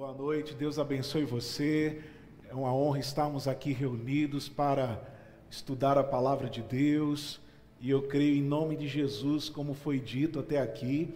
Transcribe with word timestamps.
Boa 0.00 0.14
noite, 0.14 0.54
Deus 0.54 0.78
abençoe 0.78 1.26
você. 1.26 2.00
É 2.48 2.54
uma 2.54 2.72
honra 2.72 2.98
estarmos 2.98 3.46
aqui 3.46 3.70
reunidos 3.70 4.48
para 4.48 4.98
estudar 5.50 5.98
a 5.98 6.02
palavra 6.02 6.48
de 6.48 6.62
Deus. 6.62 7.38
E 7.78 7.90
eu 7.90 8.08
creio 8.08 8.34
em 8.34 8.42
nome 8.42 8.76
de 8.76 8.88
Jesus, 8.88 9.50
como 9.50 9.74
foi 9.74 10.00
dito 10.00 10.38
até 10.38 10.58
aqui, 10.58 11.12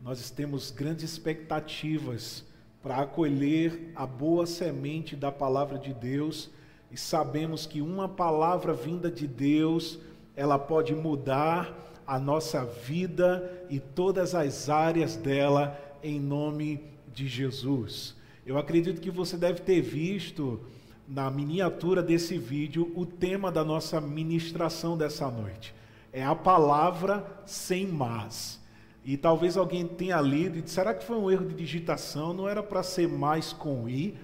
nós 0.00 0.30
temos 0.30 0.70
grandes 0.70 1.02
expectativas 1.02 2.44
para 2.80 2.98
acolher 2.98 3.90
a 3.96 4.06
boa 4.06 4.46
semente 4.46 5.16
da 5.16 5.32
palavra 5.32 5.76
de 5.76 5.92
Deus 5.92 6.48
e 6.92 6.96
sabemos 6.96 7.66
que 7.66 7.82
uma 7.82 8.08
palavra 8.08 8.72
vinda 8.72 9.10
de 9.10 9.26
Deus, 9.26 9.98
ela 10.36 10.60
pode 10.60 10.94
mudar 10.94 11.76
a 12.06 12.20
nossa 12.20 12.64
vida 12.64 13.66
e 13.68 13.80
todas 13.80 14.32
as 14.32 14.68
áreas 14.68 15.16
dela 15.16 15.76
em 16.04 16.20
nome 16.20 16.76
de 16.76 16.91
Jesus. 17.14 18.14
Eu 18.44 18.58
acredito 18.58 19.00
que 19.00 19.10
você 19.10 19.36
deve 19.36 19.60
ter 19.60 19.80
visto 19.80 20.60
na 21.06 21.30
miniatura 21.30 22.02
desse 22.02 22.38
vídeo 22.38 22.92
o 22.94 23.04
tema 23.04 23.52
da 23.52 23.64
nossa 23.64 24.00
ministração 24.00 24.96
dessa 24.96 25.30
noite. 25.30 25.74
É 26.12 26.24
a 26.24 26.34
palavra 26.34 27.24
sem 27.46 27.86
mais. 27.86 28.60
E 29.04 29.16
talvez 29.16 29.56
alguém 29.56 29.86
tenha 29.86 30.20
lido 30.20 30.58
e 30.58 30.62
disse, 30.62 30.74
será 30.74 30.94
que 30.94 31.04
foi 31.04 31.16
um 31.16 31.30
erro 31.30 31.46
de 31.46 31.54
digitação? 31.54 32.32
Não 32.32 32.48
era 32.48 32.62
para 32.62 32.82
ser 32.82 33.08
mais 33.08 33.52
com 33.52 33.88
i, 33.88 34.14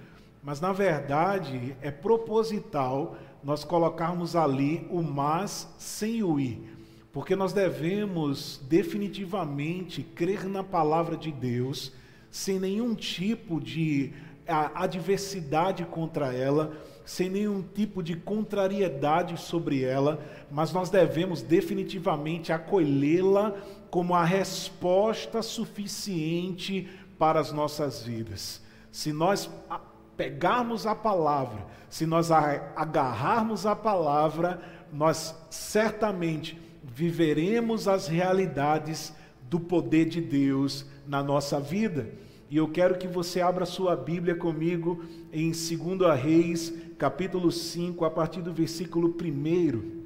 mas 0.41 0.61
na 0.61 0.71
verdade 0.71 1.75
é 1.81 1.91
proposital 1.91 3.17
nós 3.43 3.63
colocarmos 3.63 4.35
ali 4.35 4.87
o 4.89 5.01
mas 5.01 5.67
sem 5.77 6.23
o 6.23 6.39
i, 6.39 6.61
porque 7.11 7.35
nós 7.35 7.53
devemos 7.53 8.61
definitivamente 8.69 10.01
crer 10.03 10.45
na 10.45 10.63
palavra 10.63 11.17
de 11.17 11.31
Deus 11.31 11.91
sem 12.31 12.59
nenhum 12.59 12.93
tipo 12.95 13.59
de 13.59 14.13
adversidade 14.47 15.85
contra 15.85 16.33
ela, 16.33 16.73
sem 17.05 17.29
nenhum 17.29 17.61
tipo 17.61 18.03
de 18.03 18.15
contrariedade 18.15 19.39
sobre 19.39 19.83
ela, 19.83 20.19
mas 20.51 20.71
nós 20.71 20.89
devemos 20.89 21.41
definitivamente 21.41 22.51
acolhê-la 22.51 23.55
como 23.89 24.13
a 24.13 24.23
resposta 24.23 25.41
suficiente 25.41 26.87
para 27.17 27.39
as 27.39 27.51
nossas 27.51 28.03
vidas. 28.03 28.61
Se 28.91 29.11
nós 29.11 29.49
pegarmos 30.15 30.85
a 30.85 30.93
palavra, 30.93 31.65
se 31.89 32.05
nós 32.05 32.31
agarrarmos 32.31 33.65
a 33.65 33.75
palavra, 33.75 34.61
nós 34.91 35.35
certamente 35.49 36.59
viveremos 36.83 37.87
as 37.87 38.07
realidades 38.07 39.13
do 39.49 39.59
poder 39.59 40.05
de 40.05 40.21
Deus 40.21 40.85
na 41.07 41.23
nossa 41.23 41.59
vida. 41.59 42.09
E 42.49 42.57
eu 42.57 42.67
quero 42.67 42.97
que 42.97 43.07
você 43.07 43.41
abra 43.41 43.63
sua 43.63 43.95
Bíblia 43.95 44.33
comigo 44.33 45.03
em 45.31 45.51
2 45.51 46.19
Reis, 46.19 46.73
capítulo 46.97 47.51
5, 47.51 48.03
a 48.03 48.09
partir 48.09 48.41
do 48.41 48.51
versículo 48.51 49.09
1. 49.09 49.99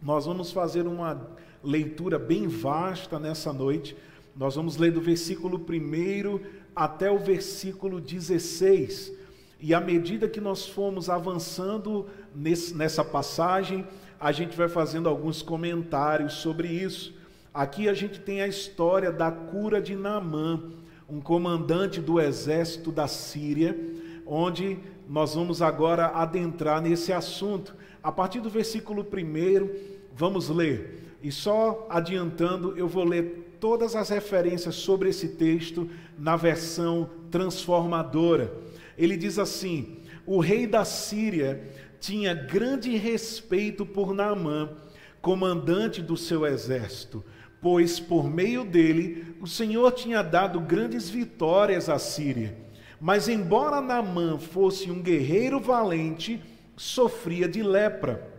Nós 0.00 0.24
vamos 0.24 0.50
fazer 0.50 0.86
uma 0.86 1.28
leitura 1.62 2.18
bem 2.18 2.48
vasta 2.48 3.18
nessa 3.18 3.52
noite. 3.52 3.94
Nós 4.34 4.54
vamos 4.54 4.78
ler 4.78 4.92
do 4.92 5.00
versículo 5.02 5.58
1 5.58 6.40
até 6.74 7.10
o 7.10 7.18
versículo 7.18 8.00
16. 8.00 9.12
E 9.60 9.74
à 9.74 9.80
medida 9.80 10.26
que 10.26 10.40
nós 10.40 10.66
formos 10.66 11.10
avançando 11.10 12.06
nesse, 12.34 12.74
nessa 12.74 13.04
passagem, 13.04 13.86
a 14.18 14.32
gente 14.32 14.56
vai 14.56 14.68
fazendo 14.68 15.06
alguns 15.06 15.42
comentários 15.42 16.32
sobre 16.32 16.66
isso. 16.66 17.12
Aqui 17.52 17.90
a 17.90 17.94
gente 17.94 18.20
tem 18.20 18.40
a 18.40 18.48
história 18.48 19.12
da 19.12 19.30
cura 19.30 19.82
de 19.82 19.94
Naamã, 19.94 20.62
um 21.08 21.20
comandante 21.20 22.00
do 22.00 22.20
exército 22.20 22.90
da 22.90 23.06
Síria, 23.06 23.78
onde 24.26 24.78
nós 25.08 25.34
vamos 25.34 25.60
agora 25.60 26.06
adentrar 26.06 26.80
nesse 26.80 27.12
assunto. 27.12 27.74
A 28.02 28.10
partir 28.10 28.40
do 28.40 28.48
versículo 28.48 29.02
1, 29.02 29.70
vamos 30.14 30.48
ler. 30.48 31.16
E 31.22 31.30
só 31.30 31.86
adiantando, 31.90 32.76
eu 32.76 32.88
vou 32.88 33.04
ler 33.04 33.56
todas 33.60 33.96
as 33.96 34.08
referências 34.08 34.74
sobre 34.74 35.08
esse 35.08 35.28
texto 35.28 35.88
na 36.18 36.36
versão 36.36 37.08
transformadora. 37.30 38.52
Ele 38.96 39.16
diz 39.16 39.38
assim: 39.38 39.98
O 40.26 40.38
rei 40.40 40.66
da 40.66 40.84
Síria 40.84 41.62
tinha 42.00 42.34
grande 42.34 42.96
respeito 42.96 43.86
por 43.86 44.12
Naamã, 44.14 44.70
comandante 45.20 46.02
do 46.02 46.16
seu 46.16 46.46
exército 46.46 47.24
pois 47.64 47.98
por 47.98 48.28
meio 48.28 48.62
dele 48.62 49.36
o 49.40 49.46
Senhor 49.46 49.90
tinha 49.92 50.22
dado 50.22 50.60
grandes 50.60 51.08
vitórias 51.08 51.88
à 51.88 51.98
Síria. 51.98 52.54
Mas 53.00 53.26
embora 53.26 53.80
Naamã 53.80 54.38
fosse 54.38 54.90
um 54.90 55.00
guerreiro 55.00 55.58
valente, 55.58 56.42
sofria 56.76 57.48
de 57.48 57.62
lepra. 57.62 58.30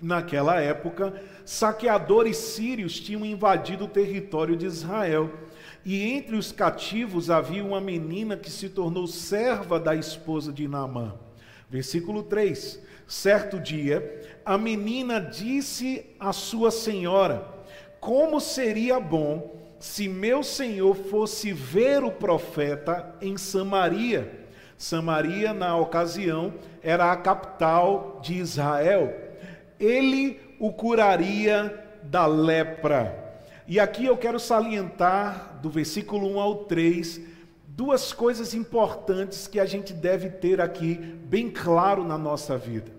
Naquela 0.00 0.60
época, 0.60 1.12
saqueadores 1.44 2.36
sírios 2.36 3.00
tinham 3.00 3.26
invadido 3.26 3.86
o 3.86 3.88
território 3.88 4.56
de 4.56 4.66
Israel. 4.66 5.28
E 5.84 6.00
entre 6.12 6.36
os 6.36 6.52
cativos 6.52 7.30
havia 7.30 7.64
uma 7.64 7.80
menina 7.80 8.36
que 8.36 8.48
se 8.48 8.68
tornou 8.68 9.08
serva 9.08 9.80
da 9.80 9.96
esposa 9.96 10.52
de 10.52 10.68
Naamã. 10.68 11.16
Versículo 11.68 12.22
3: 12.22 12.80
Certo 13.08 13.58
dia, 13.58 14.38
a 14.44 14.56
menina 14.56 15.18
disse 15.20 16.06
à 16.20 16.32
sua 16.32 16.70
senhora: 16.70 17.57
como 18.00 18.40
seria 18.40 18.98
bom 18.98 19.56
se 19.78 20.08
meu 20.08 20.42
senhor 20.42 20.94
fosse 20.96 21.52
ver 21.52 22.02
o 22.02 22.10
profeta 22.10 23.14
em 23.20 23.36
Samaria. 23.36 24.46
Samaria, 24.76 25.52
na 25.52 25.76
ocasião, 25.76 26.54
era 26.82 27.10
a 27.10 27.16
capital 27.16 28.20
de 28.22 28.34
Israel. 28.34 29.14
Ele 29.78 30.40
o 30.58 30.72
curaria 30.72 31.84
da 32.02 32.26
lepra. 32.26 33.42
E 33.66 33.78
aqui 33.78 34.06
eu 34.06 34.16
quero 34.16 34.40
salientar, 34.40 35.58
do 35.60 35.68
versículo 35.68 36.28
1 36.36 36.40
ao 36.40 36.54
3, 36.64 37.20
duas 37.66 38.12
coisas 38.12 38.54
importantes 38.54 39.46
que 39.46 39.60
a 39.60 39.66
gente 39.66 39.92
deve 39.92 40.30
ter 40.30 40.60
aqui 40.60 40.94
bem 40.94 41.50
claro 41.50 42.02
na 42.02 42.16
nossa 42.16 42.56
vida. 42.56 42.90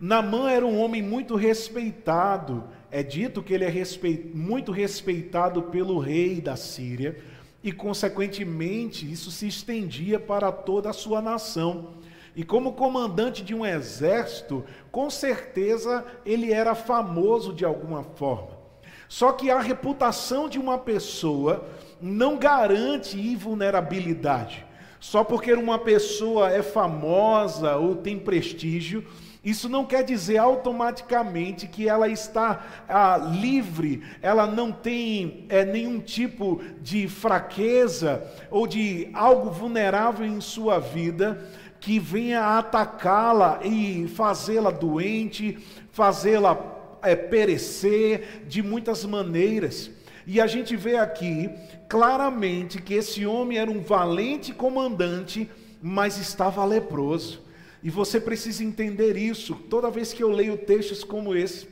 Namã 0.00 0.50
era 0.50 0.64
um 0.64 0.80
homem 0.80 1.02
muito 1.02 1.36
respeitado 1.36 2.64
é 2.90 3.02
dito 3.02 3.42
que 3.42 3.54
ele 3.54 3.64
é 3.64 3.68
respeit, 3.68 4.30
muito 4.34 4.72
respeitado 4.72 5.62
pelo 5.62 5.98
rei 5.98 6.40
da 6.40 6.56
Síria 6.56 7.16
e, 7.62 7.72
consequentemente, 7.72 9.10
isso 9.10 9.30
se 9.30 9.46
estendia 9.46 10.18
para 10.18 10.50
toda 10.50 10.90
a 10.90 10.94
sua 10.94 11.20
nação. 11.20 11.94
E 12.34 12.44
como 12.44 12.72
comandante 12.72 13.42
de 13.42 13.54
um 13.54 13.66
exército, 13.66 14.64
com 14.90 15.10
certeza 15.10 16.04
ele 16.24 16.52
era 16.52 16.74
famoso 16.74 17.52
de 17.52 17.64
alguma 17.64 18.02
forma. 18.02 18.58
Só 19.08 19.32
que 19.32 19.50
a 19.50 19.60
reputação 19.60 20.48
de 20.48 20.58
uma 20.58 20.78
pessoa 20.78 21.68
não 22.00 22.38
garante 22.38 23.18
invulnerabilidade. 23.18 24.64
Só 25.00 25.24
porque 25.24 25.52
uma 25.52 25.78
pessoa 25.78 26.50
é 26.50 26.62
famosa 26.62 27.76
ou 27.76 27.96
tem 27.96 28.18
prestígio, 28.18 29.04
isso 29.42 29.68
não 29.70 29.86
quer 29.86 30.04
dizer 30.04 30.36
automaticamente 30.36 31.66
que 31.66 31.88
ela 31.88 32.08
está 32.08 32.84
ah, 32.86 33.16
livre, 33.16 34.02
ela 34.20 34.46
não 34.46 34.70
tem 34.70 35.46
é, 35.48 35.64
nenhum 35.64 35.98
tipo 35.98 36.60
de 36.82 37.08
fraqueza 37.08 38.22
ou 38.50 38.66
de 38.66 39.08
algo 39.14 39.50
vulnerável 39.50 40.26
em 40.26 40.40
sua 40.42 40.78
vida 40.78 41.42
que 41.80 41.98
venha 41.98 42.58
atacá-la 42.58 43.60
e 43.64 44.06
fazê-la 44.08 44.70
doente, 44.70 45.56
fazê-la 45.90 46.98
é, 47.02 47.16
perecer 47.16 48.44
de 48.46 48.62
muitas 48.62 49.06
maneiras. 49.06 49.90
E 50.26 50.38
a 50.38 50.46
gente 50.46 50.76
vê 50.76 50.96
aqui 50.96 51.50
claramente 51.88 52.82
que 52.82 52.92
esse 52.92 53.24
homem 53.24 53.56
era 53.56 53.70
um 53.70 53.80
valente 53.80 54.52
comandante, 54.52 55.50
mas 55.80 56.18
estava 56.18 56.62
leproso. 56.64 57.42
E 57.82 57.90
você 57.90 58.20
precisa 58.20 58.62
entender 58.62 59.16
isso. 59.16 59.54
Toda 59.54 59.90
vez 59.90 60.12
que 60.12 60.22
eu 60.22 60.30
leio 60.30 60.56
textos 60.58 61.02
como 61.02 61.34
esse, 61.34 61.66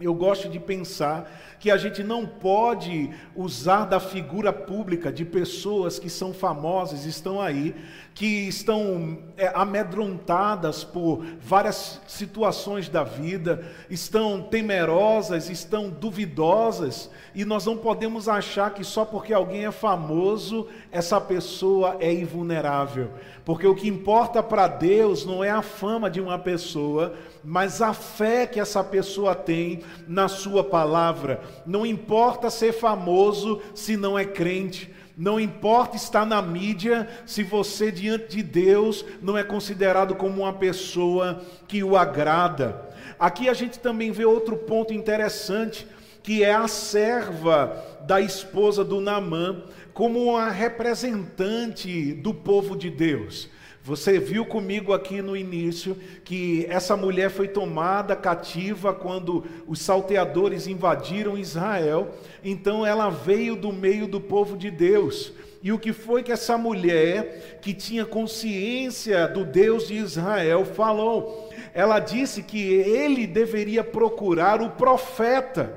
eu 0.00 0.14
gosto 0.14 0.48
de 0.48 0.60
pensar 0.60 1.47
que 1.58 1.70
a 1.70 1.76
gente 1.76 2.04
não 2.04 2.26
pode 2.26 3.10
usar 3.34 3.84
da 3.84 3.98
figura 3.98 4.52
pública 4.52 5.12
de 5.12 5.24
pessoas 5.24 5.98
que 5.98 6.08
são 6.08 6.32
famosas, 6.32 7.04
estão 7.04 7.40
aí, 7.40 7.74
que 8.14 8.48
estão 8.48 9.18
é, 9.36 9.52
amedrontadas 9.54 10.82
por 10.82 11.24
várias 11.40 12.00
situações 12.08 12.88
da 12.88 13.04
vida, 13.04 13.64
estão 13.88 14.42
temerosas, 14.42 15.48
estão 15.48 15.88
duvidosas, 15.88 17.10
e 17.32 17.44
nós 17.44 17.66
não 17.66 17.76
podemos 17.76 18.28
achar 18.28 18.74
que 18.74 18.82
só 18.82 19.04
porque 19.04 19.32
alguém 19.32 19.66
é 19.66 19.70
famoso, 19.70 20.66
essa 20.90 21.20
pessoa 21.20 21.96
é 22.00 22.12
invulnerável. 22.12 23.10
Porque 23.44 23.66
o 23.66 23.74
que 23.74 23.88
importa 23.88 24.42
para 24.42 24.66
Deus 24.66 25.24
não 25.24 25.44
é 25.44 25.50
a 25.50 25.62
fama 25.62 26.10
de 26.10 26.20
uma 26.20 26.38
pessoa, 26.38 27.14
mas 27.44 27.80
a 27.80 27.94
fé 27.94 28.46
que 28.46 28.58
essa 28.58 28.82
pessoa 28.82 29.34
tem 29.34 29.82
na 30.06 30.28
sua 30.28 30.64
palavra. 30.64 31.40
Não 31.66 31.84
importa 31.84 32.50
ser 32.50 32.72
famoso 32.72 33.60
se 33.74 33.96
não 33.96 34.18
é 34.18 34.24
crente. 34.24 34.90
Não 35.16 35.40
importa 35.40 35.96
estar 35.96 36.24
na 36.24 36.40
mídia, 36.40 37.08
se 37.26 37.42
você 37.42 37.90
diante 37.90 38.36
de 38.36 38.42
Deus 38.42 39.04
não 39.20 39.36
é 39.36 39.42
considerado 39.42 40.14
como 40.14 40.42
uma 40.42 40.52
pessoa 40.52 41.42
que 41.66 41.82
o 41.82 41.96
agrada. 41.96 42.88
Aqui 43.18 43.48
a 43.48 43.54
gente 43.54 43.80
também 43.80 44.12
vê 44.12 44.24
outro 44.24 44.56
ponto 44.56 44.94
interessante, 44.94 45.88
que 46.22 46.44
é 46.44 46.54
a 46.54 46.68
serva 46.68 47.84
da 48.06 48.20
esposa 48.20 48.84
do 48.84 49.00
Namã, 49.00 49.64
como 49.92 50.22
uma 50.22 50.50
representante 50.50 52.12
do 52.12 52.32
povo 52.32 52.76
de 52.76 52.88
Deus. 52.88 53.48
Você 53.88 54.18
viu 54.18 54.44
comigo 54.44 54.92
aqui 54.92 55.22
no 55.22 55.34
início 55.34 55.96
que 56.22 56.66
essa 56.68 56.94
mulher 56.94 57.30
foi 57.30 57.48
tomada 57.48 58.14
cativa 58.14 58.92
quando 58.92 59.46
os 59.66 59.80
salteadores 59.80 60.66
invadiram 60.66 61.38
Israel, 61.38 62.10
então 62.44 62.84
ela 62.84 63.08
veio 63.08 63.56
do 63.56 63.72
meio 63.72 64.06
do 64.06 64.20
povo 64.20 64.58
de 64.58 64.70
Deus. 64.70 65.32
E 65.62 65.72
o 65.72 65.78
que 65.78 65.94
foi 65.94 66.22
que 66.22 66.30
essa 66.30 66.58
mulher, 66.58 67.60
que 67.62 67.72
tinha 67.72 68.04
consciência 68.04 69.26
do 69.26 69.42
Deus 69.42 69.88
de 69.88 69.94
Israel, 69.94 70.66
falou? 70.66 71.48
Ela 71.72 71.98
disse 71.98 72.42
que 72.42 72.60
ele 72.60 73.26
deveria 73.26 73.82
procurar 73.82 74.60
o 74.60 74.72
profeta. 74.72 75.72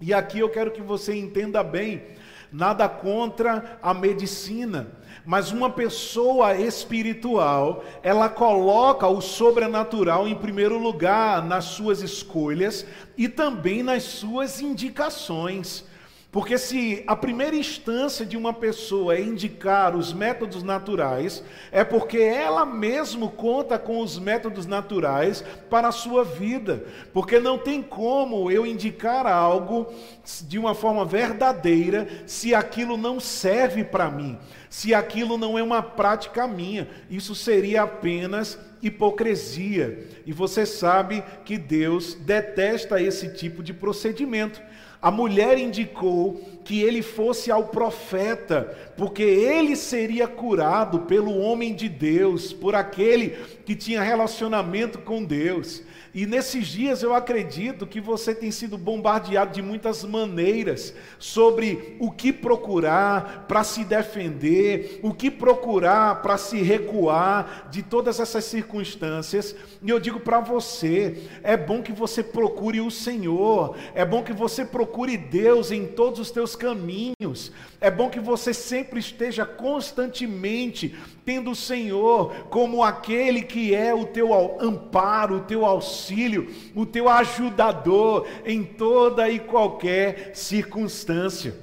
E 0.00 0.12
aqui 0.12 0.40
eu 0.40 0.48
quero 0.48 0.72
que 0.72 0.82
você 0.82 1.14
entenda 1.14 1.62
bem: 1.62 2.02
nada 2.52 2.88
contra 2.88 3.78
a 3.80 3.94
medicina 3.94 4.97
mas 5.28 5.52
uma 5.52 5.68
pessoa 5.68 6.56
espiritual, 6.56 7.84
ela 8.02 8.30
coloca 8.30 9.06
o 9.06 9.20
sobrenatural 9.20 10.26
em 10.26 10.34
primeiro 10.34 10.78
lugar 10.78 11.44
nas 11.44 11.66
suas 11.66 12.00
escolhas 12.00 12.86
e 13.14 13.28
também 13.28 13.82
nas 13.82 14.04
suas 14.04 14.62
indicações. 14.62 15.84
Porque 16.30 16.56
se 16.56 17.04
a 17.06 17.16
primeira 17.16 17.56
instância 17.56 18.24
de 18.24 18.36
uma 18.36 18.52
pessoa 18.52 19.16
é 19.16 19.20
indicar 19.20 19.96
os 19.96 20.12
métodos 20.12 20.62
naturais, 20.62 21.42
é 21.72 21.82
porque 21.82 22.18
ela 22.18 22.66
mesmo 22.66 23.30
conta 23.30 23.78
com 23.78 24.00
os 24.00 24.18
métodos 24.18 24.66
naturais 24.66 25.42
para 25.70 25.88
a 25.88 25.92
sua 25.92 26.24
vida. 26.24 26.84
Porque 27.14 27.38
não 27.40 27.56
tem 27.56 27.82
como 27.82 28.50
eu 28.50 28.66
indicar 28.66 29.26
algo 29.26 29.92
de 30.46 30.58
uma 30.58 30.74
forma 30.74 31.04
verdadeira 31.04 32.06
se 32.26 32.54
aquilo 32.54 32.98
não 32.98 33.18
serve 33.18 33.82
para 33.82 34.10
mim, 34.10 34.38
se 34.70 34.94
aquilo 34.94 35.36
não 35.38 35.58
é 35.58 35.62
uma 35.62 35.82
prática 35.82 36.46
minha. 36.46 36.88
Isso 37.10 37.34
seria 37.34 37.82
apenas 37.82 38.58
hipocrisia. 38.82 40.06
E 40.26 40.32
você 40.32 40.64
sabe 40.66 41.22
que 41.44 41.56
Deus 41.56 42.14
detesta 42.14 43.00
esse 43.00 43.34
tipo 43.34 43.62
de 43.62 43.72
procedimento. 43.72 44.60
A 45.00 45.10
mulher 45.12 45.58
indicou 45.58 46.42
que 46.64 46.80
ele 46.82 47.02
fosse 47.02 47.52
ao 47.52 47.68
profeta, 47.68 48.76
porque 48.96 49.22
ele 49.22 49.76
seria 49.76 50.26
curado 50.26 51.00
pelo 51.00 51.38
homem 51.38 51.72
de 51.72 51.88
Deus, 51.88 52.52
por 52.52 52.74
aquele 52.74 53.30
que 53.64 53.76
tinha 53.76 54.02
relacionamento 54.02 54.98
com 54.98 55.22
Deus. 55.22 55.82
E 56.14 56.26
nesses 56.26 56.66
dias 56.66 57.02
eu 57.02 57.14
acredito 57.14 57.86
que 57.86 58.00
você 58.00 58.34
tem 58.34 58.50
sido 58.50 58.78
bombardeado 58.78 59.52
de 59.52 59.62
muitas 59.62 60.04
maneiras 60.04 60.94
sobre 61.18 61.96
o 62.00 62.10
que 62.10 62.32
procurar 62.32 63.46
para 63.46 63.62
se 63.62 63.84
defender, 63.84 65.00
o 65.02 65.12
que 65.12 65.30
procurar 65.30 66.22
para 66.22 66.38
se 66.38 66.62
recuar 66.62 67.68
de 67.70 67.82
todas 67.82 68.20
essas 68.20 68.44
circunstâncias. 68.44 69.54
E 69.82 69.90
eu 69.90 70.00
digo 70.00 70.20
para 70.20 70.40
você: 70.40 71.28
é 71.42 71.56
bom 71.56 71.82
que 71.82 71.92
você 71.92 72.22
procure 72.22 72.80
o 72.80 72.90
Senhor, 72.90 73.76
é 73.94 74.04
bom 74.04 74.22
que 74.22 74.32
você 74.32 74.64
procure 74.64 75.16
Deus 75.16 75.70
em 75.70 75.86
todos 75.86 76.18
os 76.20 76.30
teus 76.30 76.56
caminhos, 76.56 77.52
é 77.80 77.90
bom 77.90 78.08
que 78.08 78.20
você 78.20 78.54
sempre 78.54 78.98
esteja 79.00 79.44
constantemente 79.44 80.96
tendo 81.24 81.50
o 81.50 81.54
Senhor 81.54 82.32
como 82.48 82.82
aquele 82.82 83.42
que 83.42 83.74
é 83.74 83.92
o 83.92 84.06
teu 84.06 84.32
amparo, 84.60 85.36
o 85.36 85.40
teu 85.40 85.66
auxílio, 85.66 85.97
o 86.74 86.86
teu 86.86 87.08
ajudador 87.08 88.26
em 88.44 88.64
toda 88.64 89.28
e 89.28 89.38
qualquer 89.38 90.32
circunstância. 90.34 91.54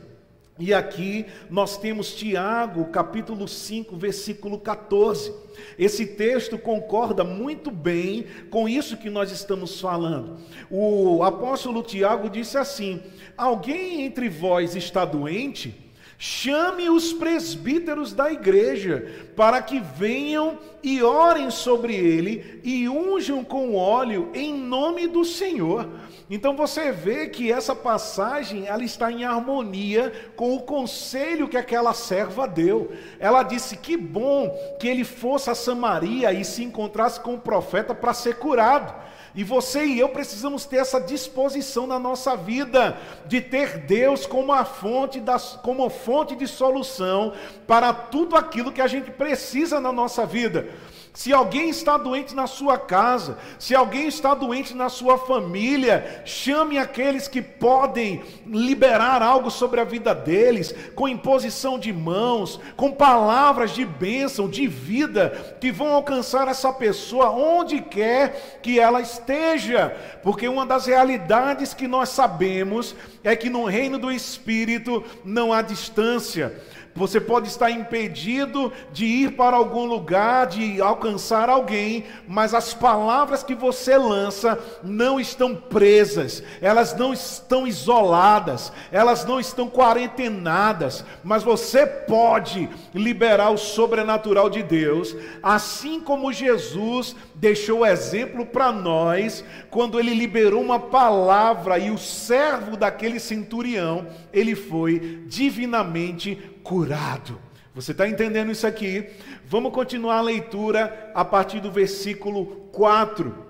E 0.57 0.73
aqui 0.73 1.25
nós 1.49 1.77
temos 1.77 2.15
Tiago, 2.15 2.85
capítulo 2.85 3.45
5, 3.45 3.97
versículo 3.97 4.57
14. 4.57 5.33
Esse 5.77 6.05
texto 6.05 6.57
concorda 6.57 7.25
muito 7.25 7.69
bem 7.69 8.25
com 8.49 8.67
isso 8.67 8.95
que 8.95 9.09
nós 9.09 9.31
estamos 9.31 9.81
falando. 9.81 10.37
O 10.71 11.23
apóstolo 11.23 11.83
Tiago 11.83 12.29
disse 12.29 12.57
assim: 12.57 13.01
Alguém 13.35 14.03
entre 14.03 14.29
vós 14.29 14.77
está 14.77 15.03
doente? 15.03 15.84
Chame 16.27 16.89
os 16.89 17.13
presbíteros 17.13 18.11
da 18.11 18.31
igreja, 18.31 19.29
para 19.35 19.61
que 19.61 19.79
venham 19.79 20.57
e 20.81 21.03
orem 21.03 21.51
sobre 21.51 21.93
ele 21.93 22.59
e 22.63 22.89
unjam 22.89 23.43
com 23.43 23.75
óleo 23.75 24.31
em 24.33 24.51
nome 24.51 25.05
do 25.05 25.23
Senhor. 25.23 25.87
Então 26.27 26.55
você 26.55 26.91
vê 26.91 27.27
que 27.27 27.51
essa 27.51 27.75
passagem 27.75 28.65
ela 28.65 28.83
está 28.83 29.11
em 29.11 29.23
harmonia 29.23 30.11
com 30.35 30.55
o 30.55 30.63
conselho 30.63 31.47
que 31.47 31.57
aquela 31.57 31.93
serva 31.93 32.47
deu. 32.47 32.91
Ela 33.19 33.43
disse 33.43 33.77
que 33.77 33.95
bom 33.95 34.49
que 34.79 34.87
ele 34.87 35.03
fosse 35.03 35.51
a 35.51 35.55
Samaria 35.55 36.33
e 36.33 36.43
se 36.43 36.63
encontrasse 36.63 37.19
com 37.19 37.35
o 37.35 37.39
profeta 37.39 37.93
para 37.93 38.15
ser 38.15 38.37
curado. 38.39 38.95
E 39.35 39.43
você 39.43 39.83
e 39.85 39.99
eu 39.99 40.07
precisamos 40.09 40.65
ter 40.65 40.77
essa 40.77 40.99
disposição 40.99 41.85
na 41.85 41.99
nossa 41.99 42.37
vida 42.37 42.97
de 43.25 43.41
ter 43.41 43.79
Deus 43.79 44.25
como 44.25 44.53
a 44.53 44.63
fonte 44.63 45.19
das, 45.19 45.59
como 45.61 45.89
fonte 45.89 46.35
de 46.35 46.47
solução 46.47 47.33
para 47.67 47.93
tudo 47.93 48.37
aquilo 48.37 48.71
que 48.71 48.81
a 48.81 48.87
gente 48.87 49.11
precisa 49.11 49.81
na 49.81 49.91
nossa 49.91 50.25
vida. 50.25 50.69
Se 51.15 51.31
alguém 51.31 51.69
está 51.69 51.97
doente 51.97 52.35
na 52.35 52.45
sua 52.45 52.77
casa, 52.77 53.37
se 53.57 53.73
alguém 53.73 54.05
está 54.05 54.33
doente 54.33 54.73
na 54.75 54.89
sua 54.89 55.17
família, 55.17 56.21
chame 56.25 56.77
aqueles 56.77 57.25
que 57.25 57.41
podem 57.41 58.21
liberar 58.45 59.21
algo 59.21 59.49
sobre 59.49 59.79
a 59.79 59.85
vida 59.85 60.13
deles, 60.13 60.75
com 60.93 61.07
imposição 61.07 61.79
de 61.79 61.93
mãos, 61.93 62.59
com 62.75 62.91
palavras 62.91 63.71
de 63.71 63.85
bênção, 63.85 64.49
de 64.49 64.67
vida, 64.67 65.55
que 65.61 65.71
vão 65.71 65.93
alcançar 65.93 66.49
essa 66.49 66.73
pessoa 66.73 67.29
onde 67.29 67.79
quer 67.79 68.59
que 68.61 68.77
ela 68.77 68.99
esteja, 68.99 69.95
porque 70.21 70.49
uma 70.49 70.65
das 70.65 70.85
realidades 70.85 71.73
que 71.73 71.87
nós 71.87 72.09
sabemos 72.09 72.93
é 73.23 73.37
que 73.37 73.49
no 73.49 73.63
reino 73.63 73.97
do 73.97 74.11
Espírito 74.11 75.01
não 75.23 75.53
há 75.53 75.61
distância. 75.61 76.61
Você 76.95 77.19
pode 77.19 77.49
estar 77.49 77.69
impedido 77.69 78.71
de 78.93 79.05
ir 79.05 79.31
para 79.31 79.57
algum 79.57 79.85
lugar, 79.85 80.47
de 80.47 80.81
alcançar 80.81 81.49
alguém, 81.49 82.05
mas 82.25 82.53
as 82.53 82.73
palavras 82.73 83.43
que 83.43 83.53
você 83.53 83.97
lança 83.97 84.57
não 84.81 85.19
estão 85.19 85.53
presas, 85.53 86.41
elas 86.61 86.95
não 86.95 87.11
estão 87.11 87.67
isoladas, 87.67 88.71
elas 88.93 89.25
não 89.25 89.41
estão 89.41 89.69
quarentenadas, 89.69 91.03
mas 91.21 91.43
você 91.43 91.85
pode 91.85 92.69
liberar 92.93 93.49
o 93.49 93.57
sobrenatural 93.57 94.49
de 94.49 94.63
Deus, 94.63 95.13
assim 95.43 95.99
como 95.99 96.31
Jesus 96.31 97.13
deixou 97.35 97.85
exemplo 97.85 98.45
para 98.45 98.71
nós 98.71 99.43
quando 99.69 99.99
ele 99.99 100.13
liberou 100.13 100.61
uma 100.61 100.79
palavra 100.79 101.77
e 101.77 101.91
o 101.91 101.97
servo 101.97 102.77
daquele 102.77 103.19
centurião, 103.19 104.07
ele 104.33 104.55
foi 104.55 105.23
divinamente 105.27 106.35
curado. 106.63 107.39
Você 107.73 107.91
está 107.91 108.07
entendendo 108.07 108.51
isso 108.51 108.65
aqui? 108.65 109.09
Vamos 109.45 109.73
continuar 109.73 110.17
a 110.19 110.21
leitura 110.21 111.11
a 111.13 111.25
partir 111.25 111.59
do 111.59 111.69
versículo 111.69 112.45
4. 112.71 113.45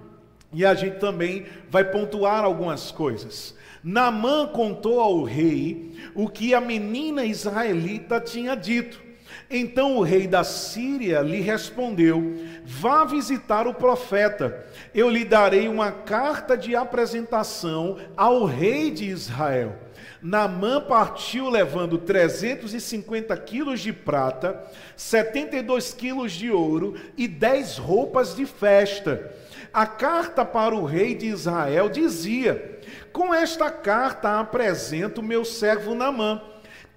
E 0.52 0.66
a 0.66 0.74
gente 0.74 0.98
também 0.98 1.46
vai 1.70 1.84
pontuar 1.84 2.44
algumas 2.44 2.92
coisas. 2.92 3.56
Naamã 3.84 4.48
contou 4.48 5.00
ao 5.00 5.22
rei 5.22 5.94
o 6.16 6.28
que 6.28 6.56
a 6.56 6.62
menina 6.62 7.24
israelita 7.24 8.20
tinha 8.20 8.56
dito. 8.56 9.05
Então 9.50 9.98
o 9.98 10.02
rei 10.02 10.28
da 10.28 10.44
Síria 10.44 11.22
lhe 11.22 11.40
respondeu: 11.40 12.36
Vá 12.64 13.06
visitar 13.06 13.68
o 13.68 13.74
profeta, 13.74 14.66
eu 14.94 15.10
lhe 15.10 15.24
darei 15.24 15.68
uma 15.68 15.92
carta 15.92 16.58
de 16.58 16.76
apresentação 16.76 17.98
ao 18.18 18.46
rei 18.46 18.90
de 18.90 19.06
Israel. 19.06 19.76
Naamã 20.22 20.82
partiu 20.82 21.50
levando 21.50 22.00
350 22.00 23.38
quilos 23.38 23.80
de 23.80 23.94
prata, 23.94 24.64
72 24.98 25.94
quilos 25.94 26.32
de 26.32 26.50
ouro 26.50 26.96
e 27.16 27.28
10 27.28 27.78
roupas 27.78 28.36
de 28.36 28.46
festa. 28.46 29.32
A 29.72 29.86
carta 29.86 30.44
para 30.44 30.74
o 30.74 30.86
rei 30.86 31.14
de 31.14 31.28
Israel 31.28 31.90
dizia: 31.90 32.80
Com 33.14 33.34
esta 33.34 33.70
carta 33.70 34.40
apresento 34.40 35.22
meu 35.22 35.46
servo 35.46 35.94
Naamã 35.94 36.42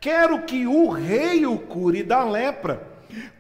Quero 0.00 0.43
que 0.43 0.67
o 0.67 0.88
rei 0.88 1.47
o 1.47 1.59
cure 1.59 2.02
da 2.02 2.25
lepra. 2.25 2.87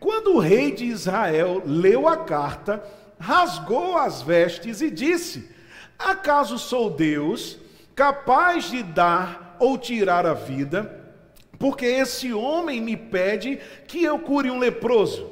Quando 0.00 0.34
o 0.34 0.38
rei 0.38 0.72
de 0.72 0.84
Israel 0.86 1.62
leu 1.64 2.08
a 2.08 2.16
carta, 2.16 2.82
rasgou 3.18 3.96
as 3.96 4.22
vestes 4.22 4.80
e 4.80 4.90
disse: 4.90 5.50
Acaso 5.98 6.58
sou 6.58 6.90
Deus, 6.90 7.58
capaz 7.94 8.70
de 8.70 8.82
dar 8.82 9.56
ou 9.60 9.76
tirar 9.76 10.26
a 10.26 10.34
vida? 10.34 10.98
porque 11.58 11.84
esse 11.84 12.32
homem 12.32 12.80
me 12.80 12.96
pede 12.96 13.58
que 13.86 14.02
eu 14.04 14.18
cure 14.18 14.50
um 14.50 14.58
leproso. 14.58 15.30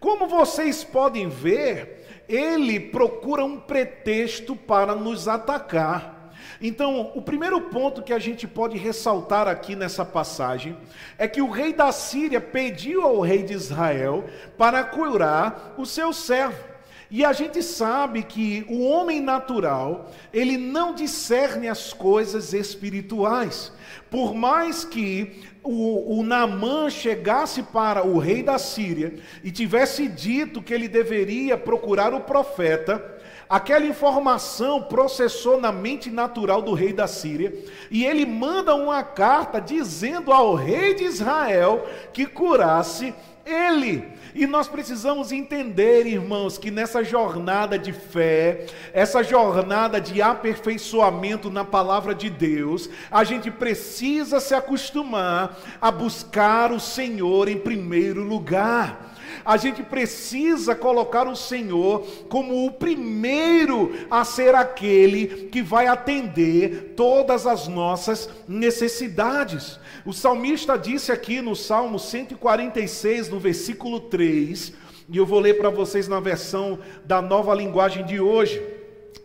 Como 0.00 0.26
vocês 0.26 0.82
podem 0.82 1.28
ver, 1.28 2.24
ele 2.28 2.80
procura 2.80 3.44
um 3.44 3.58
pretexto 3.58 4.56
para 4.56 4.94
nos 4.94 5.28
atacar. 5.28 6.17
Então, 6.60 7.12
o 7.14 7.22
primeiro 7.22 7.60
ponto 7.62 8.02
que 8.02 8.12
a 8.12 8.18
gente 8.18 8.46
pode 8.46 8.76
ressaltar 8.76 9.46
aqui 9.46 9.76
nessa 9.76 10.04
passagem 10.04 10.76
é 11.16 11.28
que 11.28 11.40
o 11.40 11.50
rei 11.50 11.72
da 11.72 11.92
Síria 11.92 12.40
pediu 12.40 13.02
ao 13.02 13.20
rei 13.20 13.42
de 13.42 13.52
Israel 13.52 14.24
para 14.56 14.82
curar 14.84 15.74
o 15.76 15.86
seu 15.86 16.12
servo. 16.12 16.68
E 17.10 17.24
a 17.24 17.32
gente 17.32 17.62
sabe 17.62 18.22
que 18.22 18.66
o 18.68 18.86
homem 18.86 19.22
natural, 19.22 20.10
ele 20.32 20.58
não 20.58 20.94
discerne 20.94 21.66
as 21.66 21.92
coisas 21.92 22.52
espirituais. 22.52 23.72
Por 24.10 24.34
mais 24.34 24.84
que 24.84 25.42
o, 25.62 26.20
o 26.20 26.90
chegasse 26.90 27.62
para 27.62 28.06
o 28.06 28.18
rei 28.18 28.42
da 28.42 28.58
Síria 28.58 29.14
e 29.42 29.50
tivesse 29.50 30.06
dito 30.06 30.60
que 30.60 30.74
ele 30.74 30.86
deveria 30.86 31.56
procurar 31.56 32.12
o 32.12 32.20
profeta, 32.20 33.17
Aquela 33.48 33.86
informação 33.86 34.82
processou 34.82 35.58
na 35.58 35.72
mente 35.72 36.10
natural 36.10 36.60
do 36.60 36.74
rei 36.74 36.92
da 36.92 37.06
Síria 37.06 37.54
e 37.90 38.04
ele 38.04 38.26
manda 38.26 38.74
uma 38.74 39.02
carta 39.02 39.58
dizendo 39.58 40.32
ao 40.32 40.54
rei 40.54 40.94
de 40.94 41.04
Israel 41.04 41.86
que 42.12 42.26
curasse 42.26 43.14
ele. 43.46 44.04
E 44.34 44.46
nós 44.46 44.68
precisamos 44.68 45.32
entender, 45.32 46.06
irmãos, 46.06 46.58
que 46.58 46.70
nessa 46.70 47.02
jornada 47.02 47.78
de 47.78 47.92
fé, 47.92 48.66
essa 48.92 49.22
jornada 49.22 49.98
de 49.98 50.20
aperfeiçoamento 50.20 51.50
na 51.50 51.64
palavra 51.64 52.14
de 52.14 52.28
Deus, 52.28 52.90
a 53.10 53.24
gente 53.24 53.50
precisa 53.50 54.40
se 54.40 54.54
acostumar 54.54 55.58
a 55.80 55.90
buscar 55.90 56.70
o 56.70 56.78
Senhor 56.78 57.48
em 57.48 57.58
primeiro 57.58 58.22
lugar 58.22 59.07
a 59.44 59.56
gente 59.56 59.82
precisa 59.82 60.74
colocar 60.74 61.26
o 61.26 61.36
Senhor 61.36 62.06
como 62.28 62.66
o 62.66 62.72
primeiro 62.72 63.92
a 64.10 64.24
ser 64.24 64.54
aquele 64.54 65.48
que 65.48 65.62
vai 65.62 65.86
atender 65.86 66.94
todas 66.96 67.46
as 67.46 67.68
nossas 67.68 68.28
necessidades. 68.46 69.78
O 70.04 70.12
salmista 70.12 70.78
disse 70.78 71.12
aqui 71.12 71.40
no 71.40 71.54
Salmo 71.54 71.98
146, 71.98 73.28
no 73.28 73.38
versículo 73.38 74.00
3, 74.00 74.72
e 75.10 75.16
eu 75.16 75.24
vou 75.24 75.40
ler 75.40 75.56
para 75.56 75.70
vocês 75.70 76.06
na 76.06 76.20
versão 76.20 76.78
da 77.04 77.22
nova 77.22 77.54
linguagem 77.54 78.04
de 78.04 78.20
hoje. 78.20 78.62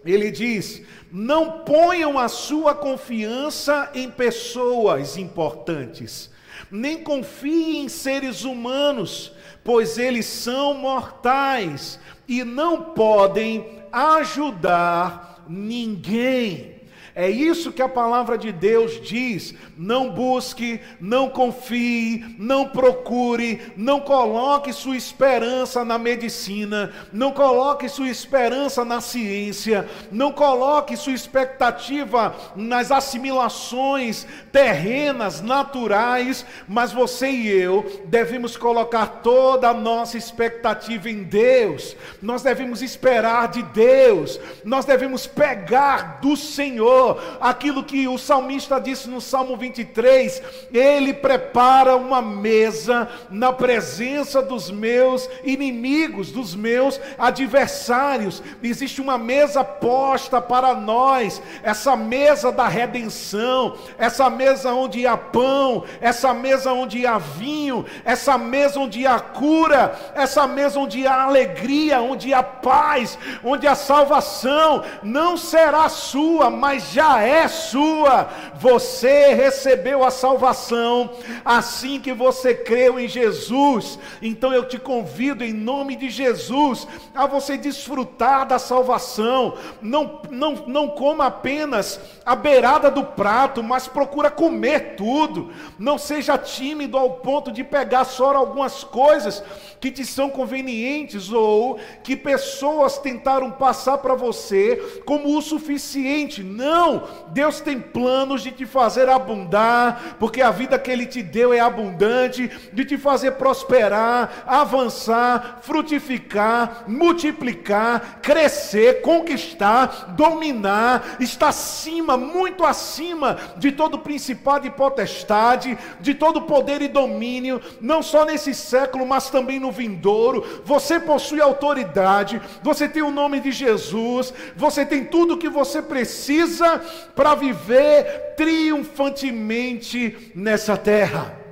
Ele 0.06 0.32
diz: 0.32 0.82
Não 1.12 1.60
ponham 1.60 2.18
a 2.18 2.28
sua 2.28 2.74
confiança 2.74 3.90
em 3.94 4.10
pessoas 4.10 5.18
importantes, 5.18 6.30
nem 6.72 7.04
confiem 7.04 7.86
em 7.86 7.90
seres 7.90 8.44
humanos, 8.44 9.34
pois 9.64 9.98
eles 9.98 10.26
são 10.26 10.74
mortais 10.74 12.00
e 12.28 12.44
não 12.44 12.82
podem 12.94 13.84
ajudar 13.92 15.44
ninguém. 15.48 16.73
É 17.16 17.30
isso 17.30 17.72
que 17.72 17.82
a 17.82 17.88
palavra 17.88 18.40
de 18.40 18.52
Deus 18.52 19.00
diz. 19.00 19.54
Não 19.78 20.10
busque, 20.10 20.82
não 21.00 21.30
confie, 21.30 22.36
não 22.40 22.68
procure, 22.68 23.62
não 23.78 24.00
coloque 24.00 24.74
sua 24.74 24.98
esperança 24.98 25.86
na 25.86 26.00
medicina, 26.00 26.92
não 27.12 27.32
coloque 27.32 27.88
sua 27.88 28.10
esperança 28.10 28.84
na 28.84 29.00
ciência, 29.00 29.88
não 30.12 30.32
coloque 30.32 30.98
sua 30.98 31.14
expectativa 31.14 32.36
nas 32.56 32.92
assimilações 32.92 34.26
terrenas, 34.52 35.40
naturais, 35.40 36.44
mas 36.68 36.92
você 36.92 37.30
e 37.30 37.48
eu 37.48 38.04
devemos 38.06 38.58
colocar 38.58 39.06
toda 39.22 39.70
a 39.70 39.74
nossa 39.74 40.18
expectativa 40.18 41.12
em 41.12 41.22
Deus. 41.22 41.96
Nós 42.20 42.42
devemos 42.42 42.82
esperar 42.82 43.50
de 43.50 43.62
Deus. 43.62 44.40
Nós 44.66 44.84
devemos 44.84 45.28
pegar 45.28 46.20
do 46.20 46.36
Senhor 46.36 47.03
aquilo 47.40 47.84
que 47.84 48.08
o 48.08 48.18
salmista 48.18 48.80
disse 48.80 49.10
no 49.10 49.22
Salmo 49.22 49.56
23: 49.58 50.42
Ele 50.74 51.14
prepara 51.14 51.96
uma 51.96 52.22
mesa 52.22 53.10
na 53.30 53.52
presença 53.52 54.42
dos 54.42 54.70
meus 54.70 55.30
inimigos, 55.44 56.32
dos 56.32 56.56
meus 56.56 57.00
adversários. 57.18 58.42
Existe 58.62 59.02
uma 59.02 59.18
mesa 59.18 59.64
posta 59.64 60.42
para 60.42 60.74
nós, 60.74 61.42
essa 61.64 61.96
mesa 61.96 62.52
da 62.52 62.68
redenção, 62.68 63.76
essa 63.98 64.30
mesa 64.30 64.74
onde 64.74 65.06
há 65.06 65.18
pão, 65.18 65.84
essa 66.02 66.34
mesa 66.34 66.72
onde 66.72 67.06
há 67.06 67.18
vinho, 67.18 67.86
essa 68.06 68.38
mesa 68.38 68.80
onde 68.80 69.06
há 69.06 69.20
cura, 69.20 69.96
essa 70.16 70.48
mesa 70.48 70.80
onde 70.80 71.06
há 71.06 71.24
alegria, 71.24 72.02
onde 72.02 72.34
há 72.34 72.44
paz, 72.44 73.18
onde 73.44 73.68
há 73.68 73.76
salvação, 73.76 74.84
não 75.02 75.38
será 75.38 75.90
sua, 75.90 76.50
mas 76.50 76.93
já 76.94 77.22
é 77.22 77.48
sua. 77.48 78.30
Você 78.56 79.34
recebeu 79.34 80.04
a 80.04 80.12
salvação 80.12 81.10
assim 81.44 82.00
que 82.00 82.14
você 82.14 82.54
creu 82.54 83.00
em 83.00 83.08
Jesus. 83.08 83.98
Então 84.22 84.54
eu 84.54 84.66
te 84.66 84.78
convido 84.78 85.44
em 85.44 85.54
nome 85.54 85.96
de 85.96 86.10
Jesus 86.10 86.88
a 87.16 87.26
você 87.26 87.58
desfrutar 87.58 88.46
da 88.48 88.60
salvação. 88.60 89.58
Não 89.82 90.22
não 90.30 90.54
não 90.68 90.88
coma 90.90 91.26
apenas 91.26 92.00
a 92.26 92.36
beirada 92.36 92.92
do 92.92 93.04
prato, 93.04 93.64
mas 93.64 93.88
procura 93.88 94.30
comer 94.30 94.96
tudo. 94.96 95.52
Não 95.80 95.98
seja 95.98 96.38
tímido 96.38 96.98
ao 96.98 97.12
ponto 97.16 97.52
de 97.52 97.64
pegar 97.64 98.06
só 98.06 98.36
algumas 98.36 98.84
coisas 98.84 99.44
que 99.80 99.92
te 99.92 100.06
são 100.06 100.30
convenientes 100.30 101.32
ou 101.32 101.78
que 102.04 102.16
pessoas 102.16 102.98
tentaram 102.98 103.52
passar 103.52 103.98
para 103.98 104.16
você 104.16 105.02
como 105.06 105.38
o 105.38 105.42
suficiente. 105.42 106.42
Não, 106.42 106.83
Deus 107.30 107.62
tem 107.62 107.80
planos 107.80 108.42
de 108.42 108.52
te 108.52 108.66
fazer 108.66 109.10
abundar, 109.10 110.16
porque 110.20 110.42
a 110.42 110.52
vida 110.52 110.78
que 110.78 110.92
Ele 110.92 111.06
te 111.06 111.22
deu 111.22 111.54
é 111.54 111.60
abundante, 111.60 112.50
de 112.72 112.86
te 112.86 112.98
fazer 112.98 113.32
prosperar, 113.34 114.44
avançar, 114.46 115.60
frutificar, 115.62 116.84
multiplicar, 116.88 118.20
crescer, 118.22 119.02
conquistar, 119.02 120.14
dominar, 120.16 121.18
está 121.20 121.50
acima, 121.50 122.18
muito 122.18 122.64
acima 122.64 123.38
de 123.58 123.72
todo 123.72 124.00
principado 124.00 124.68
e 124.68 124.72
potestade, 124.72 125.78
de 126.00 126.14
todo 126.14 126.44
poder 126.44 126.82
e 126.82 126.88
domínio, 126.88 127.62
não 127.80 128.02
só 128.02 128.26
nesse 128.26 128.54
século, 128.54 129.06
mas 129.06 129.30
também 129.30 129.60
no 129.60 129.72
vindouro. 129.72 130.62
Você 130.66 131.00
possui 131.00 131.42
autoridade, 131.42 132.42
você 132.62 132.88
tem 132.88 133.02
o 133.02 133.12
nome 133.12 133.40
de 133.40 133.52
Jesus, 133.52 134.34
você 134.56 134.86
tem 134.86 135.06
tudo 135.06 135.34
o 135.34 135.38
que 135.38 135.50
você 135.50 135.82
precisa 135.82 136.73
para 137.16 137.36
viver 137.36 138.34
triunfantemente 138.36 140.32
nessa 140.36 140.78
terra. 140.78 141.44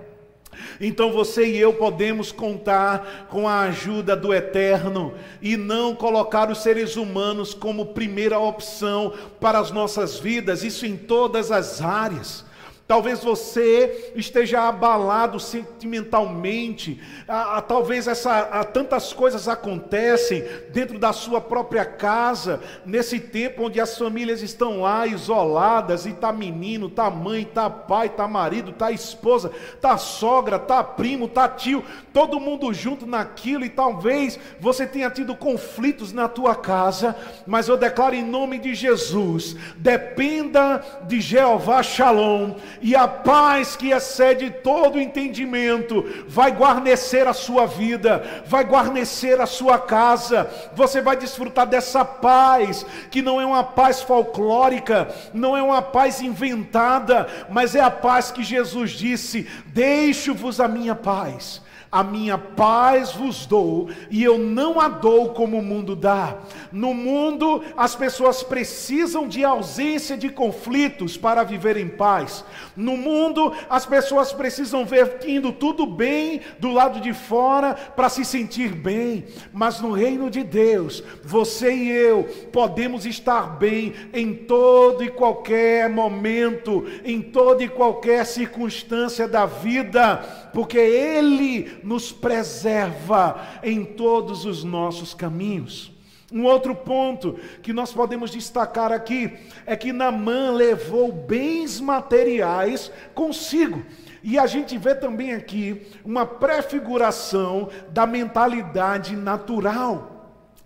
Então 0.80 1.12
você 1.12 1.46
e 1.46 1.58
eu 1.58 1.74
podemos 1.74 2.32
contar 2.32 3.28
com 3.30 3.48
a 3.48 3.62
ajuda 3.62 4.16
do 4.16 4.34
Eterno 4.34 5.13
e 5.42 5.56
não 5.56 5.96
colocar 5.96 6.50
os 6.50 6.63
seres 6.63 6.96
humanos 6.96 7.54
como 7.54 7.94
primeira 7.94 8.40
opção 8.40 9.13
para 9.40 9.60
as 9.60 9.72
nossas 9.72 10.18
vidas, 10.18 10.63
isso 10.63 10.86
em 10.86 10.98
todas 10.98 11.51
as 11.51 11.82
áreas. 11.82 12.46
Talvez 12.92 13.24
você 13.24 14.12
esteja 14.16 14.68
abalado 14.68 15.40
sentimentalmente, 15.40 17.02
ah, 17.26 17.56
ah, 17.56 17.62
talvez 17.62 18.06
essa, 18.06 18.40
ah, 18.52 18.66
tantas 18.66 19.14
coisas 19.14 19.48
acontecem 19.48 20.44
dentro 20.74 21.00
da 21.00 21.14
sua 21.14 21.40
própria 21.40 21.86
casa, 21.86 22.60
nesse 22.86 23.18
tempo 23.18 23.64
onde 23.64 23.80
as 23.80 23.98
famílias 23.98 24.42
estão 24.42 24.82
lá 24.82 25.08
isoladas, 25.08 26.06
e 26.06 26.10
está 26.10 26.34
menino, 26.34 26.88
está 26.88 27.10
mãe, 27.10 27.44
está 27.44 27.70
pai, 27.70 28.08
está 28.08 28.28
marido, 28.28 28.72
está 28.72 28.92
esposa, 28.92 29.52
está 29.74 29.98
sogra, 29.98 30.58
está 30.58 30.84
primo, 30.84 31.28
está 31.28 31.48
tio, 31.48 31.86
todo 32.12 32.42
mundo 32.42 32.74
junto 32.74 33.08
naquilo, 33.08 33.64
e 33.64 33.70
talvez 33.70 34.38
você 34.60 34.86
tenha 34.86 35.10
tido 35.10 35.34
conflitos 35.34 36.12
na 36.12 36.28
tua 36.28 36.56
casa, 36.56 37.16
mas 37.48 37.70
eu 37.70 37.78
declaro 37.78 38.16
em 38.16 38.26
nome 38.26 38.60
de 38.60 38.76
Jesus: 38.76 39.56
dependa 39.78 40.84
de 41.08 41.22
Jeová 41.22 41.82
Shalom 41.82 42.56
e 42.82 42.96
a 42.96 43.08
paz 43.08 43.76
que 43.76 43.92
excede 43.92 44.50
todo 44.50 45.00
entendimento 45.00 46.04
vai 46.28 46.52
guarnecer 46.52 47.28
a 47.28 47.34
sua 47.34 47.66
vida, 47.66 48.44
vai 48.46 48.64
guarnecer 48.64 49.40
a 49.40 49.46
sua 49.46 49.78
casa. 49.78 50.50
Você 50.74 51.02
vai 51.02 51.16
desfrutar 51.16 51.68
dessa 51.68 52.04
paz, 52.04 52.86
que 53.10 53.22
não 53.22 53.40
é 53.40 53.46
uma 53.46 53.64
paz 53.64 54.02
folclórica, 54.02 55.14
não 55.34 55.56
é 55.56 55.62
uma 55.62 55.82
paz 55.82 56.22
inventada, 56.22 57.28
mas 57.50 57.76
é 57.76 57.82
a 57.82 57.92
paz 57.92 58.32
que 58.32 58.44
Jesus 58.44 58.92
disse: 58.92 59.48
Deixo-vos 59.68 60.60
a 60.60 60.68
minha 60.68 60.96
paz 60.96 61.62
A 61.92 62.04
minha 62.04 62.38
paz 62.38 63.12
vos 63.12 63.46
dou, 63.46 63.90
e 64.10 64.24
eu 64.24 64.38
não 64.38 64.80
a 64.80 64.88
dou 64.88 65.34
como 65.34 65.60
o 65.60 65.62
mundo 65.62 65.94
dá. 65.94 66.38
No 66.72 66.94
mundo, 66.94 67.62
as 67.76 67.98
pessoas 67.98 68.42
precisam 68.42 69.28
de 69.28 69.44
ausência 69.44 70.16
de 70.16 70.30
conflitos 70.30 71.18
para 71.18 71.44
viver 71.44 71.76
em 71.76 71.90
paz. 71.90 72.46
No 72.78 72.96
mundo, 72.96 73.52
as 73.70 73.86
pessoas 73.86 74.32
precisam 74.32 74.86
ver 74.86 75.20
indo 75.28 75.52
tudo 75.52 75.86
bem 75.86 76.40
do 76.60 76.72
lado 76.72 77.02
de 77.02 77.14
fora 77.14 77.74
para 77.74 78.08
se 78.08 78.24
sentir 78.24 78.70
bem. 78.70 79.26
Mas 79.52 79.82
no 79.82 79.92
reino 79.92 80.30
de 80.30 80.46
Deus, 80.46 81.04
você 81.22 81.74
e 81.74 81.90
eu 81.90 82.24
podemos 82.54 83.06
estar 83.06 83.58
bem 83.58 83.94
em 84.14 84.34
todo 84.34 85.04
e 85.04 85.10
qualquer 85.10 85.90
momento, 85.90 86.86
em 87.04 87.22
toda 87.22 87.66
e 87.66 87.68
qualquer 87.68 88.26
circunstância 88.26 89.28
da 89.28 89.46
vida, 89.46 90.50
porque 90.54 90.78
Ele 90.78 91.81
nos 91.84 92.12
preserva 92.12 93.48
em 93.64 93.84
todos 93.84 94.46
os 94.46 94.64
nossos 94.64 95.14
caminhos. 95.14 95.92
Um 96.32 96.46
outro 96.46 96.74
ponto 96.74 97.38
que 97.62 97.74
nós 97.74 97.92
podemos 97.92 98.32
destacar 98.32 98.92
aqui 98.92 99.34
é 99.66 99.76
que 99.76 99.92
Namã 99.92 100.52
levou 100.52 101.12
bens 101.12 101.82
materiais 101.82 102.92
consigo. 103.14 103.84
E 104.24 104.40
a 104.40 104.48
gente 104.48 104.78
vê 104.78 104.96
também 104.96 105.34
aqui 105.34 105.88
uma 106.06 106.26
prefiguração 106.26 107.70
da 107.90 108.06
mentalidade 108.06 109.16
natural 109.16 110.11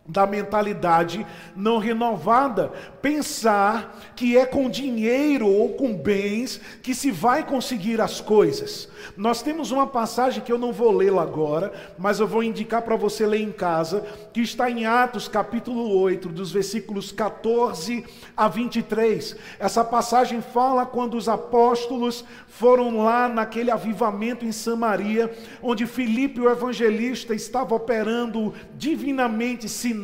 da 0.07 0.27
mentalidade 0.27 1.25
não 1.55 1.79
renovada, 1.79 2.71
pensar 3.01 4.13
que 4.15 4.37
é 4.37 4.45
com 4.45 4.69
dinheiro 4.69 5.47
ou 5.47 5.73
com 5.73 5.95
bens 5.95 6.61
que 6.83 6.93
se 6.93 7.09
vai 7.09 7.43
conseguir 7.43 7.99
as 7.99 8.21
coisas. 8.21 8.87
Nós 9.17 9.41
temos 9.41 9.71
uma 9.71 9.87
passagem 9.87 10.43
que 10.43 10.51
eu 10.51 10.57
não 10.57 10.71
vou 10.71 10.91
lê-la 10.91 11.23
agora, 11.23 11.73
mas 11.97 12.19
eu 12.19 12.27
vou 12.27 12.43
indicar 12.43 12.83
para 12.83 12.95
você 12.95 13.25
ler 13.25 13.41
em 13.41 13.51
casa, 13.51 14.05
que 14.31 14.41
está 14.41 14.69
em 14.69 14.85
Atos 14.85 15.27
capítulo 15.27 15.97
8, 15.99 16.29
dos 16.29 16.51
versículos 16.51 17.11
14 17.11 18.05
a 18.37 18.47
23. 18.47 19.35
Essa 19.59 19.83
passagem 19.83 20.41
fala 20.41 20.85
quando 20.85 21.15
os 21.15 21.27
apóstolos 21.27 22.23
foram 22.47 23.03
lá 23.03 23.27
naquele 23.27 23.71
avivamento 23.71 24.45
em 24.45 24.51
Samaria, 24.51 25.31
onde 25.61 25.85
Filipe 25.85 26.39
o 26.39 26.49
evangelista 26.49 27.33
estava 27.33 27.75
operando 27.75 28.53
divinamente 28.77 29.67
sinais, 29.67 29.94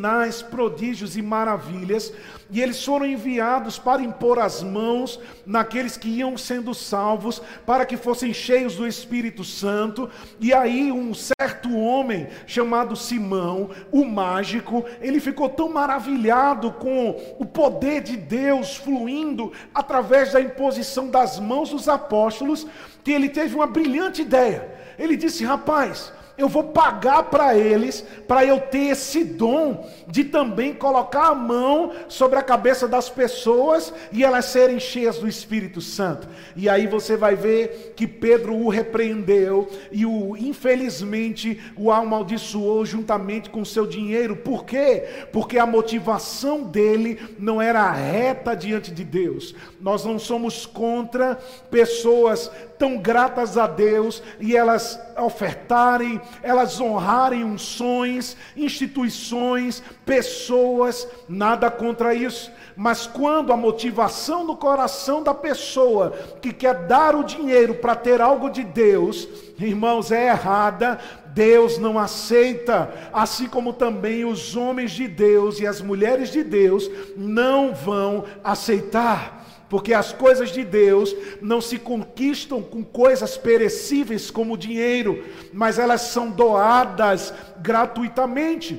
prodígios 0.50 1.18
e 1.18 1.22
maravilhas, 1.22 2.14
e 2.50 2.62
eles 2.62 2.84
foram 2.84 3.06
enviados 3.06 3.80
para 3.80 4.02
impor 4.02 4.38
as 4.38 4.62
mãos 4.62 5.20
naqueles 5.46 5.96
que 5.96 6.10
iam 6.10 6.38
sendo 6.38 6.74
salvos, 6.74 7.42
para 7.66 7.86
que 7.86 7.96
fossem 7.96 8.34
cheios 8.34 8.76
do 8.76 8.86
Espírito 8.86 9.44
Santo. 9.44 10.10
E 10.40 10.54
aí, 10.54 10.92
um 10.92 11.14
certo 11.14 11.76
homem 11.76 12.28
chamado 12.46 12.96
Simão, 12.96 13.70
o 13.92 14.04
mágico, 14.04 14.86
ele 15.00 15.20
ficou 15.20 15.48
tão 15.48 15.70
maravilhado 15.70 16.72
com 16.74 17.36
o 17.40 17.46
poder 17.46 18.02
de 18.02 18.18
Deus 18.18 18.76
fluindo 18.76 19.52
através 19.74 20.34
da 20.34 20.42
imposição 20.42 21.10
das 21.10 21.40
mãos 21.40 21.70
dos 21.70 21.88
apóstolos, 21.88 22.68
que 23.04 23.12
ele 23.12 23.30
teve 23.30 23.56
uma 23.56 23.68
brilhante 23.68 24.22
ideia. 24.22 24.70
Ele 25.00 25.16
disse: 25.16 25.44
Rapaz, 25.44 26.12
eu 26.42 26.50
vou 26.50 26.64
pagar 26.64 27.24
para 27.24 27.56
eles, 27.56 28.04
para 28.28 28.44
eu 28.44 28.60
ter 28.60 28.88
esse 28.88 29.24
dom 29.24 29.88
de 30.08 30.24
também 30.24 30.74
colocar 30.74 31.28
a 31.28 31.36
mão 31.36 31.92
sobre 32.08 32.38
a 32.40 32.44
cabeça 32.44 32.88
das 32.88 33.10
pessoas 33.10 33.94
e 34.12 34.24
elas 34.24 34.46
serem 34.46 34.80
cheias 34.80 35.18
do 35.18 35.28
Espírito 35.28 35.80
Santo. 35.80 36.28
E 36.56 36.68
aí 36.68 36.88
você 36.88 37.16
vai 37.16 37.36
ver 37.36 37.94
que 37.96 38.08
Pedro 38.08 38.56
o 38.56 38.70
repreendeu 38.70 39.70
e 39.92 40.06
o 40.06 40.36
infelizmente 40.36 41.62
o 41.78 41.92
amaldiçoou 41.92 42.86
juntamente 42.86 43.50
com 43.50 43.64
seu 43.64 43.86
dinheiro. 43.86 44.36
Por 44.36 44.66
quê? 44.66 45.28
Porque 45.32 45.58
a 45.58 45.66
motivação 45.66 46.64
dele 46.64 47.20
não 47.38 47.62
era 47.62 47.92
reta 47.92 48.56
diante 48.56 48.92
de 48.92 49.04
Deus. 49.04 49.54
Nós 49.80 50.04
não 50.04 50.18
somos 50.18 50.66
contra 50.66 51.38
pessoas 51.70 52.52
tão 52.78 52.98
gratas 52.98 53.60
a 53.60 53.68
Deus 53.68 54.24
e 54.40 54.58
elas 54.58 55.00
ofertarem, 55.22 56.20
elas 56.42 56.80
honrarem 56.80 57.44
unções, 57.44 58.36
instituições, 58.56 59.84
pessoas, 60.06 61.08
nada 61.28 61.70
contra 61.70 62.14
isso. 62.14 62.52
Mas 62.76 63.06
quando 63.06 63.54
a 63.54 63.58
motivação 63.58 64.44
no 64.46 64.56
coração 64.56 65.22
da 65.22 65.34
pessoa 65.34 66.12
que 66.42 66.52
quer 66.52 66.88
dar 66.88 67.16
o 67.16 67.24
dinheiro 67.24 67.76
para 67.76 67.96
ter 67.96 68.22
algo 68.22 68.50
de 68.50 68.64
Deus, 68.64 69.28
irmãos, 69.60 70.12
é 70.12 70.30
errada, 70.30 71.00
Deus 71.34 71.78
não 71.78 71.98
aceita, 71.98 72.92
assim 73.14 73.48
como 73.48 73.74
também 73.74 74.26
os 74.26 74.56
homens 74.56 74.92
de 74.92 75.08
Deus 75.08 75.60
e 75.60 75.68
as 75.68 75.82
mulheres 75.82 76.30
de 76.30 76.44
Deus 76.44 76.90
não 77.16 77.74
vão 77.74 78.26
aceitar. 78.44 79.41
Porque 79.72 79.94
as 79.94 80.12
coisas 80.12 80.52
de 80.52 80.66
Deus 80.66 81.16
não 81.42 81.62
se 81.62 81.80
conquistam 81.80 82.62
com 82.62 82.84
coisas 82.84 83.38
perecíveis 83.38 84.30
como 84.30 84.58
dinheiro, 84.58 85.24
mas 85.54 85.80
elas 85.80 86.02
são 86.02 86.30
doadas 86.30 87.34
gratuitamente. 87.60 88.78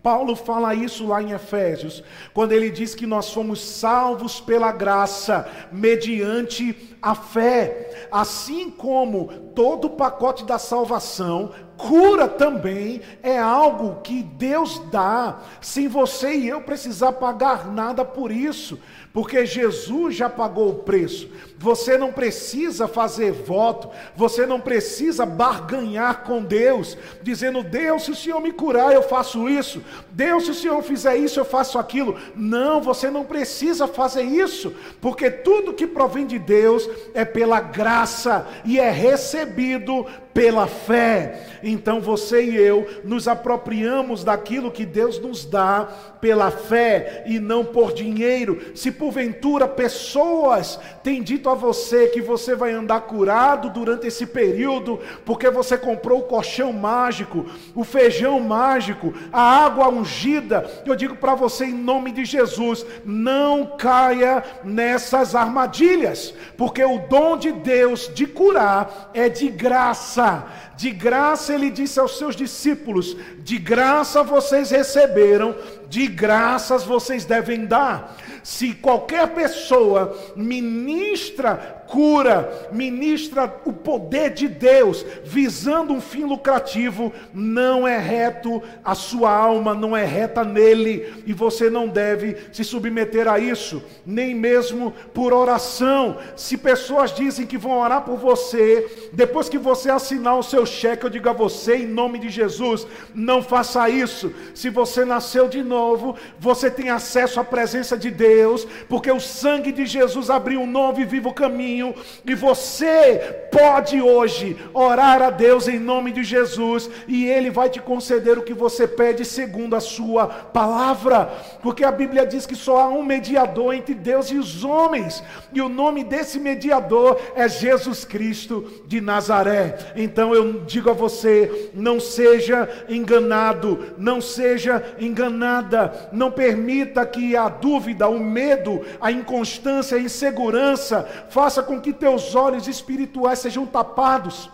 Paulo 0.00 0.36
fala 0.36 0.76
isso 0.76 1.08
lá 1.08 1.20
em 1.20 1.32
Efésios, 1.32 2.04
quando 2.32 2.52
ele 2.52 2.70
diz 2.70 2.94
que 2.94 3.04
nós 3.04 3.32
fomos 3.32 3.60
salvos 3.60 4.40
pela 4.40 4.70
graça, 4.70 5.48
mediante 5.72 6.96
a 7.02 7.16
fé. 7.16 8.08
Assim 8.10 8.70
como 8.70 9.26
todo 9.56 9.86
o 9.86 9.90
pacote 9.90 10.44
da 10.44 10.58
salvação, 10.58 11.50
cura 11.76 12.28
também 12.28 13.00
é 13.24 13.36
algo 13.36 14.00
que 14.02 14.22
Deus 14.22 14.80
dá, 14.92 15.40
sem 15.60 15.88
você 15.88 16.32
e 16.32 16.48
eu 16.48 16.60
precisar 16.60 17.12
pagar 17.14 17.66
nada 17.66 18.04
por 18.04 18.30
isso 18.30 18.78
porque 19.12 19.44
Jesus 19.44 20.16
já 20.16 20.28
pagou 20.28 20.70
o 20.70 20.74
preço. 20.74 21.28
Você 21.62 21.96
não 21.96 22.12
precisa 22.12 22.88
fazer 22.88 23.30
voto, 23.30 23.88
você 24.16 24.44
não 24.44 24.60
precisa 24.60 25.24
barganhar 25.24 26.24
com 26.24 26.42
Deus, 26.42 26.98
dizendo: 27.22 27.62
Deus, 27.62 28.02
se 28.02 28.10
o 28.10 28.16
Senhor 28.16 28.40
me 28.40 28.50
curar, 28.50 28.92
eu 28.92 29.02
faço 29.04 29.48
isso. 29.48 29.80
Deus, 30.10 30.44
se 30.44 30.50
o 30.50 30.54
Senhor 30.54 30.82
fizer 30.82 31.16
isso, 31.16 31.38
eu 31.38 31.44
faço 31.44 31.78
aquilo. 31.78 32.18
Não, 32.34 32.82
você 32.82 33.08
não 33.08 33.24
precisa 33.24 33.86
fazer 33.86 34.24
isso, 34.24 34.74
porque 35.00 35.30
tudo 35.30 35.72
que 35.72 35.86
provém 35.86 36.26
de 36.26 36.36
Deus 36.36 36.90
é 37.14 37.24
pela 37.24 37.60
graça 37.60 38.44
e 38.64 38.80
é 38.80 38.90
recebido 38.90 40.04
pela 40.34 40.66
fé. 40.66 41.60
Então 41.62 42.00
você 42.00 42.42
e 42.42 42.56
eu 42.56 42.88
nos 43.04 43.28
apropriamos 43.28 44.24
daquilo 44.24 44.70
que 44.70 44.84
Deus 44.84 45.18
nos 45.18 45.44
dá 45.44 45.84
pela 46.20 46.50
fé 46.50 47.24
e 47.26 47.38
não 47.38 47.64
por 47.64 47.92
dinheiro. 47.92 48.72
Se 48.74 48.90
porventura 48.90 49.68
pessoas 49.68 50.78
têm 51.02 51.22
dito 51.22 51.48
a 51.52 51.54
você 51.54 52.08
que 52.08 52.20
você 52.20 52.54
vai 52.54 52.72
andar 52.72 53.02
curado 53.02 53.70
durante 53.70 54.06
esse 54.06 54.26
período, 54.26 54.98
porque 55.24 55.48
você 55.50 55.78
comprou 55.78 56.20
o 56.20 56.24
colchão 56.24 56.72
mágico, 56.72 57.46
o 57.74 57.84
feijão 57.84 58.40
mágico, 58.40 59.14
a 59.32 59.64
água 59.64 59.88
ungida, 59.88 60.68
eu 60.84 60.96
digo 60.96 61.16
para 61.16 61.34
você 61.34 61.66
em 61.66 61.74
nome 61.74 62.12
de 62.12 62.24
Jesus, 62.24 62.84
não 63.04 63.76
caia 63.78 64.42
nessas 64.64 65.34
armadilhas, 65.34 66.34
porque 66.56 66.82
o 66.84 66.98
dom 67.08 67.36
de 67.36 67.52
Deus 67.52 68.10
de 68.12 68.26
curar 68.26 69.10
é 69.14 69.28
de 69.28 69.48
graça. 69.48 70.46
De 70.76 70.90
graça 70.90 71.54
ele 71.54 71.70
disse 71.70 72.00
aos 72.00 72.18
seus 72.18 72.34
discípulos: 72.34 73.16
de 73.38 73.58
graça 73.58 74.22
vocês 74.22 74.70
receberam, 74.70 75.54
de 75.88 76.06
graças 76.06 76.82
vocês 76.84 77.24
devem 77.24 77.66
dar. 77.66 78.16
Se 78.42 78.74
qualquer 78.74 79.28
pessoa 79.28 80.16
ministra 80.34 81.81
cura, 81.92 82.70
ministra 82.72 83.54
o 83.66 83.72
poder 83.72 84.30
de 84.30 84.48
Deus, 84.48 85.04
visando 85.22 85.92
um 85.92 86.00
fim 86.00 86.24
lucrativo, 86.24 87.12
não 87.34 87.86
é 87.86 87.98
reto, 87.98 88.62
a 88.82 88.94
sua 88.94 89.30
alma 89.30 89.74
não 89.74 89.94
é 89.94 90.02
reta 90.02 90.42
nele, 90.42 91.12
e 91.26 91.34
você 91.34 91.68
não 91.68 91.86
deve 91.86 92.38
se 92.50 92.64
submeter 92.64 93.28
a 93.28 93.38
isso, 93.38 93.82
nem 94.06 94.34
mesmo 94.34 94.94
por 95.12 95.34
oração. 95.34 96.16
Se 96.34 96.56
pessoas 96.56 97.14
dizem 97.14 97.46
que 97.46 97.58
vão 97.58 97.78
orar 97.78 98.00
por 98.00 98.16
você, 98.16 99.10
depois 99.12 99.50
que 99.50 99.58
você 99.58 99.90
assinar 99.90 100.38
o 100.38 100.42
seu 100.42 100.64
cheque, 100.64 101.04
eu 101.04 101.10
digo 101.10 101.28
a 101.28 101.34
você, 101.34 101.76
em 101.76 101.86
nome 101.86 102.18
de 102.18 102.30
Jesus, 102.30 102.86
não 103.14 103.42
faça 103.42 103.90
isso. 103.90 104.32
Se 104.54 104.70
você 104.70 105.04
nasceu 105.04 105.46
de 105.46 105.62
novo, 105.62 106.16
você 106.38 106.70
tem 106.70 106.88
acesso 106.88 107.38
à 107.38 107.44
presença 107.44 107.98
de 107.98 108.10
Deus, 108.10 108.66
porque 108.88 109.10
o 109.10 109.20
sangue 109.20 109.70
de 109.70 109.84
Jesus 109.84 110.30
abriu 110.30 110.62
um 110.62 110.66
novo 110.66 110.98
e 110.98 111.04
vivo 111.04 111.34
caminho 111.34 111.81
caminho, 111.82 111.94
e 112.24 112.34
você 112.34 113.48
pode 113.50 114.00
hoje 114.00 114.56
orar 114.72 115.20
a 115.20 115.30
Deus 115.30 115.66
em 115.68 115.78
nome 115.78 116.12
de 116.12 116.22
Jesus, 116.22 116.88
e 117.08 117.26
Ele 117.26 117.50
vai 117.50 117.68
te 117.68 117.80
conceder 117.80 118.38
o 118.38 118.42
que 118.42 118.54
você 118.54 118.86
pede 118.86 119.24
segundo 119.24 119.74
a 119.74 119.80
Sua 119.80 120.26
palavra, 120.26 121.30
porque 121.60 121.84
a 121.84 121.90
Bíblia 121.90 122.24
diz 122.24 122.46
que 122.46 122.54
só 122.54 122.78
há 122.78 122.88
um 122.88 123.02
mediador 123.02 123.74
entre 123.74 123.94
Deus 123.94 124.30
e 124.30 124.36
os 124.36 124.64
homens, 124.64 125.22
e 125.52 125.60
o 125.60 125.68
nome 125.68 126.04
desse 126.04 126.38
mediador 126.38 127.20
é 127.34 127.48
Jesus 127.48 128.04
Cristo 128.04 128.82
de 128.86 129.00
Nazaré. 129.00 129.92
Então 129.96 130.34
eu 130.34 130.62
digo 130.64 130.90
a 130.90 130.94
você: 130.94 131.70
não 131.74 131.98
seja 131.98 132.68
enganado, 132.88 133.94
não 133.98 134.20
seja 134.20 134.82
enganada, 134.98 136.10
não 136.12 136.30
permita 136.30 137.04
que 137.04 137.36
a 137.36 137.48
dúvida, 137.48 138.08
o 138.08 138.18
medo, 138.18 138.80
a 139.00 139.10
inconstância, 139.10 139.96
a 139.96 140.00
insegurança 140.00 141.06
faça 141.28 141.61
com 141.62 141.80
que 141.80 141.92
teus 141.92 142.34
olhos 142.34 142.68
espirituais 142.68 143.38
sejam 143.38 143.66
tapados. 143.66 144.50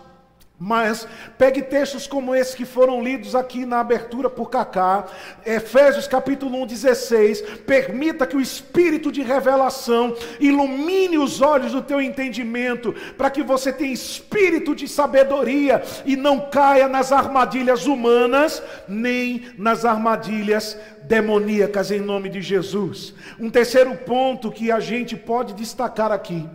Mas 0.61 1.07
pegue 1.37 1.61
textos 1.61 2.05
como 2.05 2.35
esse 2.35 2.53
que 2.53 2.65
foram 2.65 3.01
lidos 3.01 3.33
aqui 3.33 3.65
na 3.65 3.79
abertura 3.79 4.29
por 4.29 4.49
Cacá, 4.49 5.05
Efésios 5.45 6.05
capítulo 6.05 6.61
1, 6.63 6.67
16. 6.67 7.41
Permita 7.65 8.27
que 8.27 8.35
o 8.35 8.41
espírito 8.41 9.09
de 9.09 9.21
revelação 9.21 10.13
ilumine 10.37 11.17
os 11.17 11.39
olhos 11.39 11.71
do 11.71 11.81
teu 11.81 12.01
entendimento, 12.01 12.93
para 13.17 13.29
que 13.29 13.41
você 13.41 13.71
tenha 13.71 13.93
espírito 13.93 14.75
de 14.75 14.85
sabedoria 14.85 15.81
e 16.05 16.17
não 16.17 16.49
caia 16.49 16.89
nas 16.89 17.13
armadilhas 17.13 17.85
humanas, 17.85 18.61
nem 18.85 19.53
nas 19.57 19.85
armadilhas 19.85 20.77
demoníacas 21.09 21.89
em 21.89 21.99
nome 21.99 22.29
de 22.29 22.39
Jesus. 22.39 23.15
Um 23.39 23.49
terceiro 23.49 23.95
ponto 23.95 24.51
que 24.51 24.71
a 24.71 24.79
gente 24.79 25.17
pode 25.17 25.55
destacar 25.55 26.11
aqui 26.11 26.47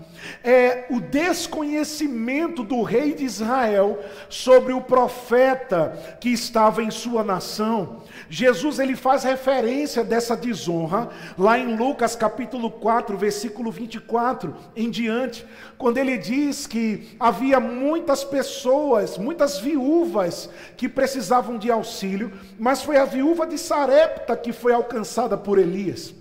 é 0.44 0.86
o 0.90 1.00
desconhecimento 1.00 2.62
do 2.62 2.80
rei 2.82 3.14
de 3.14 3.24
Israel 3.24 3.98
sobre 4.28 4.72
o 4.72 4.80
profeta 4.80 6.16
que 6.20 6.28
estava 6.28 6.84
em 6.84 6.90
sua 6.92 7.24
nação. 7.24 8.04
Jesus 8.30 8.78
ele 8.78 8.94
faz 8.94 9.24
referência 9.24 10.04
dessa 10.04 10.36
desonra 10.36 11.08
lá 11.36 11.58
em 11.58 11.76
Lucas 11.76 12.14
capítulo 12.14 12.70
4, 12.70 13.18
versículo 13.18 13.72
24 13.72 14.54
em 14.76 14.88
diante, 14.88 15.44
quando 15.78 15.98
ele 15.98 16.16
diz 16.16 16.66
que 16.66 17.16
havia 17.18 17.58
muitas 17.60 18.24
pessoas, 18.24 19.18
muitas 19.18 19.58
viúvas 19.58 20.48
que 20.76 20.88
precisavam 20.88 21.58
de 21.58 21.70
auxílio, 21.70 22.32
mas 22.58 22.82
foi 22.82 22.96
a 22.96 23.04
viúva 23.04 23.46
de 23.46 23.58
Sarepta 23.58 24.36
que 24.36 24.52
foi 24.52 24.72
alcançada 24.72 25.36
por 25.36 25.58
Elias. 25.58 26.14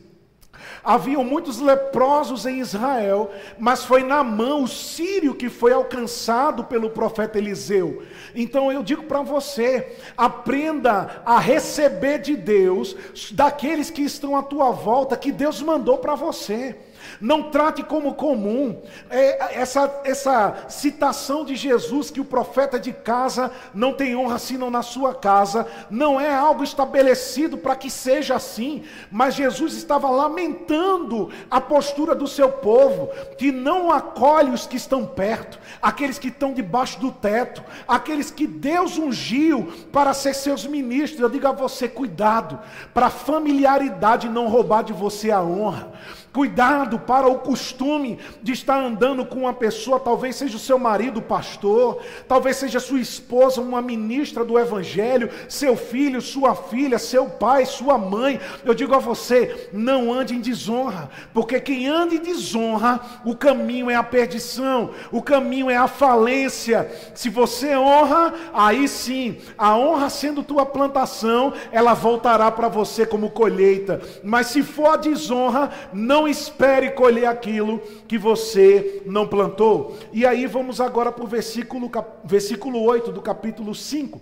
Haviam 0.83 1.23
muitos 1.23 1.59
leprosos 1.59 2.45
em 2.45 2.59
Israel, 2.59 3.31
mas 3.57 3.85
foi 3.85 4.03
Naamã, 4.03 4.55
o 4.55 4.67
sírio, 4.67 5.33
que 5.33 5.49
foi 5.49 5.71
alcançado 5.71 6.65
pelo 6.65 6.89
profeta 6.89 7.37
Eliseu. 7.37 8.03
Então 8.35 8.69
eu 8.69 8.83
digo 8.83 9.03
para 9.03 9.21
você: 9.21 9.97
aprenda 10.17 11.21
a 11.25 11.39
receber 11.39 12.19
de 12.19 12.35
Deus, 12.35 12.95
daqueles 13.31 13.89
que 13.89 14.01
estão 14.01 14.35
à 14.35 14.43
tua 14.43 14.71
volta, 14.71 15.15
que 15.15 15.31
Deus 15.31 15.61
mandou 15.61 15.99
para 15.99 16.15
você. 16.15 16.75
Não 17.19 17.43
trate 17.43 17.83
como 17.83 18.13
comum 18.13 18.81
é, 19.09 19.59
essa, 19.59 20.01
essa 20.03 20.65
citação 20.67 21.45
de 21.45 21.55
Jesus 21.55 22.09
que 22.09 22.21
o 22.21 22.25
profeta 22.25 22.79
de 22.79 22.91
casa 22.91 23.51
não 23.73 23.93
tem 23.93 24.15
honra 24.15 24.37
senão 24.37 24.69
na 24.69 24.81
sua 24.81 25.13
casa. 25.13 25.67
Não 25.89 26.19
é 26.19 26.33
algo 26.33 26.63
estabelecido 26.63 27.57
para 27.57 27.75
que 27.75 27.89
seja 27.89 28.35
assim, 28.35 28.83
mas 29.11 29.35
Jesus 29.35 29.73
estava 29.73 30.09
lamentando 30.09 31.29
a 31.49 31.59
postura 31.61 32.15
do 32.15 32.27
seu 32.27 32.49
povo, 32.49 33.09
que 33.37 33.51
não 33.51 33.91
acolhe 33.91 34.51
os 34.51 34.67
que 34.67 34.77
estão 34.77 35.05
perto, 35.05 35.59
aqueles 35.81 36.17
que 36.17 36.27
estão 36.27 36.53
debaixo 36.53 36.99
do 36.99 37.11
teto, 37.11 37.63
aqueles 37.87 38.31
que 38.31 38.47
Deus 38.47 38.97
ungiu 38.97 39.71
para 39.91 40.13
ser 40.13 40.33
seus 40.33 40.65
ministros. 40.65 41.21
Eu 41.21 41.29
digo 41.29 41.47
a 41.47 41.51
você: 41.51 41.87
cuidado, 41.87 42.59
para 42.93 43.09
familiaridade 43.09 44.29
não 44.29 44.47
roubar 44.47 44.83
de 44.83 44.93
você 44.93 45.31
a 45.31 45.41
honra. 45.41 45.91
Cuidado 46.33 46.92
para 46.97 47.27
o 47.27 47.39
costume 47.39 48.17
de 48.41 48.53
estar 48.53 48.79
andando 48.79 49.25
com 49.25 49.41
uma 49.41 49.53
pessoa, 49.53 49.99
talvez 49.99 50.35
seja 50.35 50.55
o 50.55 50.59
seu 50.59 50.79
marido 50.79 51.21
pastor, 51.21 52.01
talvez 52.27 52.57
seja 52.57 52.79
sua 52.79 52.99
esposa, 52.99 53.61
uma 53.61 53.81
ministra 53.81 54.43
do 54.43 54.57
evangelho, 54.57 55.29
seu 55.47 55.75
filho, 55.75 56.21
sua 56.21 56.55
filha, 56.55 56.97
seu 56.97 57.25
pai, 57.25 57.65
sua 57.65 57.97
mãe. 57.97 58.39
Eu 58.63 58.73
digo 58.73 58.95
a 58.95 58.99
você, 58.99 59.69
não 59.71 60.11
ande 60.11 60.33
em 60.33 60.39
desonra, 60.39 61.09
porque 61.33 61.59
quem 61.59 61.87
anda 61.87 62.15
em 62.15 62.19
desonra, 62.19 62.99
o 63.25 63.35
caminho 63.35 63.89
é 63.89 63.95
a 63.95 64.03
perdição, 64.03 64.91
o 65.11 65.21
caminho 65.21 65.69
é 65.69 65.77
a 65.77 65.87
falência. 65.87 66.89
Se 67.13 67.29
você 67.29 67.75
honra, 67.75 68.33
aí 68.53 68.87
sim, 68.87 69.37
a 69.57 69.77
honra 69.77 70.09
sendo 70.09 70.41
tua 70.43 70.65
plantação, 70.65 71.53
ela 71.71 71.93
voltará 71.93 72.49
para 72.49 72.67
você 72.67 73.05
como 73.05 73.29
colheita. 73.29 74.01
Mas 74.23 74.47
se 74.47 74.63
for 74.63 74.93
a 74.93 74.97
desonra, 74.97 75.69
não 75.91 76.23
não 76.23 76.27
espere 76.83 76.91
colher 76.91 77.25
aquilo 77.25 77.79
que 78.07 78.17
você 78.17 79.01
não 79.05 79.27
plantou. 79.27 79.97
E 80.11 80.25
aí 80.25 80.45
vamos 80.45 80.81
agora 80.81 81.11
para 81.11 81.23
o 81.23 81.27
versículo, 81.27 81.89
versículo 82.23 82.81
8 82.83 83.11
do 83.11 83.21
capítulo 83.21 83.73
5. 83.73 84.21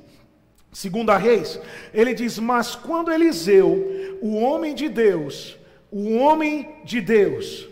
Segunda 0.71 1.17
Reis, 1.17 1.59
ele 1.93 2.13
diz: 2.13 2.37
Mas 2.39 2.75
quando 2.75 3.11
Eliseu, 3.11 4.19
o 4.21 4.35
homem 4.35 4.73
de 4.73 4.87
Deus, 4.87 5.57
o 5.91 6.15
homem 6.17 6.75
de 6.85 7.01
Deus, 7.01 7.67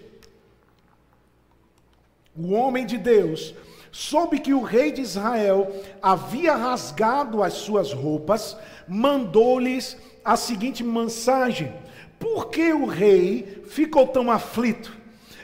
o 2.35 2.51
homem 2.51 2.85
de 2.85 2.97
Deus, 2.97 3.53
soube 3.91 4.39
que 4.39 4.53
o 4.53 4.61
rei 4.61 4.91
de 4.91 5.01
Israel 5.01 5.73
havia 6.01 6.55
rasgado 6.55 7.41
as 7.41 7.53
suas 7.53 7.93
roupas, 7.93 8.57
mandou-lhes 8.87 9.97
a 10.23 10.35
seguinte 10.35 10.83
mensagem: 10.83 11.71
por 12.19 12.49
que 12.49 12.73
o 12.73 12.85
rei 12.85 13.63
ficou 13.67 14.05
tão 14.07 14.29
aflito? 14.29 14.95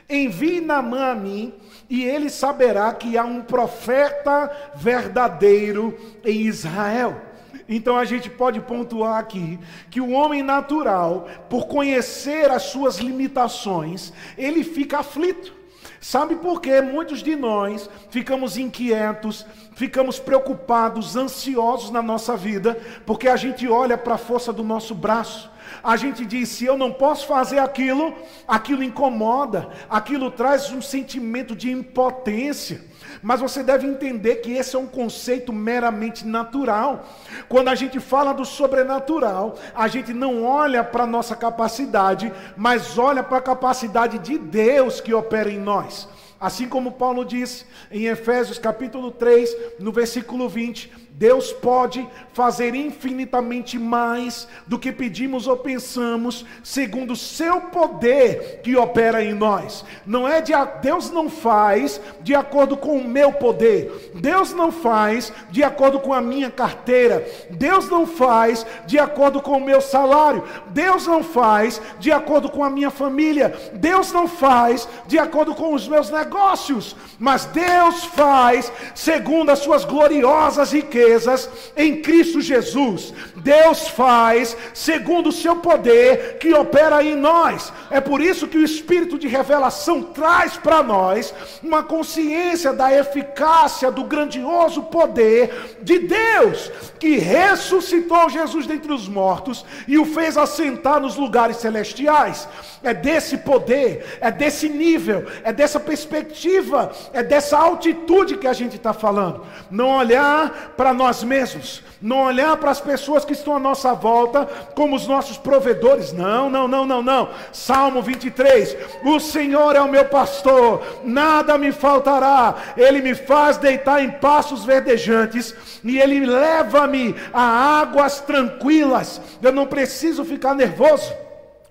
Envie 0.09 0.61
Namã 0.61 1.11
a 1.11 1.15
mim, 1.15 1.53
e 1.89 2.03
ele 2.03 2.29
saberá 2.29 2.93
que 2.93 3.17
há 3.17 3.23
um 3.23 3.41
profeta 3.41 4.51
verdadeiro 4.75 5.97
em 6.23 6.41
Israel. 6.41 7.21
Então 7.67 7.97
a 7.97 8.05
gente 8.05 8.29
pode 8.29 8.59
pontuar 8.59 9.17
aqui 9.17 9.59
que 9.89 9.99
o 9.99 10.11
homem 10.11 10.43
natural, 10.43 11.27
por 11.49 11.65
conhecer 11.67 12.51
as 12.51 12.63
suas 12.63 12.97
limitações, 12.97 14.13
ele 14.37 14.63
fica 14.63 14.99
aflito. 14.99 15.53
Sabe 15.99 16.35
por 16.35 16.61
que 16.61 16.81
muitos 16.81 17.23
de 17.23 17.35
nós 17.35 17.89
ficamos 18.11 18.57
inquietos, 18.57 19.43
ficamos 19.75 20.17
preocupados, 20.17 21.15
ansiosos 21.15 21.91
na 21.91 22.01
nossa 22.01 22.35
vida, 22.35 22.79
porque 23.05 23.27
a 23.27 23.35
gente 23.35 23.67
olha 23.67 23.97
para 23.97 24.15
a 24.15 24.17
força 24.17 24.51
do 24.51 24.63
nosso 24.63 24.95
braço. 24.95 25.51
A 25.83 25.95
gente 25.97 26.25
diz: 26.25 26.49
se 26.49 26.65
eu 26.65 26.77
não 26.77 26.91
posso 26.91 27.27
fazer 27.27 27.59
aquilo, 27.59 28.13
aquilo 28.47 28.83
incomoda, 28.83 29.69
aquilo 29.89 30.31
traz 30.31 30.71
um 30.71 30.81
sentimento 30.81 31.55
de 31.55 31.71
impotência. 31.71 32.81
Mas 33.21 33.39
você 33.39 33.63
deve 33.63 33.87
entender 33.87 34.37
que 34.37 34.53
esse 34.53 34.75
é 34.75 34.79
um 34.79 34.85
conceito 34.87 35.51
meramente 35.51 36.25
natural. 36.25 37.05
Quando 37.49 37.69
a 37.69 37.75
gente 37.75 37.99
fala 37.99 38.33
do 38.33 38.45
sobrenatural, 38.45 39.55
a 39.73 39.87
gente 39.87 40.13
não 40.13 40.43
olha 40.43 40.83
para 40.83 41.03
a 41.03 41.07
nossa 41.07 41.35
capacidade, 41.35 42.31
mas 42.55 42.97
olha 42.97 43.23
para 43.23 43.37
a 43.37 43.41
capacidade 43.41 44.19
de 44.19 44.37
Deus 44.37 45.01
que 45.01 45.13
opera 45.13 45.49
em 45.49 45.59
nós. 45.59 46.07
Assim 46.39 46.67
como 46.67 46.91
Paulo 46.93 47.23
disse 47.23 47.65
em 47.91 48.05
Efésios 48.05 48.57
capítulo 48.59 49.11
3, 49.11 49.55
no 49.79 49.91
versículo 49.91 50.49
20, 50.49 50.91
Deus 51.17 51.53
pode 51.53 52.05
fazer 52.33 52.75
infinitamente 52.75 53.79
mais 53.79 54.49
do 54.67 54.77
que 54.77 54.91
pedimos 54.91 55.47
ou 55.47 55.55
pensamos, 55.55 56.45
segundo 56.61 57.13
o 57.13 57.15
seu 57.15 57.61
poder 57.61 58.59
que 58.61 58.75
opera 58.75 59.23
em 59.23 59.33
nós. 59.33 59.85
Não 60.05 60.27
é 60.27 60.41
de 60.41 60.51
Deus 60.81 61.09
não 61.11 61.29
faz 61.29 62.01
de 62.21 62.35
acordo 62.35 62.75
com 62.75 62.97
o 62.97 63.07
meu 63.07 63.31
poder. 63.31 64.11
Deus 64.15 64.51
não 64.51 64.73
faz 64.73 65.31
de 65.49 65.63
acordo 65.63 66.01
com 66.01 66.13
a 66.13 66.19
minha 66.19 66.51
carteira. 66.51 67.25
Deus 67.49 67.89
não 67.89 68.05
faz 68.05 68.65
de 68.85 68.99
acordo 68.99 69.41
com 69.41 69.53
o 69.53 69.65
meu 69.65 69.79
salário. 69.79 70.43
Deus 70.71 71.07
não 71.07 71.23
faz 71.23 71.81
de 71.97 72.11
acordo 72.11 72.49
com 72.49 72.61
a 72.61 72.69
minha 72.69 72.91
família. 72.91 73.55
Deus 73.75 74.11
não 74.11 74.27
faz 74.27 74.85
de 75.07 75.17
acordo 75.17 75.55
com 75.55 75.73
os 75.73 75.87
meus 75.87 76.09
negócios, 76.09 76.93
mas 77.17 77.45
Deus 77.45 78.03
faz 78.03 78.69
segundo 78.93 79.49
as 79.49 79.59
suas 79.59 79.85
gloriosas 79.85 80.73
riquezas 80.73 81.04
riquezas 81.05 81.49
em 81.77 82.01
Cristo 82.01 82.41
Jesus. 82.41 83.13
Deus 83.35 83.87
faz 83.87 84.57
segundo 84.73 85.29
o 85.29 85.31
seu 85.31 85.57
poder 85.57 86.37
que 86.39 86.53
opera 86.53 87.03
em 87.03 87.15
nós. 87.15 87.71
É 87.91 88.01
por 88.01 88.21
isso 88.21 88.47
que 88.47 88.57
o 88.57 88.63
espírito 88.63 89.17
de 89.17 89.27
revelação 89.27 90.01
traz 90.01 90.57
para 90.57 90.81
nós 90.81 91.33
uma 91.61 91.83
consciência 91.83 92.73
da 92.73 92.91
eficácia 92.91 93.91
do 93.91 94.03
grandioso 94.03 94.83
poder 94.83 95.77
de 95.81 95.99
Deus, 95.99 96.71
que 96.99 97.17
ressuscitou 97.17 98.29
Jesus 98.29 98.65
dentre 98.65 98.91
os 98.91 99.07
mortos 99.07 99.65
e 99.87 99.97
o 99.97 100.05
fez 100.05 100.37
assentar 100.37 100.99
nos 100.99 101.15
lugares 101.15 101.57
celestiais. 101.57 102.47
É 102.83 102.93
desse 102.93 103.37
poder, 103.37 104.17
é 104.21 104.29
desse 104.31 104.69
nível, 104.69 105.25
é 105.43 105.51
dessa 105.51 105.79
perspectiva, 105.79 106.91
é 107.13 107.23
dessa 107.23 107.57
altitude 107.57 108.37
que 108.37 108.47
a 108.47 108.53
gente 108.53 108.75
está 108.75 108.93
falando. 108.93 109.45
Não 109.71 109.97
olhar 109.97 110.73
para 110.77 110.93
nós 110.95 111.23
mesmos, 111.23 111.83
não 112.01 112.23
olhar 112.23 112.57
para 112.57 112.71
as 112.71 112.81
pessoas 112.81 113.23
que 113.23 113.33
estão 113.33 113.55
à 113.55 113.59
nossa 113.59 113.93
volta 113.93 114.45
como 114.73 114.95
os 114.95 115.05
nossos 115.05 115.37
provedores. 115.37 116.11
Não, 116.11 116.49
não, 116.49 116.67
não, 116.67 116.85
não, 116.85 117.01
não. 117.01 117.29
Salmo 117.51 118.01
23: 118.01 118.75
O 119.03 119.19
Senhor 119.19 119.75
é 119.75 119.81
o 119.81 119.89
meu 119.89 120.05
pastor, 120.05 120.81
nada 121.03 121.57
me 121.57 121.71
faltará. 121.71 122.55
Ele 122.75 123.01
me 123.01 123.13
faz 123.13 123.57
deitar 123.57 124.03
em 124.03 124.09
passos 124.09 124.65
verdejantes 124.65 125.53
e 125.83 125.99
ele 125.99 126.25
leva-me 126.25 127.15
a 127.33 127.81
águas 127.81 128.21
tranquilas. 128.21 129.21
Eu 129.41 129.51
não 129.51 129.67
preciso 129.67 130.25
ficar 130.25 130.55
nervoso. 130.55 131.13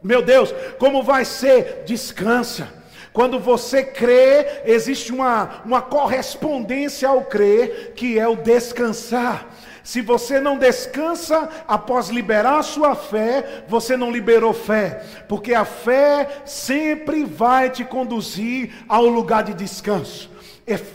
Meu 0.02 0.20
Deus, 0.20 0.54
como 0.78 1.02
vai 1.02 1.24
ser? 1.24 1.82
Descansa. 1.86 2.83
Quando 3.14 3.38
você 3.38 3.84
crê, 3.84 4.62
existe 4.64 5.12
uma, 5.12 5.62
uma 5.64 5.80
correspondência 5.80 7.08
ao 7.08 7.22
crer, 7.22 7.92
que 7.94 8.18
é 8.18 8.26
o 8.26 8.34
descansar. 8.34 9.54
Se 9.84 10.00
você 10.00 10.40
não 10.40 10.58
descansa 10.58 11.48
após 11.68 12.08
liberar 12.08 12.60
sua 12.64 12.96
fé, 12.96 13.64
você 13.68 13.96
não 13.96 14.10
liberou 14.10 14.52
fé, 14.52 15.00
porque 15.28 15.54
a 15.54 15.64
fé 15.64 16.42
sempre 16.44 17.24
vai 17.24 17.70
te 17.70 17.84
conduzir 17.84 18.74
ao 18.88 19.06
lugar 19.06 19.44
de 19.44 19.54
descanso. 19.54 20.28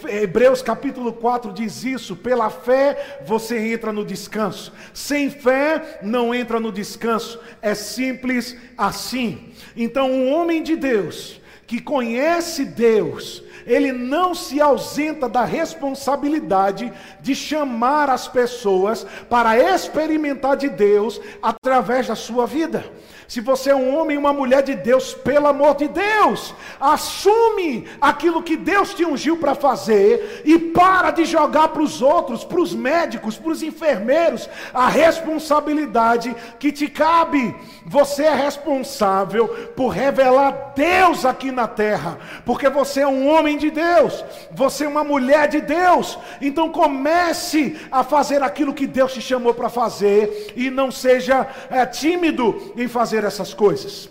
Hebreus 0.09 0.61
capítulo 0.61 1.13
4 1.13 1.53
diz 1.53 1.85
isso: 1.85 2.17
pela 2.17 2.49
fé 2.49 3.19
você 3.23 3.71
entra 3.71 3.93
no 3.93 4.03
descanso, 4.03 4.73
sem 4.93 5.29
fé 5.29 5.99
não 6.01 6.35
entra 6.35 6.59
no 6.59 6.71
descanso, 6.71 7.39
é 7.61 7.73
simples 7.73 8.57
assim. 8.77 9.53
Então, 9.77 10.11
um 10.11 10.33
homem 10.33 10.63
de 10.63 10.75
Deus, 10.75 11.38
que 11.69 11.79
conhece 11.79 12.65
Deus, 12.65 13.43
ele 13.63 13.91
não 13.91 14.33
se 14.33 14.59
ausenta 14.59 15.29
da 15.29 15.45
responsabilidade 15.45 16.91
de 17.21 17.35
chamar 17.35 18.09
as 18.09 18.27
pessoas 18.27 19.05
para 19.29 19.55
experimentar 19.55 20.57
de 20.57 20.67
Deus 20.67 21.21
através 21.39 22.07
da 22.07 22.15
sua 22.15 22.47
vida. 22.47 22.83
Se 23.29 23.41
você 23.41 23.69
é 23.69 23.75
um 23.75 23.95
homem 23.95 24.15
e 24.15 24.17
uma 24.17 24.33
mulher 24.33 24.63
de 24.63 24.73
Deus, 24.73 25.13
pelo 25.13 25.45
amor 25.45 25.75
de 25.75 25.87
Deus, 25.87 26.51
assume 26.79 27.87
aquilo 28.01 28.41
que 28.41 28.57
Deus 28.57 28.91
te 28.91 29.05
ungiu 29.05 29.37
para 29.37 29.53
fazer 29.53 30.41
e 30.43 30.57
para 30.57 31.11
de 31.11 31.25
jogar 31.25 31.67
para 31.67 31.83
os 31.83 32.01
outros, 32.01 32.43
para 32.43 32.59
os 32.59 32.73
médicos, 32.73 33.37
para 33.37 33.51
os 33.51 33.61
enfermeiros, 33.61 34.49
a 34.73 34.89
responsabilidade 34.89 36.35
que 36.57 36.71
te 36.71 36.87
cabe. 36.87 37.55
Você 37.85 38.23
é 38.23 38.33
responsável 38.33 39.47
por 39.75 39.89
revelar 39.89 40.73
Deus 40.75 41.23
aqui 41.23 41.51
na 41.51 41.67
terra, 41.67 42.17
porque 42.43 42.67
você 42.67 43.01
é 43.01 43.07
um 43.07 43.29
homem 43.29 43.59
de 43.59 43.69
Deus, 43.69 44.25
você 44.51 44.85
é 44.85 44.87
uma 44.87 45.03
mulher 45.03 45.47
de 45.47 45.61
Deus. 45.61 46.17
Então 46.41 46.71
comece 46.71 47.79
a 47.91 48.03
fazer 48.03 48.41
aquilo 48.41 48.73
que 48.73 48.87
Deus 48.87 49.13
te 49.13 49.21
chamou 49.21 49.53
para 49.53 49.69
fazer 49.69 50.51
e 50.55 50.71
não 50.71 50.89
seja 50.89 51.47
é, 51.69 51.85
tímido 51.85 52.73
em 52.75 52.87
fazer 52.87 53.18
fazer 53.19 53.27
essas 53.27 53.53
coisas. 53.53 54.09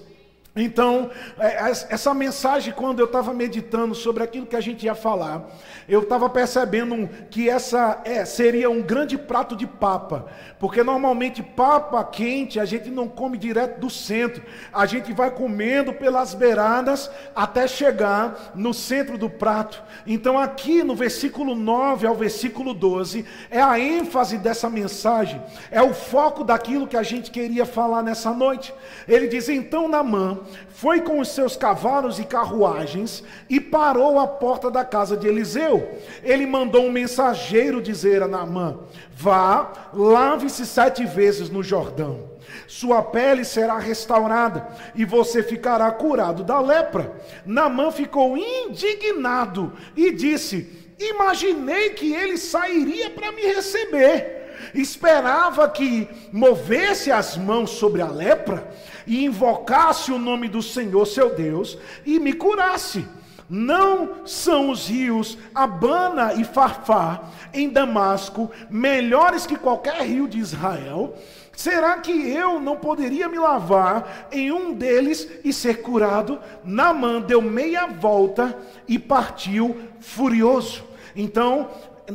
Então, 0.61 1.09
é, 1.39 1.71
essa 1.71 2.13
mensagem, 2.13 2.73
quando 2.73 2.99
eu 2.99 3.07
estava 3.07 3.33
meditando 3.33 3.95
sobre 3.95 4.25
aquilo 4.25 4.45
que 4.45 4.57
a 4.57 4.61
gente 4.61 4.85
ia 4.85 4.95
falar, 4.95 5.49
eu 5.89 6.03
estava 6.03 6.29
percebendo 6.29 7.09
que 7.31 7.49
essa 7.49 8.03
é, 8.05 8.25
seria 8.25 8.69
um 8.69 8.83
grande 8.83 9.17
prato 9.17 9.55
de 9.55 9.69
papa, 9.69 10.27
porque 10.59 10.83
normalmente 10.83 11.45
papa 11.45 12.03
quente 12.03 12.59
a 12.59 12.65
gente 12.65 12.91
não 12.91 13.07
come 13.07 13.39
direto 13.39 13.79
do 13.79 13.89
centro, 13.89 14.43
a 14.73 14.85
gente 14.85 15.13
vai 15.13 15.31
comendo 15.31 15.93
pelas 15.93 16.35
beiradas 16.35 17.09
até 17.37 17.69
chegar 17.69 18.51
no 18.57 18.75
centro 18.75 19.17
do 19.17 19.31
prato. 19.31 19.81
Então, 20.05 20.37
aqui 20.37 20.83
no 20.83 20.97
versículo 20.97 21.55
9 21.55 22.05
ao 22.05 22.17
versículo 22.17 22.75
12, 22.75 23.25
é 23.49 23.63
a 23.63 23.79
ênfase 23.79 24.39
dessa 24.39 24.69
mensagem, 24.69 25.41
é 25.71 25.81
o 25.81 25.95
foco 25.95 26.43
daquilo 26.43 26.89
que 26.89 26.97
a 26.97 27.03
gente 27.05 27.31
queria 27.31 27.65
falar 27.65 28.03
nessa 28.03 28.33
noite. 28.33 28.75
Ele 29.07 29.29
diz: 29.29 29.49
Então, 29.49 29.89
Namã 29.89 30.48
foi 30.71 31.01
com 31.01 31.19
os 31.19 31.29
seus 31.29 31.57
cavalos 31.57 32.19
e 32.19 32.25
carruagens 32.25 33.25
e 33.49 33.61
parou 33.61 34.19
à 34.19 34.27
porta 34.27 34.71
da 34.71 34.85
casa 34.85 35.17
de 35.17 35.27
Eliseu. 35.27 35.99
Ele 36.23 36.47
mandou 36.47 36.85
um 36.85 36.93
mensageiro 36.93 37.83
dizer 37.83 38.23
a 38.23 38.29
Naamã: 38.29 38.79
Vá, 39.13 39.73
lave-se 39.93 40.65
sete 40.67 41.05
vezes 41.05 41.51
no 41.51 41.63
Jordão. 41.63 42.31
Sua 42.67 43.03
pele 43.03 43.45
será 43.45 43.79
restaurada 43.79 44.69
e 44.95 45.05
você 45.05 45.43
ficará 45.43 45.91
curado 45.91 46.45
da 46.45 46.61
lepra. 46.61 47.13
Naamã 47.45 47.91
ficou 47.91 48.37
indignado 48.37 49.73
e 49.97 50.13
disse: 50.13 50.89
Imaginei 50.99 51.91
que 51.91 52.13
ele 52.13 52.37
sairia 52.37 53.11
para 53.11 53.33
me 53.33 53.43
receber. 53.43 54.39
Esperava 54.75 55.69
que 55.69 56.09
movesse 56.33 57.11
as 57.11 57.37
mãos 57.37 57.71
sobre 57.71 58.03
a 58.03 58.09
lepra 58.09 58.69
e 59.09 59.25
invocasse 59.25 60.13
o 60.13 60.19
nome 60.19 60.47
do 60.47 60.63
Senhor, 60.63 61.05
seu 61.07 61.35
Deus, 61.35 61.77
e 62.07 62.21
me 62.21 62.33
curasse. 62.33 63.05
Não 63.51 64.27
são 64.27 64.71
os 64.71 64.89
rios 64.89 65.39
Abana 65.55 66.35
e 66.35 66.45
Farfá 66.45 67.23
em 67.53 67.71
Damasco 67.71 68.51
melhores 68.69 69.47
que 69.47 69.57
qualquer 69.57 70.03
rio 70.03 70.29
de 70.29 70.39
Israel? 70.39 71.15
Será 71.57 71.97
que 71.99 72.13
eu 72.13 72.61
não 72.61 72.77
poderia 72.77 73.29
me 73.29 73.39
lavar 73.39 74.29
em 74.31 74.53
um 74.53 74.73
deles 74.73 75.29
e 75.43 75.53
ser 75.53 75.83
curado? 75.83 76.39
Namã 76.63 77.21
deu 77.21 77.41
meia 77.41 77.87
volta 77.87 78.57
e 78.87 78.99
partiu 78.99 79.77
furioso. 79.99 80.85
Então, 81.17 81.69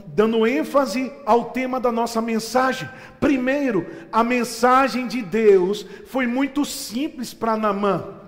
dando 0.07 0.45
ênfase 0.47 1.11
ao 1.25 1.45
tema 1.45 1.79
da 1.79 1.91
nossa 1.91 2.21
mensagem. 2.21 2.89
Primeiro, 3.19 3.85
a 4.11 4.23
mensagem 4.23 5.07
de 5.07 5.21
Deus 5.21 5.85
foi 6.05 6.25
muito 6.25 6.65
simples 6.65 7.33
para 7.33 7.57
Namã. 7.57 8.21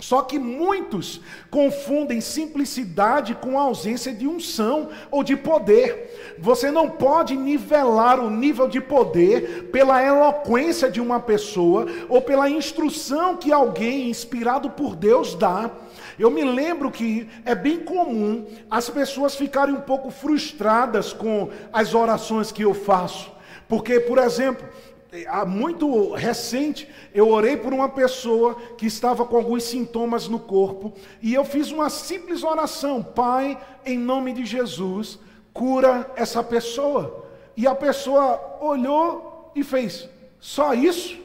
Só 0.00 0.22
que 0.22 0.40
muitos 0.40 1.20
confundem 1.50 2.20
simplicidade 2.20 3.32
com 3.34 3.56
a 3.58 3.62
ausência 3.62 4.12
de 4.12 4.26
unção 4.26 4.88
ou 5.08 5.22
de 5.22 5.36
poder. 5.36 6.34
Você 6.38 6.70
não 6.70 6.90
pode 6.90 7.36
nivelar 7.36 8.18
o 8.18 8.28
nível 8.28 8.66
de 8.68 8.80
poder 8.80 9.70
pela 9.70 10.02
eloquência 10.02 10.90
de 10.90 11.00
uma 11.00 11.20
pessoa 11.20 11.86
ou 12.08 12.20
pela 12.20 12.50
instrução 12.50 13.36
que 13.36 13.52
alguém 13.52 14.10
inspirado 14.10 14.68
por 14.68 14.96
Deus 14.96 15.36
dá. 15.36 15.70
Eu 16.18 16.30
me 16.30 16.44
lembro 16.44 16.90
que 16.90 17.28
é 17.44 17.54
bem 17.54 17.80
comum 17.80 18.46
as 18.70 18.88
pessoas 18.88 19.34
ficarem 19.34 19.74
um 19.74 19.80
pouco 19.80 20.10
frustradas 20.10 21.12
com 21.12 21.50
as 21.72 21.94
orações 21.94 22.52
que 22.52 22.62
eu 22.62 22.74
faço. 22.74 23.32
Porque, 23.68 23.98
por 24.00 24.18
exemplo, 24.18 24.66
há 25.28 25.44
muito 25.44 26.12
recente, 26.12 26.88
eu 27.14 27.28
orei 27.28 27.56
por 27.56 27.72
uma 27.72 27.88
pessoa 27.88 28.54
que 28.76 28.86
estava 28.86 29.24
com 29.24 29.36
alguns 29.36 29.64
sintomas 29.64 30.28
no 30.28 30.38
corpo 30.38 30.92
e 31.22 31.34
eu 31.34 31.44
fiz 31.44 31.70
uma 31.70 31.88
simples 31.88 32.42
oração: 32.42 33.02
Pai, 33.02 33.58
em 33.84 33.98
nome 33.98 34.32
de 34.32 34.44
Jesus, 34.44 35.18
cura 35.52 36.10
essa 36.16 36.42
pessoa. 36.42 37.24
E 37.56 37.66
a 37.66 37.74
pessoa 37.74 38.58
olhou 38.60 39.52
e 39.54 39.62
fez: 39.62 40.08
Só 40.40 40.74
isso? 40.74 41.23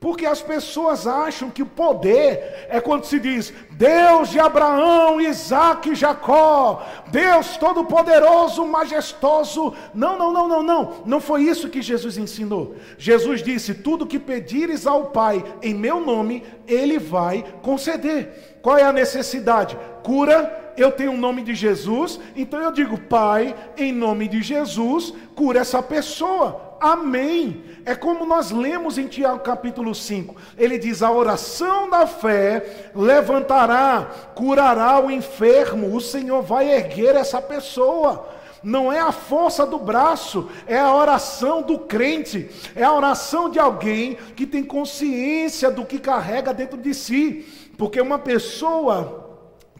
Porque 0.00 0.24
as 0.24 0.40
pessoas 0.40 1.06
acham 1.06 1.50
que 1.50 1.62
o 1.62 1.66
poder 1.66 2.66
é 2.70 2.80
quando 2.80 3.04
se 3.04 3.20
diz 3.20 3.52
Deus 3.72 4.30
de 4.30 4.40
Abraão, 4.40 5.20
Isaac 5.20 5.90
e 5.90 5.94
Jacó, 5.94 6.82
Deus 7.08 7.58
todo-poderoso, 7.58 8.64
majestoso. 8.64 9.74
Não, 9.92 10.18
não, 10.18 10.32
não, 10.32 10.48
não, 10.48 10.62
não. 10.62 10.94
Não 11.04 11.20
foi 11.20 11.42
isso 11.42 11.68
que 11.68 11.82
Jesus 11.82 12.16
ensinou. 12.16 12.76
Jesus 12.96 13.42
disse: 13.42 13.74
Tudo 13.74 14.06
que 14.06 14.18
pedires 14.18 14.86
ao 14.86 15.08
Pai 15.08 15.44
em 15.62 15.74
meu 15.74 16.00
nome, 16.00 16.44
Ele 16.66 16.98
vai 16.98 17.44
conceder. 17.60 18.58
Qual 18.62 18.78
é 18.78 18.84
a 18.84 18.92
necessidade? 18.92 19.76
Cura, 20.02 20.69
eu 20.80 20.92
tenho 20.92 21.12
o 21.12 21.16
nome 21.16 21.42
de 21.42 21.54
Jesus, 21.54 22.18
então 22.34 22.60
eu 22.60 22.72
digo, 22.72 22.98
Pai, 22.98 23.54
em 23.76 23.92
nome 23.92 24.28
de 24.28 24.42
Jesus, 24.42 25.12
cura 25.34 25.60
essa 25.60 25.82
pessoa. 25.82 26.76
Amém. 26.80 27.62
É 27.84 27.94
como 27.94 28.24
nós 28.24 28.50
lemos 28.50 28.96
em 28.96 29.06
Tiago 29.06 29.40
capítulo 29.40 29.94
5. 29.94 30.34
Ele 30.56 30.78
diz: 30.78 31.02
A 31.02 31.10
oração 31.10 31.90
da 31.90 32.06
fé 32.06 32.90
levantará, 32.94 34.10
curará 34.34 34.98
o 34.98 35.10
enfermo, 35.10 35.94
o 35.94 36.00
Senhor 36.00 36.42
vai 36.42 36.72
erguer 36.72 37.14
essa 37.16 37.42
pessoa. 37.42 38.26
Não 38.62 38.92
é 38.92 38.98
a 38.98 39.12
força 39.12 39.66
do 39.66 39.78
braço, 39.78 40.50
é 40.66 40.78
a 40.78 40.94
oração 40.94 41.62
do 41.62 41.78
crente, 41.78 42.50
é 42.74 42.82
a 42.82 42.92
oração 42.92 43.48
de 43.50 43.58
alguém 43.58 44.16
que 44.36 44.46
tem 44.46 44.62
consciência 44.62 45.70
do 45.70 45.84
que 45.84 45.98
carrega 45.98 46.52
dentro 46.52 46.78
de 46.78 46.94
si. 46.94 47.46
Porque 47.76 48.00
uma 48.00 48.18
pessoa 48.18 49.19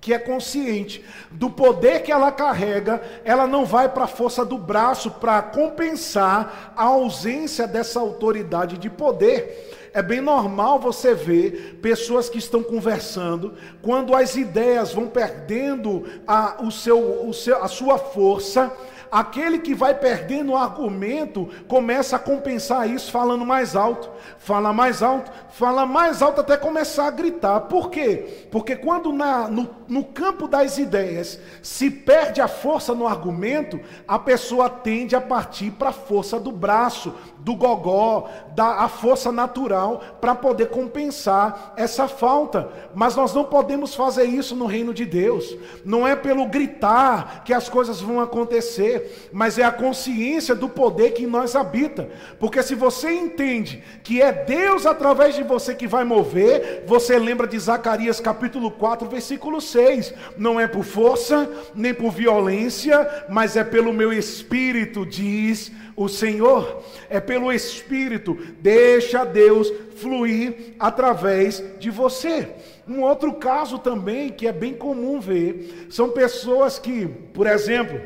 que 0.00 0.14
é 0.14 0.18
consciente 0.18 1.04
do 1.30 1.50
poder 1.50 2.02
que 2.02 2.10
ela 2.10 2.32
carrega, 2.32 3.02
ela 3.24 3.46
não 3.46 3.64
vai 3.64 3.88
para 3.88 4.04
a 4.04 4.08
força 4.08 4.44
do 4.44 4.56
braço 4.56 5.10
para 5.10 5.42
compensar 5.42 6.72
a 6.76 6.84
ausência 6.84 7.66
dessa 7.66 8.00
autoridade 8.00 8.78
de 8.78 8.88
poder. 8.88 9.90
É 9.92 10.02
bem 10.02 10.20
normal 10.20 10.78
você 10.78 11.14
ver 11.14 11.78
pessoas 11.82 12.28
que 12.28 12.38
estão 12.38 12.62
conversando, 12.62 13.54
quando 13.82 14.14
as 14.14 14.36
ideias 14.36 14.92
vão 14.92 15.08
perdendo 15.08 16.04
a, 16.26 16.62
o 16.62 16.70
seu, 16.70 17.28
o 17.28 17.34
seu, 17.34 17.62
a 17.62 17.68
sua 17.68 17.98
força, 17.98 18.72
Aquele 19.10 19.58
que 19.58 19.74
vai 19.74 19.94
perdendo 19.94 20.52
o 20.52 20.56
argumento 20.56 21.48
começa 21.66 22.16
a 22.16 22.18
compensar 22.18 22.88
isso 22.88 23.10
falando 23.10 23.44
mais 23.44 23.74
alto, 23.74 24.10
fala 24.38 24.72
mais 24.72 25.02
alto, 25.02 25.30
fala 25.50 25.84
mais 25.84 26.22
alto 26.22 26.40
até 26.40 26.56
começar 26.56 27.06
a 27.06 27.10
gritar. 27.10 27.60
Por 27.62 27.90
quê? 27.90 28.46
Porque 28.50 28.76
quando 28.76 29.12
na, 29.12 29.48
no, 29.48 29.68
no 29.88 30.04
campo 30.04 30.46
das 30.46 30.78
ideias 30.78 31.38
se 31.62 31.90
perde 31.90 32.40
a 32.40 32.48
força 32.48 32.94
no 32.94 33.06
argumento, 33.06 33.80
a 34.06 34.18
pessoa 34.18 34.70
tende 34.70 35.16
a 35.16 35.20
partir 35.20 35.72
para 35.72 35.90
a 35.90 35.92
força 35.92 36.38
do 36.38 36.52
braço, 36.52 37.12
do 37.38 37.54
gogó, 37.56 38.28
da 38.54 38.80
a 38.80 38.88
força 38.88 39.32
natural 39.32 40.00
para 40.20 40.34
poder 40.34 40.68
compensar 40.68 41.74
essa 41.76 42.06
falta. 42.06 42.68
Mas 42.94 43.16
nós 43.16 43.34
não 43.34 43.44
podemos 43.44 43.94
fazer 43.94 44.24
isso 44.24 44.54
no 44.54 44.66
reino 44.66 44.94
de 44.94 45.04
Deus. 45.04 45.56
Não 45.84 46.06
é 46.06 46.14
pelo 46.14 46.46
gritar 46.46 47.42
que 47.44 47.52
as 47.52 47.68
coisas 47.68 48.00
vão 48.00 48.20
acontecer, 48.20 48.99
mas 49.32 49.58
é 49.58 49.64
a 49.64 49.70
consciência 49.70 50.54
do 50.54 50.68
poder 50.68 51.12
que 51.12 51.24
em 51.24 51.26
nós 51.26 51.54
habita. 51.56 52.08
Porque 52.38 52.62
se 52.62 52.74
você 52.74 53.10
entende 53.10 53.82
que 54.02 54.20
é 54.20 54.32
Deus 54.32 54.86
através 54.86 55.34
de 55.34 55.42
você 55.42 55.74
que 55.74 55.86
vai 55.86 56.04
mover, 56.04 56.84
você 56.86 57.18
lembra 57.18 57.46
de 57.46 57.58
Zacarias 57.58 58.20
capítulo 58.20 58.70
4, 58.70 59.08
versículo 59.08 59.60
6. 59.60 60.14
Não 60.36 60.58
é 60.58 60.66
por 60.66 60.84
força, 60.84 61.48
nem 61.74 61.94
por 61.94 62.12
violência, 62.12 63.26
mas 63.28 63.56
é 63.56 63.64
pelo 63.64 63.92
meu 63.92 64.12
espírito, 64.12 65.06
diz 65.06 65.70
o 65.96 66.08
Senhor. 66.08 66.82
É 67.08 67.20
pelo 67.20 67.52
espírito. 67.52 68.36
Deixa 68.60 69.24
Deus 69.24 69.72
fluir 69.96 70.74
através 70.78 71.62
de 71.78 71.90
você. 71.90 72.48
Um 72.88 73.02
outro 73.02 73.34
caso 73.34 73.78
também 73.78 74.30
que 74.30 74.46
é 74.46 74.52
bem 74.52 74.74
comum 74.74 75.20
ver 75.20 75.86
são 75.90 76.08
pessoas 76.10 76.78
que, 76.78 77.06
por 77.32 77.46
exemplo, 77.46 78.00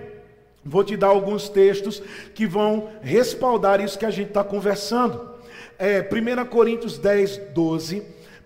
vou 0.65 0.83
te 0.83 0.97
dar 0.97 1.09
alguns 1.09 1.49
textos 1.49 2.03
que 2.35 2.47
vão 2.47 2.89
respaldar 3.03 3.81
isso 3.81 3.99
que 3.99 4.07
a 4.07 4.11
gente 4.11 4.29
está 4.29 4.43
conversando. 4.43 5.35
É, 5.79 6.01
1 6.01 6.45
Coríntios 6.47 6.99
10, 6.99 7.39
12, 7.53 8.03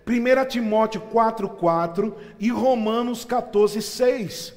1 0.07 0.45
Timóteo 0.47 1.01
4, 1.01 1.47
4 1.49 2.15
e 2.39 2.49
Romanos 2.49 3.23
14, 3.23 3.81
6. 3.81 4.53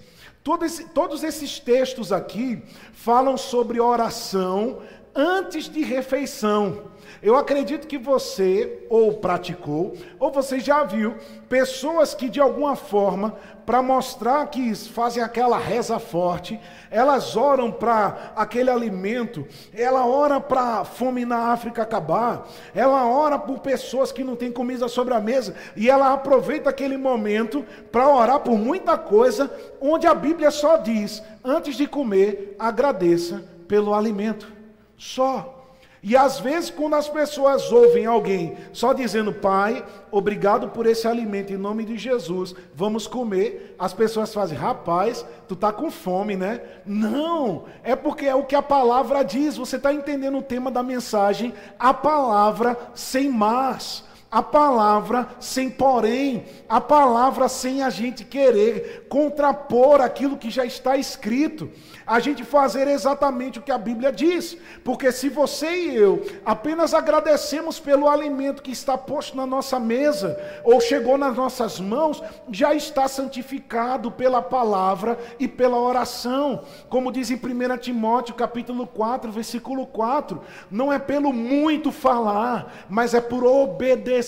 Esse, 0.64 0.84
todos 0.88 1.22
esses 1.22 1.60
textos 1.60 2.10
aqui 2.10 2.60
falam 2.92 3.36
sobre 3.36 3.78
oração 3.78 4.80
antes 5.14 5.68
de 5.68 5.82
refeição. 5.82 6.90
Eu 7.22 7.36
acredito 7.36 7.86
que 7.86 7.98
você 7.98 8.84
ou 8.88 9.14
praticou, 9.14 9.94
ou 10.18 10.32
você 10.32 10.58
já 10.58 10.82
viu 10.82 11.14
pessoas 11.48 12.14
que 12.14 12.28
de 12.28 12.40
alguma 12.40 12.74
forma, 12.74 13.36
para 13.64 13.82
mostrar 13.82 14.46
que 14.46 14.74
fazem 14.74 15.22
aquela 15.22 15.58
reza 15.58 15.98
forte, 15.98 16.60
elas 16.90 17.36
oram 17.36 17.70
para 17.70 18.32
aquele 18.36 18.70
alimento, 18.70 19.46
ela 19.72 20.06
ora 20.06 20.40
para 20.40 20.80
a 20.80 20.84
fome 20.84 21.24
na 21.24 21.52
África 21.52 21.82
acabar, 21.82 22.48
ela 22.74 23.06
ora 23.06 23.38
por 23.38 23.60
pessoas 23.60 24.10
que 24.12 24.24
não 24.24 24.36
têm 24.36 24.50
comida 24.50 24.88
sobre 24.88 25.14
a 25.14 25.20
mesa, 25.20 25.54
e 25.76 25.88
ela 25.88 26.12
aproveita 26.12 26.70
aquele 26.70 26.96
momento 26.96 27.64
para 27.90 28.08
orar 28.08 28.40
por 28.40 28.58
muita 28.58 28.98
coisa, 28.98 29.50
onde 29.80 30.06
a 30.06 30.14
Bíblia 30.14 30.50
só 30.50 30.76
diz: 30.76 31.22
antes 31.44 31.76
de 31.76 31.86
comer, 31.86 32.56
agradeça 32.58 33.44
pelo 33.68 33.94
alimento. 33.94 34.52
Só. 34.96 35.61
E 36.02 36.16
às 36.16 36.40
vezes, 36.40 36.68
quando 36.68 36.94
as 36.94 37.08
pessoas 37.08 37.70
ouvem 37.70 38.06
alguém 38.06 38.56
só 38.72 38.92
dizendo, 38.92 39.32
Pai, 39.32 39.84
obrigado 40.10 40.68
por 40.70 40.84
esse 40.84 41.06
alimento 41.06 41.52
em 41.52 41.56
nome 41.56 41.84
de 41.84 41.96
Jesus, 41.96 42.56
vamos 42.74 43.06
comer, 43.06 43.76
as 43.78 43.92
pessoas 43.92 44.34
fazem, 44.34 44.58
rapaz, 44.58 45.24
tu 45.46 45.54
está 45.54 45.72
com 45.72 45.92
fome, 45.92 46.36
né? 46.36 46.60
Não, 46.84 47.66
é 47.84 47.94
porque 47.94 48.26
é 48.26 48.34
o 48.34 48.44
que 48.44 48.56
a 48.56 48.62
palavra 48.62 49.22
diz, 49.22 49.56
você 49.56 49.76
está 49.76 49.92
entendendo 49.92 50.38
o 50.38 50.42
tema 50.42 50.72
da 50.72 50.82
mensagem, 50.82 51.54
a 51.78 51.94
palavra 51.94 52.76
sem 52.94 53.30
mais 53.30 54.02
a 54.32 54.42
palavra 54.42 55.28
sem 55.38 55.68
porém, 55.68 56.46
a 56.66 56.80
palavra 56.80 57.50
sem 57.50 57.82
a 57.82 57.90
gente 57.90 58.24
querer 58.24 59.04
contrapor 59.06 60.00
aquilo 60.00 60.38
que 60.38 60.48
já 60.48 60.64
está 60.64 60.96
escrito 60.96 61.70
a 62.06 62.18
gente 62.18 62.42
fazer 62.42 62.88
exatamente 62.88 63.58
o 63.58 63.62
que 63.62 63.70
a 63.70 63.78
Bíblia 63.78 64.10
diz. 64.10 64.56
Porque 64.82 65.12
se 65.12 65.28
você 65.28 65.70
e 65.70 65.96
eu 65.96 66.24
apenas 66.44 66.94
agradecemos 66.94 67.78
pelo 67.78 68.08
alimento 68.08 68.62
que 68.62 68.72
está 68.72 68.96
posto 68.96 69.36
na 69.36 69.46
nossa 69.46 69.78
mesa, 69.78 70.38
ou 70.64 70.80
chegou 70.80 71.18
nas 71.18 71.36
nossas 71.36 71.78
mãos, 71.78 72.22
já 72.50 72.74
está 72.74 73.06
santificado 73.06 74.10
pela 74.10 74.40
palavra 74.40 75.18
e 75.38 75.46
pela 75.46 75.78
oração. 75.78 76.64
Como 76.88 77.12
diz 77.12 77.30
em 77.30 77.36
1 77.36 77.76
Timóteo 77.78 78.34
capítulo 78.34 78.86
4, 78.86 79.30
versículo 79.30 79.86
4, 79.86 80.40
não 80.70 80.92
é 80.92 80.98
pelo 80.98 81.32
muito 81.32 81.92
falar, 81.92 82.86
mas 82.88 83.12
é 83.14 83.20
por 83.20 83.44
obedecer 83.44 84.21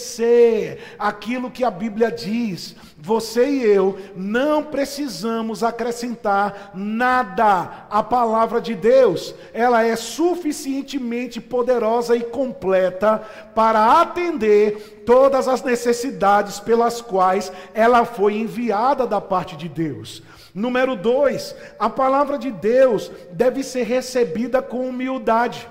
aquilo 0.99 1.51
que 1.51 1.65
a 1.65 1.71
Bíblia 1.71 2.11
diz. 2.11 2.75
Você 2.99 3.47
e 3.47 3.63
eu 3.63 3.99
não 4.17 4.63
precisamos 4.63 5.63
acrescentar 5.63 6.71
nada 6.75 7.87
à 7.91 8.03
palavra 8.03 8.61
de 8.61 8.75
Deus. 8.75 9.35
Ela 9.53 9.85
é 9.85 9.95
suficientemente 9.95 11.41
poderosa 11.41 12.17
e 12.17 12.23
completa 12.23 13.23
para 13.55 14.01
atender 14.01 15.03
todas 15.05 15.47
as 15.49 15.63
necessidades 15.63 16.59
pelas 16.61 17.01
quais 17.01 17.53
ela 17.75 18.05
foi 18.05 18.37
enviada 18.37 19.07
da 19.07 19.21
parte 19.21 19.57
de 19.57 19.69
Deus. 19.69 20.23
Número 20.55 20.95
dois, 20.95 21.55
a 21.79 21.91
palavra 21.91 22.39
de 22.39 22.51
Deus 22.51 23.11
deve 23.33 23.63
ser 23.65 23.83
recebida 23.83 24.63
com 24.63 24.89
humildade. 24.89 25.69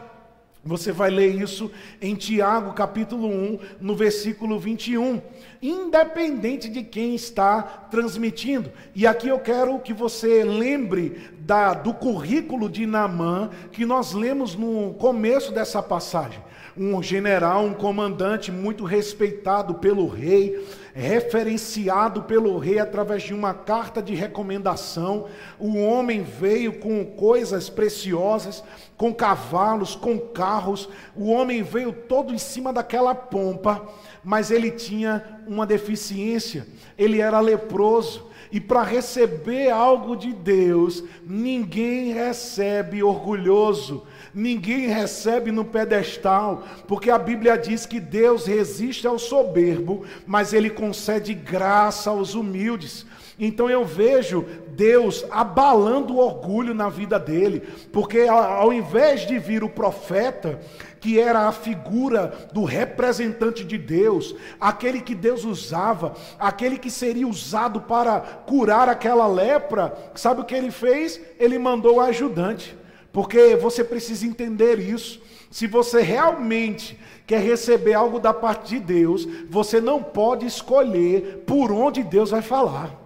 Você 0.65 0.93
vai 0.93 1.09
ler 1.09 1.35
isso 1.35 1.69
em 2.01 2.15
Tiago, 2.15 2.71
capítulo 2.71 3.27
1, 3.27 3.59
no 3.81 3.97
versículo 3.97 4.57
21. 4.57 5.21
Independente 5.61 6.69
de 6.69 6.83
quem 6.83 7.13
está 7.15 7.61
transmitindo. 7.61 8.71
E 8.95 9.05
aqui 9.05 9.27
eu 9.27 9.39
quero 9.39 9.77
que 9.79 9.91
você 9.93 10.41
lembre 10.45 11.29
da, 11.39 11.73
do 11.73 11.93
currículo 11.93 12.69
de 12.69 12.85
Naamã, 12.85 13.49
que 13.73 13.85
nós 13.85 14.13
lemos 14.13 14.55
no 14.55 14.93
começo 14.93 15.51
dessa 15.51 15.83
passagem. 15.83 16.39
Um 16.77 17.03
general, 17.03 17.65
um 17.65 17.73
comandante 17.73 18.49
muito 18.49 18.85
respeitado 18.85 19.75
pelo 19.75 20.07
rei 20.07 20.65
referenciado 20.93 22.23
pelo 22.23 22.57
rei 22.59 22.77
através 22.77 23.23
de 23.23 23.33
uma 23.33 23.53
carta 23.53 24.01
de 24.01 24.13
recomendação. 24.13 25.27
O 25.59 25.75
homem 25.77 26.21
veio 26.21 26.79
com 26.79 27.03
coisas 27.03 27.69
preciosas, 27.69 28.63
com 28.95 29.13
cavalos, 29.13 29.95
com 29.95 30.19
carros. 30.19 30.87
O 31.15 31.31
homem 31.31 31.63
veio 31.63 31.91
todo 31.91 32.33
em 32.33 32.37
cima 32.37 32.71
daquela 32.71 33.15
pompa, 33.15 33.89
mas 34.23 34.51
ele 34.51 34.69
tinha 34.69 35.39
uma 35.47 35.65
deficiência. 35.65 36.67
Ele 36.97 37.19
era 37.19 37.39
leproso. 37.39 38.31
E 38.53 38.61
para 38.61 38.83
receber 38.83 39.69
algo 39.71 40.15
de 40.15 40.31
Deus, 40.31 41.03
ninguém 41.25 42.13
recebe 42.13 43.03
orgulhoso 43.03 44.03
ninguém 44.33 44.87
recebe 44.87 45.51
no 45.51 45.63
pedestal, 45.63 46.63
porque 46.87 47.11
a 47.11 47.19
Bíblia 47.19 47.57
diz 47.57 47.85
que 47.85 47.99
Deus 47.99 48.45
resiste 48.45 49.05
ao 49.05 49.19
soberbo, 49.19 50.03
mas 50.25 50.53
ele 50.53 50.69
concede 50.69 51.33
graça 51.33 52.09
aos 52.09 52.33
humildes. 52.33 53.05
Então 53.39 53.69
eu 53.69 53.83
vejo 53.83 54.45
Deus 54.69 55.25
abalando 55.29 56.15
o 56.15 56.19
orgulho 56.19 56.73
na 56.73 56.89
vida 56.89 57.19
dele, 57.19 57.61
porque 57.91 58.21
ao 58.21 58.71
invés 58.71 59.25
de 59.25 59.37
vir 59.37 59.63
o 59.63 59.69
profeta, 59.69 60.59
que 61.03 61.19
era 61.19 61.49
a 61.49 61.51
figura 61.51 62.47
do 62.53 62.63
representante 62.63 63.65
de 63.65 63.77
Deus, 63.77 64.33
aquele 64.57 65.01
que 65.01 65.13
Deus 65.13 65.43
usava, 65.43 66.13
aquele 66.39 66.77
que 66.77 66.89
seria 66.89 67.27
usado 67.27 67.81
para 67.81 68.21
curar 68.21 68.87
aquela 68.87 69.27
lepra, 69.27 69.93
sabe 70.15 70.39
o 70.39 70.45
que 70.45 70.55
ele 70.55 70.71
fez? 70.71 71.19
Ele 71.37 71.59
mandou 71.59 71.97
o 71.97 71.99
ajudante. 71.99 72.73
Porque 73.11 73.53
você 73.57 73.83
precisa 73.83 74.25
entender 74.25 74.79
isso. 74.79 75.21
Se 75.51 75.67
você 75.67 76.01
realmente 76.01 76.97
quer 77.27 77.41
receber 77.41 77.95
algo 77.95 78.17
da 78.17 78.33
parte 78.33 78.75
de 78.75 78.79
Deus, 78.79 79.27
você 79.49 79.81
não 79.81 80.01
pode 80.01 80.45
escolher 80.45 81.43
por 81.45 81.69
onde 81.69 82.01
Deus 82.01 82.29
vai 82.29 82.41
falar. 82.41 82.97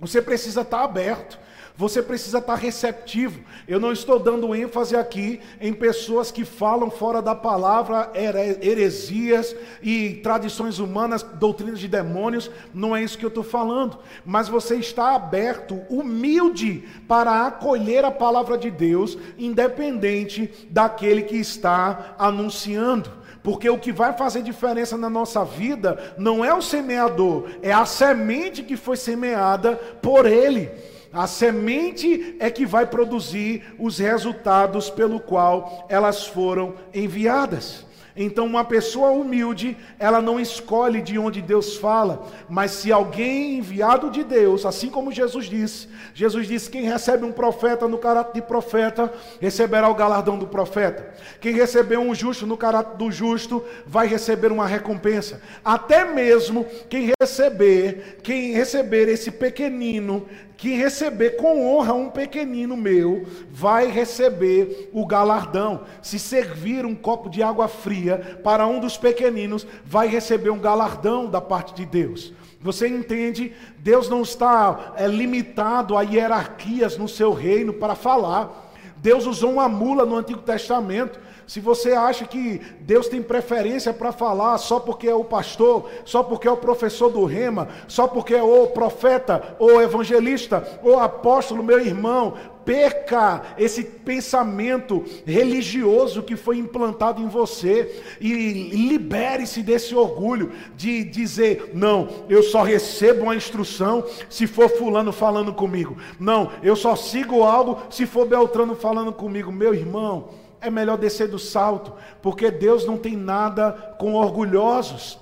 Você 0.00 0.20
precisa 0.20 0.62
estar 0.62 0.82
aberto. 0.82 1.38
Você 1.80 2.02
precisa 2.02 2.40
estar 2.40 2.56
receptivo. 2.56 3.40
Eu 3.66 3.80
não 3.80 3.90
estou 3.90 4.18
dando 4.18 4.54
ênfase 4.54 4.94
aqui 4.94 5.40
em 5.58 5.72
pessoas 5.72 6.30
que 6.30 6.44
falam 6.44 6.90
fora 6.90 7.22
da 7.22 7.34
palavra, 7.34 8.10
heresias 8.14 9.56
e 9.80 10.20
tradições 10.22 10.78
humanas, 10.78 11.22
doutrinas 11.22 11.80
de 11.80 11.88
demônios. 11.88 12.50
Não 12.74 12.94
é 12.94 13.02
isso 13.02 13.16
que 13.16 13.24
eu 13.24 13.30
estou 13.30 13.42
falando. 13.42 13.98
Mas 14.26 14.46
você 14.46 14.76
está 14.76 15.14
aberto, 15.14 15.80
humilde, 15.88 16.84
para 17.08 17.46
acolher 17.46 18.04
a 18.04 18.10
palavra 18.10 18.58
de 18.58 18.70
Deus, 18.70 19.16
independente 19.38 20.52
daquele 20.68 21.22
que 21.22 21.36
está 21.36 22.14
anunciando. 22.18 23.10
Porque 23.42 23.70
o 23.70 23.78
que 23.78 23.90
vai 23.90 24.12
fazer 24.12 24.42
diferença 24.42 24.98
na 24.98 25.08
nossa 25.08 25.46
vida 25.46 26.14
não 26.18 26.44
é 26.44 26.52
o 26.52 26.60
semeador, 26.60 27.48
é 27.62 27.72
a 27.72 27.86
semente 27.86 28.62
que 28.62 28.76
foi 28.76 28.98
semeada 28.98 29.76
por 30.02 30.26
ele. 30.26 30.89
A 31.12 31.26
semente 31.26 32.36
é 32.38 32.50
que 32.50 32.64
vai 32.64 32.86
produzir 32.86 33.74
os 33.78 33.98
resultados 33.98 34.88
pelo 34.88 35.18
qual 35.18 35.86
elas 35.88 36.26
foram 36.26 36.74
enviadas. 36.94 37.84
Então, 38.16 38.44
uma 38.44 38.64
pessoa 38.64 39.10
humilde, 39.10 39.76
ela 39.98 40.20
não 40.20 40.38
escolhe 40.38 41.00
de 41.00 41.18
onde 41.18 41.40
Deus 41.40 41.76
fala, 41.76 42.26
mas 42.48 42.72
se 42.72 42.92
alguém 42.92 43.58
enviado 43.58 44.10
de 44.10 44.24
Deus, 44.24 44.66
assim 44.66 44.88
como 44.88 45.12
Jesus 45.12 45.46
disse, 45.46 45.88
Jesus 46.12 46.46
disse: 46.46 46.68
quem 46.68 46.82
recebe 46.82 47.24
um 47.24 47.32
profeta 47.32 47.86
no 47.86 47.98
caráter 47.98 48.34
de 48.34 48.42
profeta, 48.42 49.12
receberá 49.40 49.88
o 49.88 49.94
galardão 49.94 50.36
do 50.36 50.46
profeta. 50.46 51.14
Quem 51.40 51.54
receber 51.54 51.98
um 51.98 52.14
justo 52.14 52.46
no 52.46 52.56
caráter 52.56 52.96
do 52.96 53.10
justo, 53.10 53.64
vai 53.86 54.06
receber 54.06 54.50
uma 54.50 54.66
recompensa. 54.66 55.40
Até 55.64 56.04
mesmo 56.04 56.66
quem 56.88 57.12
receber, 57.20 58.18
quem 58.22 58.52
receber 58.52 59.08
esse 59.08 59.30
pequenino, 59.30 60.26
que 60.60 60.74
receber 60.74 61.36
com 61.36 61.66
honra 61.66 61.94
um 61.94 62.10
pequenino 62.10 62.76
meu, 62.76 63.26
vai 63.50 63.86
receber 63.86 64.90
o 64.92 65.06
galardão. 65.06 65.84
Se 66.02 66.18
servir 66.18 66.84
um 66.84 66.94
copo 66.94 67.30
de 67.30 67.42
água 67.42 67.66
fria 67.66 68.38
para 68.44 68.66
um 68.66 68.78
dos 68.78 68.98
pequeninos, 68.98 69.66
vai 69.86 70.06
receber 70.06 70.50
um 70.50 70.58
galardão 70.58 71.30
da 71.30 71.40
parte 71.40 71.72
de 71.72 71.86
Deus. 71.86 72.34
Você 72.60 72.86
entende? 72.86 73.54
Deus 73.78 74.10
não 74.10 74.20
está 74.20 74.92
é, 74.98 75.06
limitado 75.06 75.96
a 75.96 76.02
hierarquias 76.02 76.98
no 76.98 77.08
seu 77.08 77.32
reino 77.32 77.72
para 77.72 77.94
falar. 77.94 78.70
Deus 78.98 79.24
usou 79.24 79.52
uma 79.54 79.66
mula 79.66 80.04
no 80.04 80.14
Antigo 80.14 80.42
Testamento. 80.42 81.18
Se 81.50 81.58
você 81.58 81.94
acha 81.94 82.24
que 82.26 82.60
Deus 82.82 83.08
tem 83.08 83.20
preferência 83.20 83.92
para 83.92 84.12
falar 84.12 84.56
só 84.58 84.78
porque 84.78 85.08
é 85.08 85.14
o 85.16 85.24
pastor, 85.24 85.90
só 86.04 86.22
porque 86.22 86.46
é 86.46 86.50
o 86.52 86.56
professor 86.56 87.10
do 87.10 87.24
rema, 87.24 87.66
só 87.88 88.06
porque 88.06 88.36
é 88.36 88.40
o 88.40 88.68
profeta, 88.68 89.56
ou 89.58 89.82
evangelista, 89.82 90.78
ou 90.80 91.00
apóstolo, 91.00 91.60
meu 91.60 91.80
irmão, 91.80 92.34
perca 92.64 93.42
esse 93.58 93.82
pensamento 93.82 95.04
religioso 95.26 96.22
que 96.22 96.36
foi 96.36 96.56
implantado 96.56 97.20
em 97.20 97.26
você 97.26 98.00
e 98.20 98.70
libere-se 98.88 99.60
desse 99.60 99.92
orgulho 99.92 100.52
de 100.76 101.02
dizer: 101.02 101.72
não, 101.74 102.26
eu 102.28 102.44
só 102.44 102.62
recebo 102.62 103.24
uma 103.24 103.34
instrução 103.34 104.04
se 104.28 104.46
for 104.46 104.68
Fulano 104.68 105.10
falando 105.10 105.52
comigo, 105.52 105.96
não, 106.16 106.52
eu 106.62 106.76
só 106.76 106.94
sigo 106.94 107.42
algo 107.42 107.76
se 107.90 108.06
for 108.06 108.24
Beltrano 108.24 108.76
falando 108.76 109.12
comigo, 109.12 109.50
meu 109.50 109.74
irmão 109.74 110.28
é 110.60 110.70
melhor 110.70 110.96
descer 110.96 111.28
do 111.28 111.38
salto, 111.38 111.92
porque 112.22 112.50
Deus 112.50 112.84
não 112.84 112.96
tem 112.96 113.16
nada 113.16 113.72
com 113.98 114.14
orgulhosos. 114.14 115.18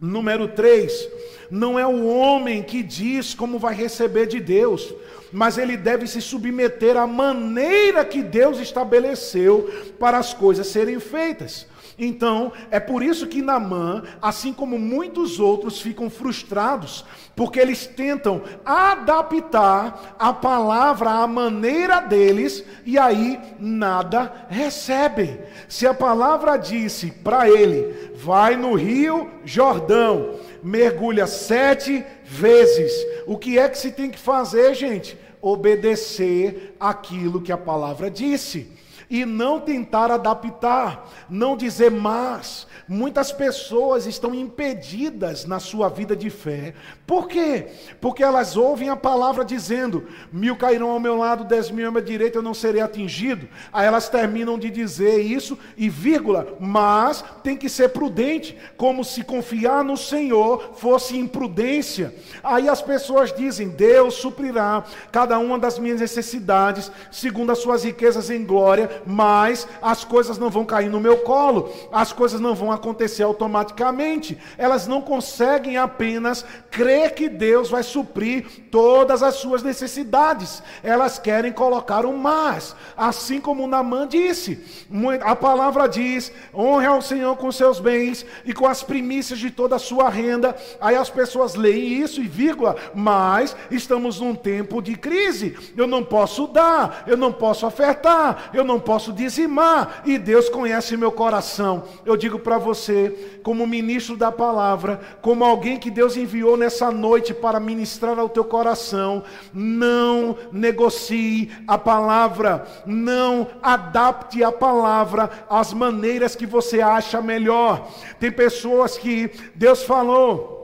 Número 0.00 0.48
3, 0.48 1.08
não 1.50 1.78
é 1.78 1.86
o 1.86 2.06
homem 2.06 2.62
que 2.62 2.82
diz 2.82 3.34
como 3.34 3.58
vai 3.58 3.74
receber 3.74 4.26
de 4.26 4.38
Deus, 4.38 4.94
mas 5.32 5.56
ele 5.56 5.76
deve 5.76 6.06
se 6.06 6.20
submeter 6.20 6.96
à 6.96 7.06
maneira 7.06 8.04
que 8.04 8.22
Deus 8.22 8.58
estabeleceu 8.58 9.70
para 9.98 10.18
as 10.18 10.34
coisas 10.34 10.66
serem 10.66 11.00
feitas. 11.00 11.66
Então, 11.98 12.52
é 12.70 12.78
por 12.78 13.02
isso 13.02 13.26
que 13.26 13.40
Namã, 13.40 14.02
assim 14.20 14.52
como 14.52 14.78
muitos 14.78 15.40
outros, 15.40 15.80
ficam 15.80 16.10
frustrados, 16.10 17.04
porque 17.36 17.60
eles 17.60 17.86
tentam 17.86 18.42
adaptar 18.64 20.16
a 20.18 20.32
palavra 20.32 21.10
à 21.10 21.26
maneira 21.26 22.00
deles 22.00 22.64
e 22.84 22.98
aí 22.98 23.38
nada 23.60 24.46
recebem. 24.48 25.38
Se 25.68 25.86
a 25.86 25.92
palavra 25.92 26.56
disse 26.56 27.10
para 27.10 27.48
ele, 27.48 28.12
vai 28.16 28.56
no 28.56 28.74
rio 28.74 29.30
Jordão, 29.44 30.36
mergulha 30.62 31.26
sete 31.26 32.02
vezes, 32.24 32.90
o 33.26 33.36
que 33.36 33.58
é 33.58 33.68
que 33.68 33.78
se 33.78 33.92
tem 33.92 34.10
que 34.10 34.18
fazer, 34.18 34.74
gente? 34.74 35.18
Obedecer 35.42 36.74
aquilo 36.80 37.42
que 37.42 37.52
a 37.52 37.58
palavra 37.58 38.10
disse 38.10 38.74
e 39.08 39.24
não 39.24 39.60
tentar 39.60 40.10
adaptar, 40.10 41.08
não 41.28 41.56
dizer 41.56 41.90
mais. 41.90 42.66
Muitas 42.88 43.32
pessoas 43.32 44.06
estão 44.06 44.34
impedidas 44.34 45.44
na 45.44 45.58
sua 45.58 45.88
vida 45.88 46.14
de 46.14 46.30
fé. 46.30 46.74
Por 47.06 47.28
quê? 47.28 47.66
Porque 48.00 48.22
elas 48.22 48.56
ouvem 48.56 48.88
a 48.88 48.96
palavra 48.96 49.44
dizendo: 49.44 50.06
mil 50.32 50.56
cairão 50.56 50.90
ao 50.90 51.00
meu 51.00 51.16
lado, 51.16 51.44
dez 51.44 51.70
mil 51.70 51.88
à 51.88 51.90
minha 51.90 52.02
direita, 52.02 52.38
eu 52.38 52.42
não 52.42 52.54
serei 52.54 52.80
atingido. 52.80 53.48
Aí 53.72 53.86
elas 53.86 54.08
terminam 54.08 54.58
de 54.58 54.70
dizer 54.70 55.18
isso 55.18 55.58
e 55.76 55.88
vírgula, 55.88 56.56
mas 56.60 57.24
tem 57.42 57.56
que 57.56 57.68
ser 57.68 57.90
prudente, 57.90 58.56
como 58.76 59.04
se 59.04 59.22
confiar 59.22 59.84
no 59.84 59.96
Senhor 59.96 60.74
fosse 60.76 61.16
imprudência. 61.16 62.14
Aí 62.42 62.68
as 62.68 62.82
pessoas 62.82 63.32
dizem: 63.32 63.68
Deus 63.68 64.14
suprirá 64.14 64.84
cada 65.10 65.38
uma 65.38 65.58
das 65.58 65.78
minhas 65.78 66.00
necessidades, 66.00 66.90
segundo 67.10 67.52
as 67.52 67.58
suas 67.58 67.84
riquezas 67.84 68.30
em 68.30 68.44
glória 68.44 68.95
mas 69.04 69.66
as 69.82 70.04
coisas 70.04 70.38
não 70.38 70.50
vão 70.50 70.64
cair 70.64 70.88
no 70.88 71.00
meu 71.00 71.18
colo, 71.18 71.70
as 71.92 72.12
coisas 72.12 72.40
não 72.40 72.54
vão 72.54 72.70
acontecer 72.72 73.22
automaticamente. 73.22 74.38
Elas 74.56 74.86
não 74.86 75.00
conseguem 75.00 75.76
apenas 75.76 76.44
crer 76.70 77.14
que 77.14 77.28
Deus 77.28 77.70
vai 77.70 77.82
suprir 77.82 78.68
todas 78.70 79.22
as 79.22 79.36
suas 79.36 79.62
necessidades. 79.62 80.62
Elas 80.82 81.18
querem 81.18 81.52
colocar 81.52 82.04
o 82.04 82.16
mais, 82.16 82.74
assim 82.96 83.40
como 83.40 83.66
Namã 83.66 84.06
disse. 84.06 84.86
A 85.22 85.34
palavra 85.34 85.88
diz: 85.88 86.32
honre 86.54 86.86
ao 86.86 87.02
Senhor 87.02 87.36
com 87.36 87.50
seus 87.50 87.80
bens 87.80 88.24
e 88.44 88.52
com 88.52 88.66
as 88.66 88.82
primícias 88.82 89.38
de 89.38 89.50
toda 89.50 89.76
a 89.76 89.80
sua 89.80 90.08
renda. 90.08 90.56
Aí 90.80 90.96
as 90.96 91.10
pessoas 91.10 91.54
leem 91.54 92.02
isso 92.02 92.20
e 92.20 92.28
vírgula, 92.28 92.76
mas 92.94 93.56
estamos 93.70 94.20
num 94.20 94.34
tempo 94.34 94.80
de 94.80 94.96
crise. 94.96 95.56
Eu 95.76 95.86
não 95.86 96.04
posso 96.04 96.46
dar, 96.46 97.04
eu 97.06 97.16
não 97.16 97.32
posso 97.32 97.66
ofertar, 97.66 98.50
eu 98.52 98.64
não 98.64 98.78
posso 98.86 99.12
dizimar, 99.12 100.02
e 100.06 100.16
Deus 100.16 100.48
conhece 100.48 100.96
meu 100.96 101.10
coração. 101.10 101.82
Eu 102.04 102.16
digo 102.16 102.38
para 102.38 102.56
você, 102.56 103.40
como 103.42 103.66
ministro 103.66 104.16
da 104.16 104.30
palavra, 104.30 105.00
como 105.20 105.44
alguém 105.44 105.76
que 105.76 105.90
Deus 105.90 106.16
enviou 106.16 106.56
nessa 106.56 106.90
noite 106.92 107.34
para 107.34 107.58
ministrar 107.58 108.16
ao 108.16 108.28
teu 108.28 108.44
coração, 108.44 109.24
não 109.52 110.38
negocie 110.52 111.50
a 111.66 111.76
palavra, 111.76 112.64
não 112.86 113.48
adapte 113.60 114.44
a 114.44 114.52
palavra 114.52 115.28
às 115.50 115.72
maneiras 115.72 116.36
que 116.36 116.46
você 116.46 116.80
acha 116.80 117.20
melhor. 117.20 117.88
Tem 118.20 118.30
pessoas 118.30 118.96
que 118.96 119.30
Deus 119.56 119.82
falou, 119.82 120.55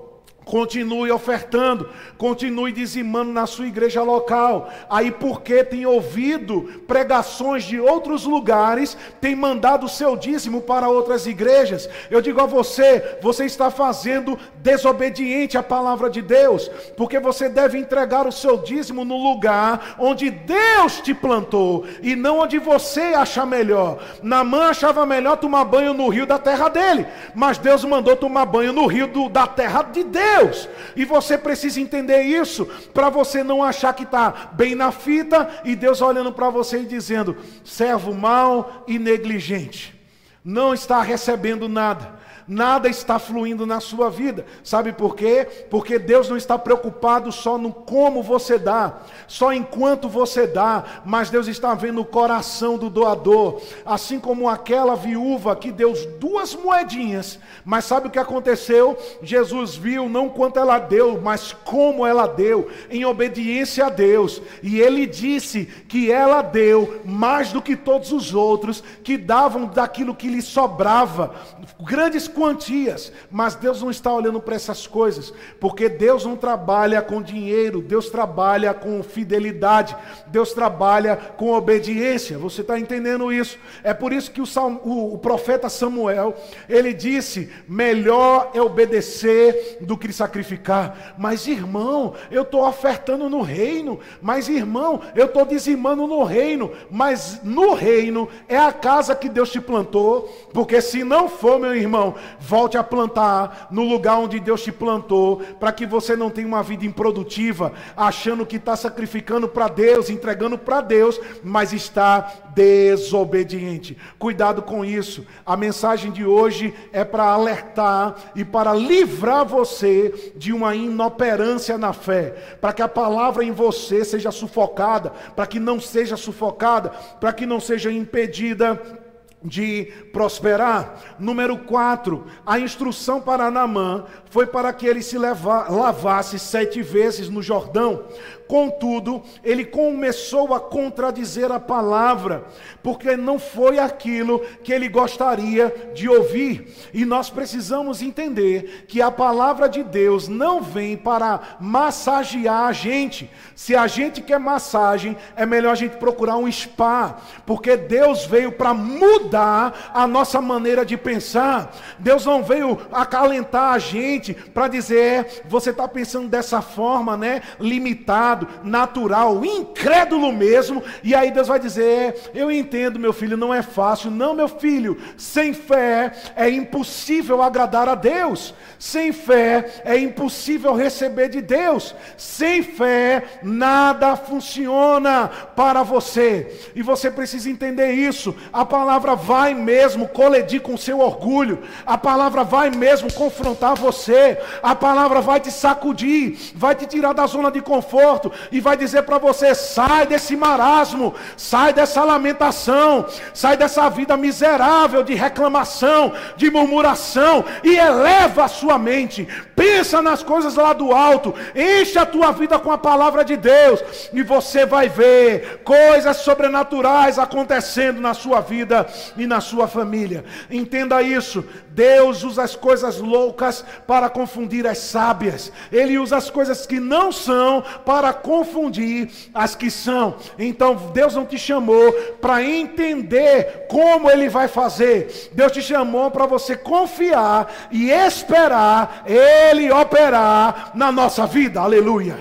Continue 0.45 1.11
ofertando, 1.13 1.89
continue 2.19 2.73
dizimando 2.73 3.33
na 3.33 3.47
sua 3.47 3.67
igreja 3.67 4.03
local. 4.03 4.69
Aí, 4.91 5.11
porque 5.11 5.63
tem 5.63 5.87
ouvido 5.87 6.83
pregações 6.87 7.65
de 7.65 7.79
outros 7.79 8.25
lugares, 8.25 8.97
tem 9.21 9.37
mandado 9.37 9.87
o 9.87 9.89
seu 9.89 10.17
dízimo 10.17 10.61
para 10.61 10.89
outras 10.89 11.27
igrejas. 11.27 11.89
Eu 12.11 12.21
digo 12.21 12.41
a 12.41 12.47
você: 12.47 13.19
você 13.23 13.45
está 13.45 13.71
fazendo 13.71 14.39
desobediente 14.57 15.57
à 15.57 15.63
palavra 15.63 16.11
de 16.11 16.21
Deus, 16.21 16.69
porque 16.97 17.21
você 17.21 17.49
deve 17.49 17.79
entregar 17.79 18.27
o 18.27 18.33
seu 18.33 18.59
dízimo 18.59 19.05
no 19.05 19.17
lugar 19.17 19.95
onde 19.99 20.29
Deus 20.29 21.01
te 21.01 21.15
plantou 21.15 21.85
e 22.03 22.17
não 22.17 22.41
onde 22.41 22.59
você 22.59 23.15
acha 23.15 23.47
melhor. 23.47 24.03
Namã 24.23 24.71
achava 24.71 25.07
melhor 25.07 25.37
tomar 25.37 25.65
banho 25.65 25.95
no 25.95 26.09
rio 26.09 26.27
da 26.27 26.39
terra 26.39 26.69
dele, 26.69 27.07
mas 27.35 27.59
Deus 27.59 27.85
mandou 27.85 28.17
tomar 28.17 28.47
banho 28.47 28.73
no 28.73 28.87
rio 28.87 29.07
do, 29.07 29.29
da 29.29 29.47
terra 29.47 29.83
de 29.85 30.03
Deus. 30.03 30.32
Deus. 30.37 30.69
E 30.95 31.05
você 31.05 31.37
precisa 31.37 31.81
entender 31.81 32.23
isso 32.23 32.67
para 32.93 33.09
você 33.09 33.43
não 33.43 33.63
achar 33.63 33.95
que 33.95 34.05
está 34.05 34.51
bem 34.53 34.75
na 34.75 34.93
fita 34.93 35.49
e 35.65 35.75
Deus 35.75 36.01
olhando 36.01 36.33
para 36.33 36.51
você 36.51 36.83
e 36.83 36.87
dizendo: 36.87 37.37
servo 37.65 38.15
mau 38.15 38.85
e 38.87 38.99
negligente, 38.99 39.99
não 40.45 40.75
está 40.75 41.03
recebendo 41.03 41.69
nada 41.69 42.22
nada 42.47 42.89
está 42.89 43.19
fluindo 43.19 43.67
na 43.67 43.81
sua 43.81 44.11
vida. 44.11 44.45
Sabe 44.63 44.93
por 44.93 45.17
quê? 45.17 45.47
Porque 45.71 45.99
Deus 45.99 46.29
não 46.29 46.37
está 46.37 46.59
preocupado 46.59 47.31
só 47.33 47.57
no 47.59 47.73
como 47.73 48.23
você 48.23 48.59
dá, 48.59 49.01
só 49.27 49.53
enquanto 49.53 50.09
você 50.09 50.47
dá, 50.47 51.03
mas 51.05 51.31
Deus 51.31 51.47
está 51.47 51.75
vendo 51.75 52.01
o 52.01 52.05
coração 52.05 52.77
do 52.77 52.91
doador. 52.91 53.61
Assim 53.85 54.19
como 54.19 54.49
aquela 54.49 54.95
viúva 54.95 55.57
que 55.57 55.71
deu 55.71 55.93
duas 56.19 56.55
moedinhas, 56.55 57.39
mas 57.65 57.85
sabe 57.85 58.09
o 58.09 58.11
que 58.11 58.19
aconteceu? 58.19 58.97
Jesus 59.23 59.77
viu 59.77 60.09
não 60.09 60.29
quanto 60.29 60.59
ela 60.59 60.79
deu, 60.79 61.21
mas 61.21 61.53
como 61.53 62.07
ela 62.07 62.27
deu, 62.27 62.71
em 62.91 63.05
obediência 63.05 63.87
a 63.87 63.91
Deus. 63.91 64.41
E 64.63 64.81
ele 64.81 65.07
disse 65.07 65.67
que 65.89 66.11
ela 66.11 66.43
deu 66.43 67.01
mais 67.05 67.53
do 67.53 67.63
que 67.63 67.77
todos 67.77 68.13
os 68.13 68.35
outros 68.35 68.83
que 69.03 69.17
davam 69.17 69.67
daquilo 69.67 70.15
que 70.15 70.29
lhe 70.29 70.43
sobrava. 70.43 71.35
Grandes 71.81 72.29
quantias, 72.33 73.13
mas 73.31 73.55
Deus 73.55 73.83
não 73.83 73.91
está 73.91 74.13
olhando 74.13 74.41
para 74.41 74.57
essas 74.57 74.87
coisas, 74.87 75.33
porque 75.61 75.89
Deus 75.89 76.25
não 76.25 76.37
trabalha 76.37 77.01
com 77.01 77.23
dinheiro, 77.23 77.81
Deus 77.81 78.09
trabalha 78.09 78.75
com 78.75 79.03
fidelidade, 79.03 79.97
Deus 80.27 80.53
trabalha 80.53 81.17
com 81.17 81.53
obediência. 81.53 82.39
Você 82.39 82.63
está 82.63 82.79
entendendo 82.79 83.33
isso? 83.33 83.59
É 83.85 83.95
por 83.95 84.13
isso 84.13 84.31
que 84.31 84.41
o, 84.41 84.45
o, 84.85 85.15
o 85.15 85.19
profeta 85.19 85.69
Samuel 85.69 86.35
ele 86.69 86.93
disse: 86.93 87.51
melhor 87.69 88.51
é 88.55 88.61
obedecer 88.61 89.79
do 89.81 89.97
que 89.97 90.13
sacrificar. 90.13 91.15
Mas 91.19 91.47
irmão, 91.47 92.15
eu 92.31 92.43
estou 92.43 92.67
ofertando 92.67 93.29
no 93.29 93.43
reino, 93.43 93.99
mas 94.21 94.49
irmão, 94.49 95.01
eu 95.15 95.27
estou 95.27 95.45
dizimando 95.45 96.07
no 96.07 96.25
reino, 96.25 96.73
mas 96.91 97.41
no 97.43 97.75
reino 97.75 98.29
é 98.49 98.57
a 98.57 98.73
casa 98.73 99.15
que 99.15 99.29
Deus 99.29 99.51
te 99.51 99.61
plantou, 99.61 100.29
porque 100.53 100.81
se 100.81 101.05
não 101.05 101.29
for, 101.29 101.59
meu 101.59 101.75
irmão, 101.75 102.15
volte 102.39 102.77
a 102.77 102.85
plantar 102.85 103.69
no 103.71 103.83
lugar 103.83 104.19
onde 104.19 104.41
Deus 104.41 104.63
te 104.63 104.73
plantou, 104.73 105.39
para 105.59 105.73
que 105.73 105.87
você 105.87 106.17
não 106.17 106.31
tenha 106.31 106.47
uma 106.47 106.63
vida 106.63 106.85
improdutiva, 106.85 107.73
achando 107.97 108.47
que 108.47 108.57
está 108.57 108.77
sacrificando 108.77 109.49
para 109.49 109.69
Deus, 109.69 110.11
entregando 110.11 110.59
para 110.59 110.81
Deus, 110.81 111.21
mas 111.43 111.73
está 111.73 112.33
desobediente. 112.55 113.97
Cuidado 114.19 114.63
com 114.63 114.85
isso. 114.85 115.27
A 115.45 115.57
mensagem 115.57 116.11
de 116.11 116.25
hoje 116.25 116.75
é 116.93 117.05
para 117.05 117.25
alertar 117.25 118.17
e 118.35 118.45
para 118.45 118.75
livrar 118.75 119.45
você 119.45 120.33
de 120.37 120.53
uma 120.53 120.75
inoperância 120.75 121.79
na 121.79 121.93
fé, 121.93 122.57
para 122.61 122.73
que 122.73 122.83
a 122.83 122.89
palavra 122.89 123.45
em 123.45 123.51
você 123.51 124.05
seja 124.05 124.31
sufocada, 124.31 125.11
para 125.35 125.47
que 125.47 125.59
não 125.59 125.81
seja 125.81 126.17
sufocada, 126.17 126.91
para 127.21 127.33
que 127.33 127.47
não 127.47 127.61
seja 127.61 127.91
impedida 127.91 129.02
de 129.45 129.85
prosperar. 130.13 131.17
Número 131.19 131.59
4, 131.59 132.27
a 132.47 132.59
instrução 132.59 133.21
para 133.21 133.51
Namã 133.51 134.05
foi 134.31 134.47
para 134.47 134.73
que 134.73 134.87
ele 134.87 135.03
se 135.03 135.19
leva, 135.19 135.69
lavasse 135.69 136.39
sete 136.39 136.83
vezes 136.83 137.29
no 137.29 137.43
Jordão. 137.43 138.05
Contudo, 138.53 139.23
ele 139.43 139.65
começou 139.65 140.53
a 140.53 140.61
contradizer 140.61 141.51
a 141.51 141.59
palavra, 141.59 142.45
porque 142.83 143.17
não 143.17 143.39
foi 143.39 143.79
aquilo 143.79 144.41
que 144.63 144.71
ele 144.71 144.91
gostaria 144.91 145.91
de 145.95 146.07
ouvir. 146.07 146.71
E 146.93 147.07
nós 147.07 147.31
precisamos 147.31 148.03
entender 148.03 148.85
que 148.87 149.01
a 149.01 149.11
palavra 149.11 149.71
de 149.71 149.83
Deus 149.83 150.29
não 150.29 150.61
vem 150.61 150.99
para 150.99 151.57
massagear 151.61 152.67
a 152.67 152.73
gente. 152.73 153.31
Se 153.57 153.75
a 153.75 153.87
gente 153.87 154.21
quer 154.21 154.39
massagem, 154.39 155.17
é 155.35 155.47
melhor 155.47 155.73
a 155.73 155.77
gente 155.77 155.97
procurar 155.97 156.37
um 156.37 156.53
spa, 156.53 157.21
porque 157.47 157.75
Deus 157.75 158.27
veio 158.27 158.53
para 158.53 158.75
mudar 158.75 159.93
a 159.95 160.07
nossa 160.07 160.43
maneira 160.43 160.85
de 160.85 160.99
pensar. 160.99 161.75
Deus 161.99 162.27
não 162.27 162.43
veio 162.43 162.79
acalentar 162.93 163.73
a 163.73 163.79
gente 163.79 164.35
para 164.35 164.69
dizer, 164.69 164.99
é, 164.99 165.43
você 165.49 165.71
está 165.71 165.89
pensando 165.89 166.29
dessa 166.29 166.61
forma, 166.61 167.17
né? 167.17 167.41
Limitado 167.59 168.42
natural, 168.63 169.45
incrédulo 169.45 170.33
mesmo, 170.33 170.83
e 171.03 171.15
aí 171.15 171.31
Deus 171.31 171.49
vai 171.49 171.59
dizer: 171.59 172.31
Eu 172.35 172.51
entendo, 172.51 172.99
meu 172.99 173.13
filho, 173.13 173.37
não 173.37 173.53
é 173.53 173.63
fácil. 173.63 174.11
Não, 174.11 174.35
meu 174.35 174.49
filho, 174.49 174.99
sem 175.17 175.53
fé 175.53 176.13
é 176.37 176.49
impossível 176.49 177.43
agradar 177.43 177.89
a 177.89 177.95
Deus, 177.95 178.55
sem 178.79 179.13
fé 179.13 179.83
é 179.85 179.97
impossível 179.97 180.75
receber 180.75 181.29
de 181.29 181.41
Deus, 181.41 181.95
sem 182.17 182.63
fé 182.63 183.25
nada 183.43 184.17
funciona 184.17 185.31
para 185.55 185.83
você, 185.83 186.71
e 186.75 186.83
você 186.83 187.11
precisa 187.11 187.51
entender 187.51 187.93
isso. 187.93 188.35
A 188.53 188.65
palavra 188.65 189.15
vai 189.15 189.55
mesmo 189.55 190.09
colidir 190.09 190.61
com 190.61 190.77
seu 190.77 191.01
orgulho, 191.01 191.61
a 191.87 191.97
palavra 191.99 192.43
vai 192.43 192.71
mesmo 192.71 193.13
confrontar 193.13 193.77
você, 193.77 194.39
a 194.63 194.75
palavra 194.75 195.21
vai 195.21 195.41
te 195.41 195.51
sacudir, 195.51 196.53
vai 196.55 196.75
te 196.75 196.87
tirar 196.87 197.13
da 197.13 197.27
zona 197.27 197.51
de 197.51 197.61
conforto, 197.61 198.32
e 198.51 198.61
vai 198.61 198.77
dizer 198.77 199.03
para 199.03 199.19
você: 199.19 199.55
sai 199.55 200.07
desse 200.07 200.37
marasmo, 200.37 201.15
sai 201.37 201.73
dessa 201.73 202.03
lamentação, 202.05 203.07
sai 203.33 203.57
dessa 203.57 203.89
vida 203.89 204.17
miserável 204.17 205.03
de 205.03 205.15
reclamação, 205.15 206.13
de 206.37 206.51
murmuração 206.51 207.45
e 207.63 207.77
eleva 207.77 208.45
a 208.45 208.49
sua 208.49 208.79
mente. 208.79 209.27
Pensa 209.55 210.03
nas 210.03 210.23
coisas 210.23 210.55
lá 210.55 210.73
do 210.73 210.93
alto, 210.93 211.35
enche 211.55 211.99
a 211.99 212.07
tua 212.07 212.33
vida 212.33 212.59
com 212.59 212.71
a 212.71 212.79
palavra 212.79 213.25
de 213.25 213.37
Deus 213.37 214.11
e 214.13 214.23
você 214.23 214.67
vai 214.67 214.89
ver 214.89 215.63
coisas 215.65 216.19
sobrenaturais 216.19 217.19
acontecendo 217.19 218.01
na 218.01 218.15
sua 218.15 218.41
vida 218.41 218.87
e 219.17 219.27
na 219.27 219.41
sua 219.41 219.69
família. 219.69 220.25
Entenda 220.51 221.03
isso. 221.03 221.45
Deus 221.71 222.23
usa 222.23 222.43
as 222.43 222.55
coisas 222.55 222.99
loucas 222.99 223.65
para 223.87 224.09
confundir 224.11 224.67
as 224.67 224.79
sábias. 224.79 225.51
Ele 225.71 225.99
usa 225.99 226.17
as 226.17 226.29
coisas 226.31 226.67
que 226.67 226.79
não 226.79 227.11
são 227.11 227.63
para 227.85 228.12
confundir 228.13 229.11
as 229.35 229.55
que 229.55 229.71
são. 229.71 230.17
Então 230.39 230.75
Deus 230.93 231.15
não 231.15 231.27
te 231.27 231.39
chamou 231.39 231.93
para 232.21 232.43
entender 232.43 233.67
como 233.69 234.11
Ele 234.11 234.29
vai 234.29 234.49
fazer. 234.49 235.31
Deus 235.33 235.53
te 235.53 235.63
chamou 235.63 236.11
para 236.11 236.27
você 236.27 236.57
confiar 236.57 237.69
e 237.71 237.91
esperar 237.91 239.05
Ele 239.07 239.71
operar 239.71 240.73
na 240.75 240.93
nossa 240.93 241.27
vida. 241.27 241.61
Aleluia. 241.61 242.19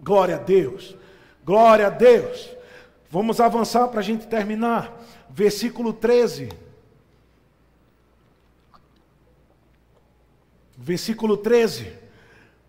Glória 0.00 0.36
a 0.36 0.38
Deus. 0.38 0.96
Glória 1.44 1.86
a 1.86 1.90
Deus. 1.90 2.50
Vamos 3.10 3.40
avançar 3.40 3.88
para 3.88 4.00
a 4.00 4.02
gente 4.02 4.26
terminar. 4.26 4.96
Versículo 5.28 5.92
13. 5.92 6.48
Versículo 10.76 11.36
13. 11.36 11.92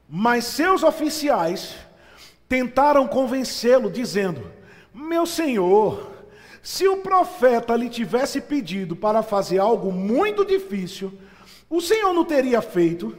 Mas 0.10 0.46
seus 0.46 0.84
oficiais 0.84 1.76
tentaram 2.52 3.08
convencê-lo, 3.08 3.90
dizendo: 3.90 4.52
Meu 4.94 5.26
senhor, 5.26 6.12
se 6.62 6.86
o 6.86 6.98
profeta 6.98 7.78
lhe 7.78 7.88
tivesse 7.88 8.42
pedido 8.42 8.94
para 8.94 9.24
fazer 9.24 9.60
algo 9.60 9.90
muito 9.90 10.44
difícil, 10.44 11.14
o 11.70 11.80
senhor 11.80 12.12
não 12.12 12.26
teria 12.26 12.62
feito. 12.62 13.18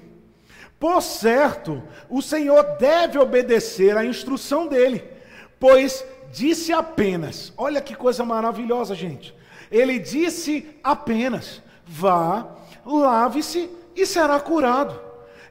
Por 0.78 1.00
certo, 1.00 1.82
o 2.10 2.20
senhor 2.20 2.76
deve 2.78 3.18
obedecer 3.18 3.96
à 3.96 4.04
instrução 4.04 4.66
dele, 4.66 5.02
pois 5.58 6.04
disse 6.30 6.70
apenas: 6.70 7.54
olha 7.56 7.80
que 7.80 7.94
coisa 7.94 8.26
maravilhosa, 8.26 8.94
gente. 8.94 9.34
Ele 9.70 9.98
disse 9.98 10.68
apenas: 10.84 11.62
vá, 11.86 12.54
lave-se 12.84 13.70
e 13.96 14.04
será 14.04 14.38
curado. 14.38 15.00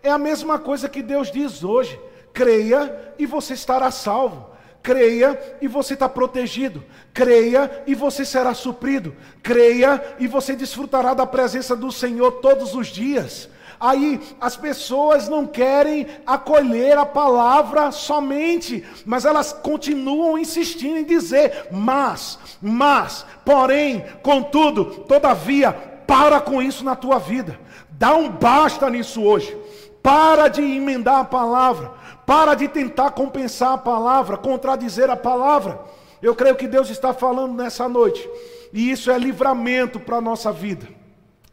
É 0.03 0.11
a 0.11 0.19
mesma 0.19 0.59
coisa 0.59 0.87
que 0.87 1.01
Deus 1.01 1.31
diz 1.31 1.63
hoje. 1.63 1.99
Creia 2.33 3.13
e 3.17 3.25
você 3.25 3.53
estará 3.53 3.91
salvo. 3.91 4.49
Creia 4.83 5.57
e 5.61 5.67
você 5.67 5.93
está 5.93 6.09
protegido. 6.09 6.83
Creia 7.13 7.83
e 7.85 7.93
você 7.93 8.25
será 8.25 8.53
suprido. 8.53 9.15
Creia 9.43 10.15
e 10.19 10.27
você 10.27 10.55
desfrutará 10.55 11.13
da 11.13 11.25
presença 11.25 11.75
do 11.75 11.91
Senhor 11.91 12.31
todos 12.33 12.73
os 12.73 12.87
dias. 12.87 13.47
Aí 13.79 14.21
as 14.39 14.55
pessoas 14.55 15.27
não 15.27 15.47
querem 15.47 16.05
acolher 16.25 16.95
a 16.99 17.05
palavra 17.05 17.91
somente, 17.91 18.85
mas 19.07 19.25
elas 19.25 19.51
continuam 19.51 20.37
insistindo 20.37 20.99
em 20.99 21.03
dizer: 21.03 21.67
mas, 21.71 22.37
mas, 22.61 23.25
porém, 23.43 24.05
contudo, 24.21 24.85
todavia, 25.07 25.73
para 26.05 26.39
com 26.39 26.61
isso 26.61 26.83
na 26.83 26.95
tua 26.95 27.17
vida. 27.17 27.59
Dá 27.89 28.13
um 28.13 28.29
basta 28.29 28.87
nisso 28.87 29.23
hoje. 29.23 29.57
Para 30.03 30.47
de 30.47 30.61
emendar 30.61 31.19
a 31.19 31.25
palavra. 31.25 31.91
Para 32.31 32.55
de 32.55 32.69
tentar 32.69 33.11
compensar 33.11 33.73
a 33.73 33.77
palavra, 33.77 34.37
contradizer 34.37 35.09
a 35.09 35.17
palavra. 35.17 35.81
Eu 36.21 36.33
creio 36.33 36.55
que 36.55 36.65
Deus 36.65 36.89
está 36.89 37.13
falando 37.13 37.53
nessa 37.53 37.89
noite. 37.89 38.25
E 38.71 38.89
isso 38.89 39.11
é 39.11 39.19
livramento 39.19 39.99
para 39.99 40.15
a 40.15 40.21
nossa 40.21 40.49
vida. 40.49 40.87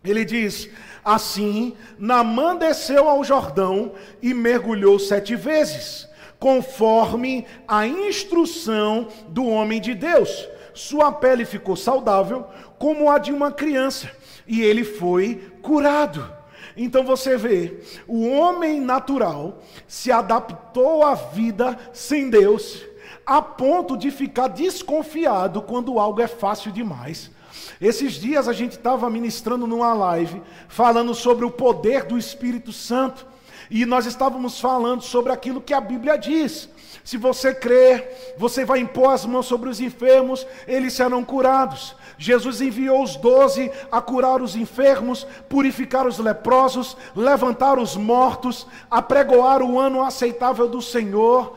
Ele 0.04 0.24
diz: 0.24 0.70
Assim, 1.04 1.76
Namã 1.98 2.54
desceu 2.54 3.08
ao 3.08 3.24
Jordão 3.24 3.90
e 4.22 4.32
mergulhou 4.32 5.00
sete 5.00 5.34
vezes, 5.34 6.08
conforme 6.38 7.44
a 7.66 7.84
instrução 7.84 9.08
do 9.30 9.46
homem 9.46 9.80
de 9.80 9.96
Deus. 9.96 10.48
Sua 10.74 11.10
pele 11.10 11.44
ficou 11.44 11.74
saudável, 11.74 12.46
como 12.78 13.10
a 13.10 13.18
de 13.18 13.32
uma 13.32 13.50
criança, 13.50 14.08
e 14.46 14.62
ele 14.62 14.84
foi 14.84 15.54
curado. 15.60 16.37
Então 16.80 17.02
você 17.02 17.36
vê, 17.36 17.80
o 18.06 18.28
homem 18.28 18.80
natural 18.80 19.58
se 19.88 20.12
adaptou 20.12 21.04
à 21.04 21.14
vida 21.14 21.76
sem 21.92 22.30
Deus, 22.30 22.80
a 23.26 23.42
ponto 23.42 23.96
de 23.96 24.12
ficar 24.12 24.46
desconfiado 24.46 25.60
quando 25.60 25.98
algo 25.98 26.22
é 26.22 26.28
fácil 26.28 26.70
demais. 26.70 27.32
Esses 27.80 28.12
dias 28.12 28.46
a 28.46 28.52
gente 28.52 28.72
estava 28.72 29.10
ministrando 29.10 29.66
numa 29.66 29.92
live, 29.92 30.40
falando 30.68 31.14
sobre 31.16 31.44
o 31.44 31.50
poder 31.50 32.04
do 32.04 32.16
Espírito 32.16 32.72
Santo. 32.72 33.26
E 33.68 33.84
nós 33.84 34.06
estávamos 34.06 34.60
falando 34.60 35.02
sobre 35.02 35.32
aquilo 35.32 35.60
que 35.60 35.74
a 35.74 35.80
Bíblia 35.80 36.16
diz. 36.16 36.68
Se 37.04 37.16
você 37.16 37.54
crer, 37.54 38.34
você 38.38 38.64
vai 38.64 38.80
impor 38.80 39.12
as 39.12 39.26
mãos 39.26 39.46
sobre 39.46 39.68
os 39.68 39.80
enfermos, 39.80 40.46
eles 40.66 40.92
serão 40.92 41.24
curados. 41.24 41.96
Jesus 42.18 42.60
enviou 42.60 43.02
os 43.02 43.14
doze 43.14 43.70
a 43.92 44.00
curar 44.00 44.42
os 44.42 44.56
enfermos, 44.56 45.24
purificar 45.48 46.04
os 46.04 46.18
leprosos, 46.18 46.96
levantar 47.14 47.78
os 47.78 47.96
mortos, 47.96 48.66
apregoar 48.90 49.62
o 49.62 49.78
ano 49.78 50.02
aceitável 50.02 50.68
do 50.68 50.82
Senhor, 50.82 51.56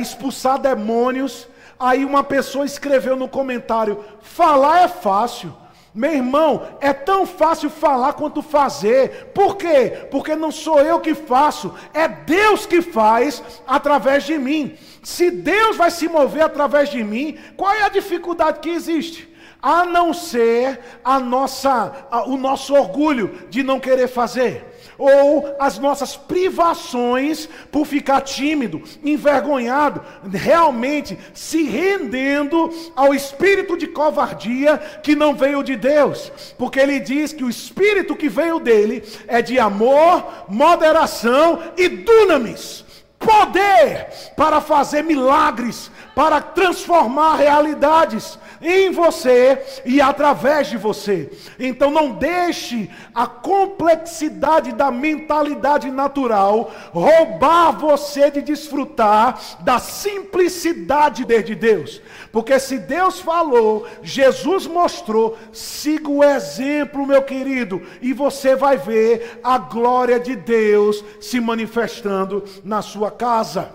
expulsar 0.00 0.58
demônios. 0.58 1.46
Aí 1.78 2.04
uma 2.04 2.24
pessoa 2.24 2.64
escreveu 2.64 3.14
no 3.14 3.28
comentário: 3.28 4.02
falar 4.22 4.84
é 4.84 4.88
fácil. 4.88 5.54
Meu 5.92 6.12
irmão, 6.12 6.68
é 6.80 6.92
tão 6.92 7.26
fácil 7.26 7.68
falar 7.68 8.12
quanto 8.12 8.42
fazer. 8.42 9.32
Por 9.34 9.56
quê? 9.56 10.06
Porque 10.10 10.36
não 10.36 10.52
sou 10.52 10.80
eu 10.80 11.00
que 11.00 11.14
faço, 11.14 11.74
é 11.92 12.06
Deus 12.06 12.64
que 12.64 12.80
faz 12.80 13.42
através 13.66 14.24
de 14.24 14.38
mim. 14.38 14.76
Se 15.02 15.30
Deus 15.30 15.76
vai 15.76 15.90
se 15.90 16.08
mover 16.08 16.44
através 16.44 16.90
de 16.90 17.02
mim, 17.02 17.36
qual 17.56 17.72
é 17.72 17.82
a 17.82 17.88
dificuldade 17.88 18.60
que 18.60 18.70
existe? 18.70 19.29
A 19.62 19.84
não 19.84 20.12
ser 20.14 20.80
a 21.04 21.18
nossa, 21.18 22.06
a, 22.10 22.24
o 22.28 22.36
nosso 22.36 22.74
orgulho 22.74 23.46
de 23.50 23.62
não 23.62 23.78
querer 23.78 24.08
fazer. 24.08 24.66
Ou 24.96 25.56
as 25.58 25.78
nossas 25.78 26.14
privações 26.14 27.48
por 27.72 27.86
ficar 27.86 28.20
tímido, 28.20 28.82
envergonhado, 29.02 30.02
realmente 30.30 31.18
se 31.32 31.62
rendendo 31.62 32.70
ao 32.94 33.14
espírito 33.14 33.78
de 33.78 33.86
covardia 33.86 34.76
que 35.02 35.16
não 35.16 35.34
veio 35.34 35.62
de 35.62 35.74
Deus, 35.74 36.30
porque 36.58 36.78
ele 36.78 37.00
diz 37.00 37.32
que 37.32 37.44
o 37.44 37.48
espírito 37.48 38.14
que 38.14 38.28
veio 38.28 38.60
dele 38.60 39.02
é 39.26 39.40
de 39.40 39.58
amor, 39.58 40.46
moderação 40.48 41.60
e 41.76 41.88
dunamis 41.88 42.84
poder 43.20 44.32
para 44.34 44.60
fazer 44.62 45.04
milagres, 45.04 45.90
para 46.14 46.40
transformar 46.40 47.36
realidades 47.36 48.38
em 48.62 48.90
você 48.90 49.62
e 49.84 50.00
através 50.00 50.68
de 50.68 50.76
você. 50.76 51.30
Então 51.58 51.90
não 51.90 52.12
deixe 52.12 52.90
a 53.14 53.26
complexidade 53.26 54.72
da 54.72 54.90
mentalidade 54.90 55.90
natural 55.90 56.70
roubar 56.92 57.72
você 57.72 58.30
de 58.30 58.42
desfrutar 58.42 59.38
da 59.60 59.78
simplicidade 59.78 61.24
de 61.24 61.54
Deus. 61.54 62.02
Porque 62.32 62.58
se 62.58 62.78
Deus 62.78 63.18
falou, 63.20 63.86
Jesus 64.02 64.66
mostrou, 64.66 65.36
siga 65.52 66.08
o 66.08 66.22
exemplo, 66.22 67.06
meu 67.06 67.22
querido, 67.22 67.82
e 68.00 68.12
você 68.12 68.54
vai 68.54 68.76
ver 68.76 69.40
a 69.42 69.58
glória 69.58 70.20
de 70.20 70.36
Deus 70.36 71.04
se 71.20 71.40
manifestando 71.40 72.44
na 72.62 72.82
sua 72.82 73.09
casa. 73.10 73.70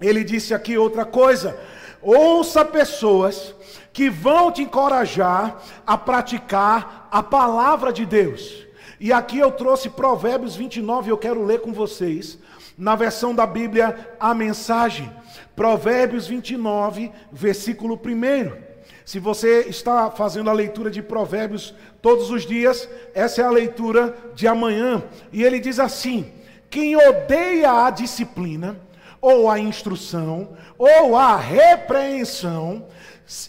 Ele 0.00 0.22
disse 0.22 0.54
aqui 0.54 0.76
outra 0.76 1.04
coisa: 1.04 1.58
ouça 2.00 2.64
pessoas 2.64 3.54
que 3.92 4.08
vão 4.08 4.52
te 4.52 4.62
encorajar 4.62 5.60
a 5.86 5.96
praticar 5.96 7.08
a 7.10 7.22
palavra 7.22 7.92
de 7.92 8.06
Deus. 8.06 8.66
E 9.00 9.12
aqui 9.12 9.38
eu 9.38 9.50
trouxe 9.52 9.88
Provérbios 9.88 10.56
29, 10.56 11.10
eu 11.10 11.18
quero 11.18 11.44
ler 11.44 11.60
com 11.60 11.72
vocês, 11.72 12.38
na 12.76 12.96
versão 12.96 13.34
da 13.34 13.46
Bíblia, 13.46 14.16
a 14.18 14.34
mensagem. 14.34 15.10
Provérbios 15.54 16.26
29, 16.26 17.10
versículo 17.32 17.94
1. 17.94 18.68
Se 19.04 19.18
você 19.18 19.60
está 19.68 20.10
fazendo 20.10 20.50
a 20.50 20.52
leitura 20.52 20.90
de 20.90 21.02
Provérbios 21.02 21.74
todos 22.02 22.30
os 22.30 22.44
dias, 22.44 22.88
essa 23.14 23.40
é 23.40 23.44
a 23.44 23.50
leitura 23.50 24.16
de 24.34 24.46
amanhã. 24.46 25.02
E 25.32 25.42
ele 25.42 25.58
diz 25.58 25.80
assim: 25.80 26.30
Quem 26.70 26.96
odeia 26.96 27.86
a 27.86 27.90
disciplina, 27.90 28.78
ou 29.20 29.50
a 29.50 29.58
instrução, 29.58 30.56
ou 30.76 31.16
a 31.16 31.36
repreensão, 31.36 32.86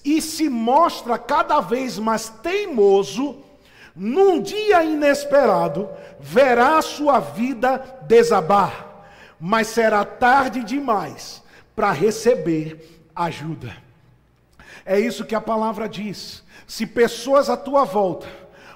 e 0.03 0.21
se 0.21 0.49
mostra 0.49 1.17
cada 1.17 1.59
vez 1.59 1.97
mais 1.97 2.29
teimoso, 2.29 3.37
num 3.95 4.41
dia 4.41 4.83
inesperado, 4.83 5.89
verá 6.19 6.81
sua 6.81 7.19
vida 7.19 7.99
desabar, 8.07 9.05
mas 9.39 9.67
será 9.67 10.03
tarde 10.05 10.63
demais 10.63 11.43
para 11.75 11.91
receber 11.91 13.03
ajuda. 13.15 13.75
É 14.85 14.99
isso 14.99 15.25
que 15.25 15.35
a 15.35 15.41
palavra 15.41 15.87
diz. 15.87 16.43
Se 16.65 16.85
pessoas 16.85 17.49
à 17.49 17.57
tua 17.57 17.83
volta, 17.83 18.27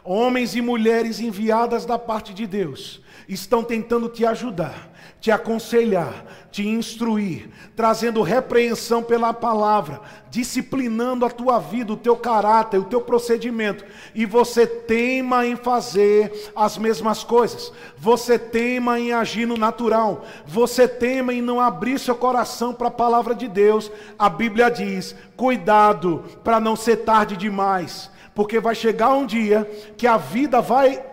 homens 0.03 0.55
e 0.55 0.61
mulheres 0.61 1.19
enviadas 1.19 1.85
da 1.85 1.97
parte 1.97 2.33
de 2.33 2.45
Deus, 2.45 3.01
estão 3.27 3.63
tentando 3.63 4.09
te 4.09 4.25
ajudar, 4.25 4.91
te 5.21 5.31
aconselhar, 5.31 6.25
te 6.51 6.67
instruir, 6.67 7.49
trazendo 7.75 8.21
repreensão 8.21 9.01
pela 9.01 9.33
palavra, 9.33 10.01
disciplinando 10.29 11.25
a 11.25 11.29
tua 11.29 11.57
vida, 11.57 11.93
o 11.93 11.97
teu 11.97 12.17
caráter, 12.17 12.77
o 12.77 12.83
teu 12.83 12.99
procedimento, 12.99 13.85
e 14.13 14.25
você 14.25 14.67
teima 14.67 15.45
em 15.47 15.55
fazer 15.55 16.51
as 16.53 16.77
mesmas 16.77 17.23
coisas, 17.23 17.71
você 17.97 18.37
teima 18.37 18.99
em 18.99 19.13
agir 19.13 19.47
no 19.47 19.55
natural, 19.57 20.25
você 20.45 20.87
teima 20.87 21.33
em 21.33 21.41
não 21.41 21.61
abrir 21.61 21.97
seu 21.97 22.15
coração 22.15 22.73
para 22.73 22.89
a 22.89 22.91
palavra 22.91 23.33
de 23.33 23.47
Deus, 23.47 23.89
a 24.19 24.27
Bíblia 24.27 24.69
diz: 24.69 25.15
cuidado 25.37 26.23
para 26.43 26.59
não 26.59 26.75
ser 26.75 26.97
tarde 26.97 27.37
demais, 27.37 28.11
porque 28.33 28.59
vai 28.59 28.75
chegar 28.75 29.13
um 29.13 29.25
dia 29.25 29.69
que 29.97 30.07
a 30.07 30.17
vida 30.17 30.61
vai 30.61 31.03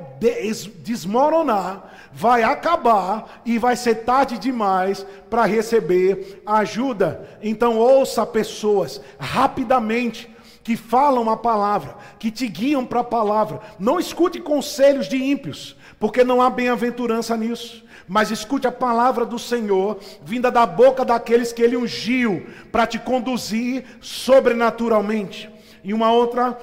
desmoronar 0.83 1.91
vai 2.13 2.43
acabar 2.43 3.41
e 3.45 3.59
vai 3.59 3.77
ser 3.77 3.97
tarde 3.97 4.39
demais 4.39 5.07
para 5.29 5.45
receber 5.45 6.43
ajuda. 6.45 7.39
Então 7.43 7.79
ouça 7.79 8.27
pessoas 8.27 9.01
rapidamente 9.19 10.29
que 10.63 10.77
falam 10.77 11.31
a 11.31 11.37
palavra, 11.37 11.97
que 12.19 12.31
te 12.31 12.47
guiam 12.47 12.85
para 12.85 13.01
a 13.01 13.05
palavra. 13.05 13.61
Não 13.79 13.99
escute 13.99 14.41
conselhos 14.41 15.09
de 15.09 15.17
ímpios, 15.17 15.77
porque 15.99 16.23
não 16.23 16.43
há 16.43 16.51
bem-aventurança 16.51 17.37
nisso. 17.37 17.85
Mas 18.07 18.31
escute 18.31 18.67
a 18.67 18.73
palavra 18.73 19.25
do 19.25 19.39
Senhor, 19.39 19.99
vinda 20.23 20.51
da 20.51 20.67
boca 20.67 21.05
daqueles 21.05 21.53
que 21.53 21.63
Ele 21.63 21.77
ungiu, 21.77 22.47
para 22.71 22.87
te 22.87 22.99
conduzir 22.99 23.85
sobrenaturalmente. 24.01 25.49
E 25.83 25.95
uma 25.95 26.13
outra, 26.13 26.59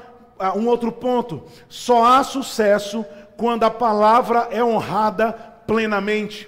um 0.56 0.68
outro 0.68 0.92
ponto: 0.92 1.44
só 1.70 2.06
há 2.06 2.24
sucesso 2.24 3.06
quando 3.36 3.64
a 3.64 3.72
palavra 3.72 4.48
é 4.52 4.64
honrada 4.64 5.32
plenamente. 5.66 6.48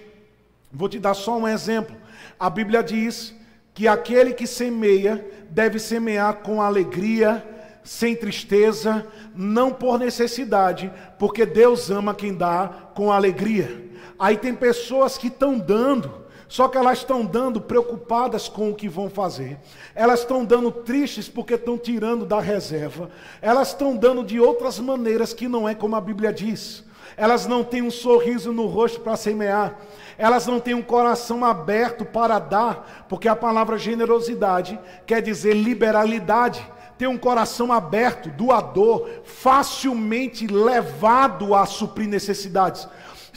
Vou 0.72 0.88
te 0.88 1.00
dar 1.00 1.14
só 1.14 1.38
um 1.38 1.48
exemplo. 1.48 1.96
A 2.40 2.50
Bíblia 2.50 2.84
diz 2.84 3.34
que 3.74 3.88
aquele 3.88 4.34
que 4.34 4.48
semeia 4.48 5.26
deve 5.50 5.80
semear 5.80 6.38
com 6.38 6.62
alegria, 6.62 7.44
sem 7.84 8.16
tristeza, 8.16 9.08
não 9.36 9.72
por 9.72 9.98
necessidade, 9.98 10.92
porque 11.18 11.46
Deus 11.46 11.90
ama 11.90 12.14
quem 12.14 12.34
dá 12.36 12.70
com 12.94 13.12
alegria. 13.12 13.90
Aí 14.18 14.38
tem 14.38 14.54
pessoas 14.54 15.18
que 15.18 15.28
estão 15.28 15.58
dando, 15.58 16.26
só 16.50 16.68
que 16.68 16.80
elas 16.80 16.98
estão 16.98 17.24
dando 17.24 17.62
preocupadas 17.62 18.50
com 18.50 18.72
o 18.72 18.76
que 18.76 18.90
vão 18.90 19.08
fazer. 19.08 19.60
Elas 19.94 20.22
estão 20.22 20.44
dando 20.44 20.72
tristes 20.72 21.30
porque 21.30 21.54
estão 21.54 21.78
tirando 21.78 22.26
da 22.26 22.42
reserva. 22.42 23.12
Elas 23.40 23.68
estão 23.68 23.96
dando 23.96 24.24
de 24.24 24.40
outras 24.40 24.80
maneiras 24.80 25.32
que 25.32 25.48
não 25.48 25.70
é 25.70 25.76
como 25.76 25.96
a 25.96 26.02
Bíblia 26.02 26.34
diz. 26.34 26.84
Elas 27.16 27.46
não 27.46 27.64
têm 27.64 27.84
um 27.84 27.92
sorriso 27.92 28.52
no 28.52 28.66
rosto 28.66 29.00
para 29.00 29.16
semear. 29.16 29.78
Elas 30.18 30.48
não 30.48 30.60
têm 30.60 30.74
um 30.74 30.82
coração 30.82 31.46
aberto 31.46 32.04
para 32.04 32.40
dar, 32.40 33.06
porque 33.08 33.28
a 33.28 33.36
palavra 33.36 33.78
generosidade 33.78 34.80
quer 35.06 35.22
dizer 35.22 35.54
liberalidade 35.54 36.66
ter 37.00 37.08
um 37.08 37.18
coração 37.18 37.72
aberto, 37.72 38.30
doador, 38.32 39.08
facilmente 39.24 40.46
levado 40.48 41.56
a 41.56 41.66
suprir 41.66 42.10
necessidades. 42.10 42.86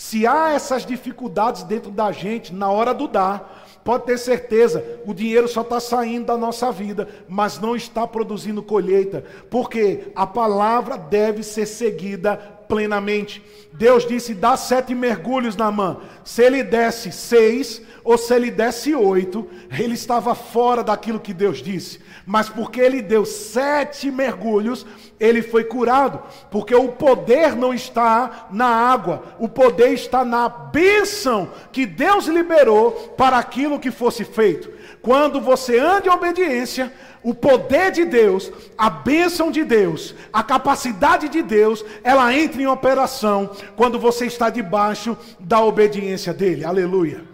Se 0.03 0.27
há 0.27 0.51
essas 0.51 0.85
dificuldades 0.85 1.63
dentro 1.63 1.89
da 1.89 2.11
gente 2.11 2.53
na 2.53 2.69
hora 2.69 2.93
do 2.93 3.07
dar, 3.07 3.65
pode 3.85 4.05
ter 4.05 4.19
certeza, 4.19 4.85
o 5.07 5.15
dinheiro 5.15 5.47
só 5.47 5.61
está 5.61 5.79
saindo 5.79 6.27
da 6.27 6.37
nossa 6.37 6.73
vida, 6.73 7.09
mas 7.29 7.61
não 7.61 7.77
está 7.77 8.05
produzindo 8.05 8.65
colheita, 8.65 9.25
porque 9.49 10.11
a 10.17 10.27
palavra 10.27 10.99
deve 10.99 11.45
ser 11.45 11.67
seguida 11.67 12.35
plenamente. 12.73 13.45
Deus 13.75 14.07
disse: 14.07 14.33
dá 14.33 14.57
sete 14.57 14.95
mergulhos 14.95 15.55
na 15.55 15.71
mão. 15.71 16.01
Se 16.25 16.43
ele 16.43 16.63
desse 16.63 17.13
seis, 17.13 17.83
ou 18.03 18.17
se 18.17 18.35
ele 18.35 18.51
desse 18.51 18.95
oito, 18.95 19.47
ele 19.79 19.93
estava 19.93 20.35
fora 20.35 20.83
daquilo 20.83 21.21
que 21.21 21.35
Deus 21.35 21.59
disse. 21.59 22.01
Mas 22.25 22.49
porque 22.49 22.81
ele 22.81 23.03
deu 23.03 23.27
sete 23.27 24.11
mergulhos, 24.11 24.87
ele 25.21 25.43
foi 25.43 25.65
curado. 25.65 26.23
Porque 26.51 26.75
o 26.75 26.89
poder 26.89 27.55
não 27.55 27.75
está 27.75 28.49
na 28.51 28.67
água, 28.67 29.23
o 29.39 29.49
poder 29.49 29.93
está 29.93 30.25
na 30.25 30.49
bênção 30.49 31.51
que 31.71 31.85
Deus 31.85 32.27
liberou 32.27 32.93
para 33.19 33.37
aquilo 33.37 33.79
que 33.79 33.91
fosse 33.91 34.25
feito. 34.25 34.71
Quando 35.03 35.41
você 35.41 35.79
anda 35.79 36.07
em 36.07 36.11
obediência, 36.11 36.91
o 37.23 37.35
poder 37.35 37.93
de 37.93 38.05
Deus, 38.05 38.51
a 38.77 38.91
bênção 38.91 39.51
de 39.51 39.65
Deus, 39.65 40.15
a 40.33 40.43
capacidade 40.43 41.29
de 41.29 41.43
Deus, 41.43 41.85
ela 42.03 42.35
entra 42.35 42.61
em 42.61 42.67
operação 42.67 43.51
quando 43.77 43.99
você 43.99 44.27
está 44.27 44.51
debaixo 44.51 45.17
da 45.39 45.63
obediência 45.65 46.35
dele. 46.35 46.65
Aleluia. 46.65 47.25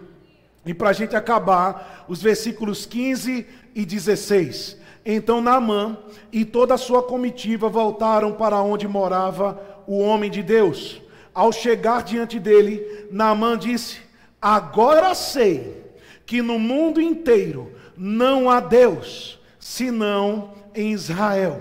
E 0.66 0.74
para 0.74 0.90
a 0.90 0.92
gente 0.92 1.16
acabar, 1.16 2.04
os 2.08 2.20
versículos 2.20 2.84
15 2.84 3.46
e 3.74 3.84
16. 3.84 4.76
Então 5.04 5.40
Naamã 5.40 5.96
e 6.30 6.44
toda 6.44 6.74
a 6.74 6.78
sua 6.78 7.02
comitiva 7.02 7.68
voltaram 7.68 8.32
para 8.32 8.60
onde 8.60 8.86
morava 8.86 9.58
o 9.86 9.98
homem 9.98 10.30
de 10.30 10.42
Deus. 10.42 11.00
Ao 11.32 11.50
chegar 11.50 12.02
diante 12.02 12.38
dele, 12.38 13.06
Naamã 13.10 13.56
disse: 13.56 14.00
Agora 14.42 15.14
sei 15.14 15.84
que 16.26 16.42
no 16.42 16.58
mundo 16.58 17.00
inteiro 17.00 17.72
não 17.96 18.50
há 18.50 18.60
Deus, 18.60 19.37
senão 19.68 20.54
em 20.74 20.92
Israel. 20.92 21.60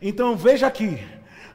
Então 0.00 0.36
veja 0.36 0.68
aqui, 0.68 1.02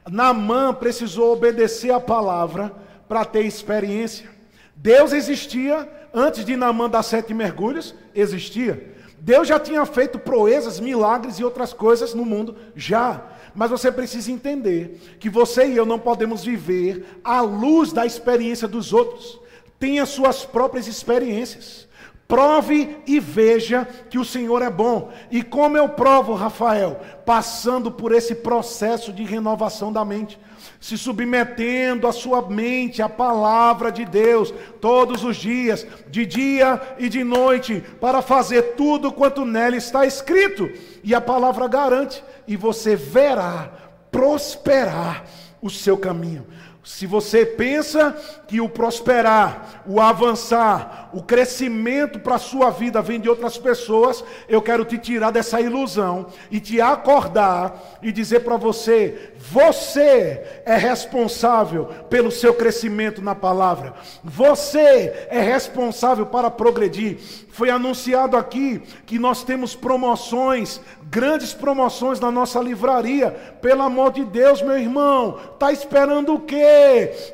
Naamã 0.06 0.74
precisou 0.74 1.32
obedecer 1.32 1.90
a 1.90 1.98
palavra 1.98 2.70
para 3.08 3.24
ter 3.24 3.46
experiência. 3.46 4.28
Deus 4.74 5.14
existia 5.14 5.88
antes 6.12 6.44
de 6.44 6.54
Naamã 6.54 6.90
dar 6.90 7.02
sete 7.02 7.32
mergulhos, 7.32 7.94
existia. 8.14 8.94
Deus 9.18 9.48
já 9.48 9.58
tinha 9.58 9.86
feito 9.86 10.18
proezas, 10.18 10.78
milagres 10.78 11.38
e 11.38 11.44
outras 11.44 11.72
coisas 11.72 12.12
no 12.12 12.26
mundo, 12.26 12.56
já. 12.76 13.22
Mas 13.54 13.70
você 13.70 13.90
precisa 13.90 14.30
entender 14.30 15.16
que 15.18 15.30
você 15.30 15.66
e 15.66 15.78
eu 15.78 15.86
não 15.86 15.98
podemos 15.98 16.44
viver 16.44 17.20
à 17.24 17.40
luz 17.40 17.90
da 17.90 18.04
experiência 18.04 18.68
dos 18.68 18.92
outros. 18.92 19.40
Tenha 19.78 20.04
suas 20.04 20.44
próprias 20.44 20.86
experiências. 20.86 21.85
Prove 22.28 22.98
e 23.06 23.20
veja 23.20 23.86
que 24.10 24.18
o 24.18 24.24
Senhor 24.24 24.60
é 24.60 24.70
bom. 24.70 25.12
E 25.30 25.44
como 25.44 25.78
eu 25.78 25.88
provo, 25.90 26.34
Rafael? 26.34 27.00
Passando 27.24 27.90
por 27.90 28.12
esse 28.12 28.34
processo 28.34 29.12
de 29.12 29.22
renovação 29.22 29.92
da 29.92 30.04
mente, 30.04 30.38
se 30.80 30.98
submetendo 30.98 32.08
a 32.08 32.12
sua 32.12 32.42
mente 32.42 33.00
à 33.00 33.08
palavra 33.08 33.92
de 33.92 34.04
Deus 34.04 34.52
todos 34.80 35.22
os 35.22 35.36
dias, 35.36 35.86
de 36.08 36.26
dia 36.26 36.80
e 36.98 37.08
de 37.08 37.22
noite, 37.22 37.82
para 38.00 38.20
fazer 38.20 38.74
tudo 38.74 39.12
quanto 39.12 39.44
nela 39.44 39.76
está 39.76 40.04
escrito. 40.04 40.68
E 41.04 41.14
a 41.14 41.20
palavra 41.20 41.68
garante, 41.68 42.24
e 42.48 42.56
você 42.56 42.96
verá 42.96 43.70
prosperar 44.10 45.24
o 45.62 45.70
seu 45.70 45.96
caminho. 45.96 46.46
Se 46.86 47.04
você 47.04 47.44
pensa 47.44 48.16
que 48.46 48.60
o 48.60 48.68
prosperar, 48.68 49.82
o 49.88 50.00
avançar, 50.00 51.10
o 51.12 51.20
crescimento 51.20 52.20
para 52.20 52.36
a 52.36 52.38
sua 52.38 52.70
vida 52.70 53.02
vem 53.02 53.18
de 53.18 53.28
outras 53.28 53.58
pessoas, 53.58 54.22
eu 54.48 54.62
quero 54.62 54.84
te 54.84 54.96
tirar 54.96 55.32
dessa 55.32 55.60
ilusão 55.60 56.28
e 56.48 56.60
te 56.60 56.80
acordar 56.80 57.98
e 58.00 58.12
dizer 58.12 58.44
para 58.44 58.56
você: 58.56 59.32
você 59.36 60.62
é 60.64 60.76
responsável 60.76 61.86
pelo 62.08 62.30
seu 62.30 62.54
crescimento 62.54 63.20
na 63.20 63.34
palavra, 63.34 63.92
você 64.22 65.26
é 65.28 65.40
responsável 65.40 66.26
para 66.26 66.52
progredir. 66.52 67.18
Foi 67.48 67.70
anunciado 67.70 68.36
aqui 68.36 68.82
que 69.06 69.18
nós 69.18 69.42
temos 69.42 69.74
promoções, 69.74 70.78
grandes 71.10 71.54
promoções 71.54 72.20
na 72.20 72.30
nossa 72.30 72.60
livraria. 72.60 73.30
Pelo 73.62 73.82
amor 73.82 74.12
de 74.12 74.24
Deus, 74.26 74.60
meu 74.60 74.78
irmão, 74.78 75.38
tá 75.58 75.72
esperando 75.72 76.34
o 76.34 76.40
quê? 76.40 76.75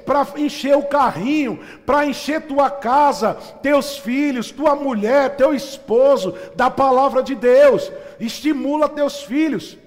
Para 0.04 0.26
encher 0.36 0.76
o 0.76 0.84
carrinho, 0.84 1.60
para 1.84 2.06
encher 2.06 2.42
tua 2.42 2.70
casa, 2.70 3.34
teus 3.62 3.98
filhos, 3.98 4.50
tua 4.50 4.74
mulher, 4.74 5.36
teu 5.36 5.54
esposo 5.54 6.34
da 6.54 6.70
palavra 6.70 7.22
de 7.22 7.34
Deus. 7.34 7.90
Estimula 8.18 8.88
teus 8.88 9.22
filhos. 9.22 9.78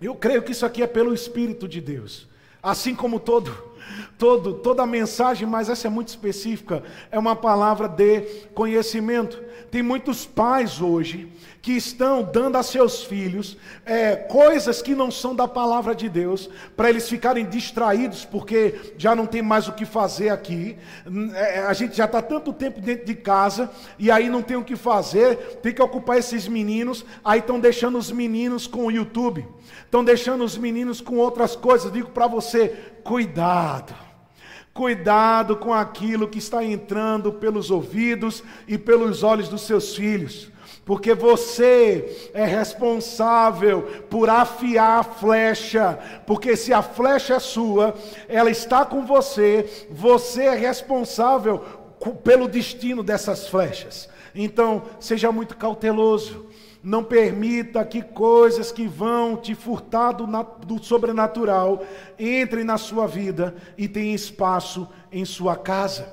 Eu 0.00 0.14
creio 0.14 0.42
que 0.42 0.52
isso 0.52 0.64
aqui 0.64 0.82
é 0.82 0.86
pelo 0.86 1.14
espírito 1.14 1.66
de 1.66 1.80
Deus. 1.80 2.28
Assim 2.62 2.94
como 2.94 3.18
todo 3.18 3.68
todo, 4.18 4.54
toda 4.54 4.82
a 4.82 4.86
mensagem, 4.86 5.46
mas 5.46 5.68
essa 5.68 5.86
é 5.86 5.90
muito 5.90 6.08
específica, 6.08 6.82
é 7.10 7.18
uma 7.18 7.36
palavra 7.36 7.88
de 7.88 8.22
conhecimento. 8.52 9.40
Tem 9.70 9.82
muitos 9.82 10.26
pais 10.26 10.80
hoje 10.80 11.30
que 11.60 11.72
estão 11.72 12.22
dando 12.22 12.56
a 12.56 12.62
seus 12.62 13.04
filhos 13.04 13.56
é, 13.84 14.16
coisas 14.16 14.80
que 14.80 14.94
não 14.94 15.10
são 15.10 15.34
da 15.34 15.46
palavra 15.46 15.94
de 15.94 16.08
Deus, 16.08 16.48
para 16.74 16.88
eles 16.88 17.08
ficarem 17.08 17.44
distraídos, 17.44 18.24
porque 18.24 18.94
já 18.96 19.14
não 19.14 19.26
tem 19.26 19.42
mais 19.42 19.68
o 19.68 19.72
que 19.72 19.84
fazer 19.84 20.30
aqui. 20.30 20.76
É, 21.34 21.60
a 21.60 21.72
gente 21.74 21.96
já 21.96 22.06
está 22.06 22.22
tanto 22.22 22.52
tempo 22.52 22.80
dentro 22.80 23.04
de 23.04 23.14
casa 23.14 23.70
e 23.98 24.10
aí 24.10 24.30
não 24.30 24.42
tem 24.42 24.56
o 24.56 24.64
que 24.64 24.76
fazer, 24.76 25.36
tem 25.62 25.74
que 25.74 25.82
ocupar 25.82 26.18
esses 26.18 26.48
meninos, 26.48 27.04
aí 27.22 27.40
estão 27.40 27.60
deixando 27.60 27.98
os 27.98 28.10
meninos 28.10 28.66
com 28.66 28.86
o 28.86 28.90
YouTube, 28.90 29.46
estão 29.84 30.02
deixando 30.02 30.42
os 30.42 30.56
meninos 30.56 31.00
com 31.00 31.16
outras 31.16 31.54
coisas. 31.54 31.92
Digo 31.92 32.08
para 32.10 32.26
você, 32.26 32.74
cuidado. 33.04 34.07
Cuidado 34.78 35.56
com 35.56 35.74
aquilo 35.74 36.28
que 36.28 36.38
está 36.38 36.62
entrando 36.62 37.32
pelos 37.32 37.68
ouvidos 37.68 38.44
e 38.68 38.78
pelos 38.78 39.24
olhos 39.24 39.48
dos 39.48 39.62
seus 39.62 39.96
filhos, 39.96 40.52
porque 40.84 41.14
você 41.14 42.30
é 42.32 42.44
responsável 42.44 43.82
por 44.08 44.30
afiar 44.30 45.00
a 45.00 45.02
flecha, 45.02 45.98
porque 46.24 46.56
se 46.56 46.72
a 46.72 46.80
flecha 46.80 47.34
é 47.34 47.38
sua, 47.40 47.92
ela 48.28 48.52
está 48.52 48.84
com 48.84 49.04
você, 49.04 49.88
você 49.90 50.44
é 50.44 50.54
responsável 50.54 51.58
pelo 52.22 52.46
destino 52.46 53.02
dessas 53.02 53.48
flechas. 53.48 54.08
Então, 54.32 54.84
seja 55.00 55.32
muito 55.32 55.56
cauteloso. 55.56 56.47
Não 56.82 57.02
permita 57.02 57.84
que 57.84 58.00
coisas 58.02 58.70
que 58.70 58.86
vão 58.86 59.36
te 59.36 59.54
furtar 59.54 60.12
do, 60.12 60.26
do, 60.64 60.82
sobrenatural 60.82 61.84
entrem 62.18 62.62
na 62.62 62.78
sua 62.78 63.06
vida 63.06 63.54
e 63.76 63.88
tenham 63.88 64.14
espaço 64.14 64.88
em 65.10 65.24
sua 65.24 65.56
casa. 65.56 66.12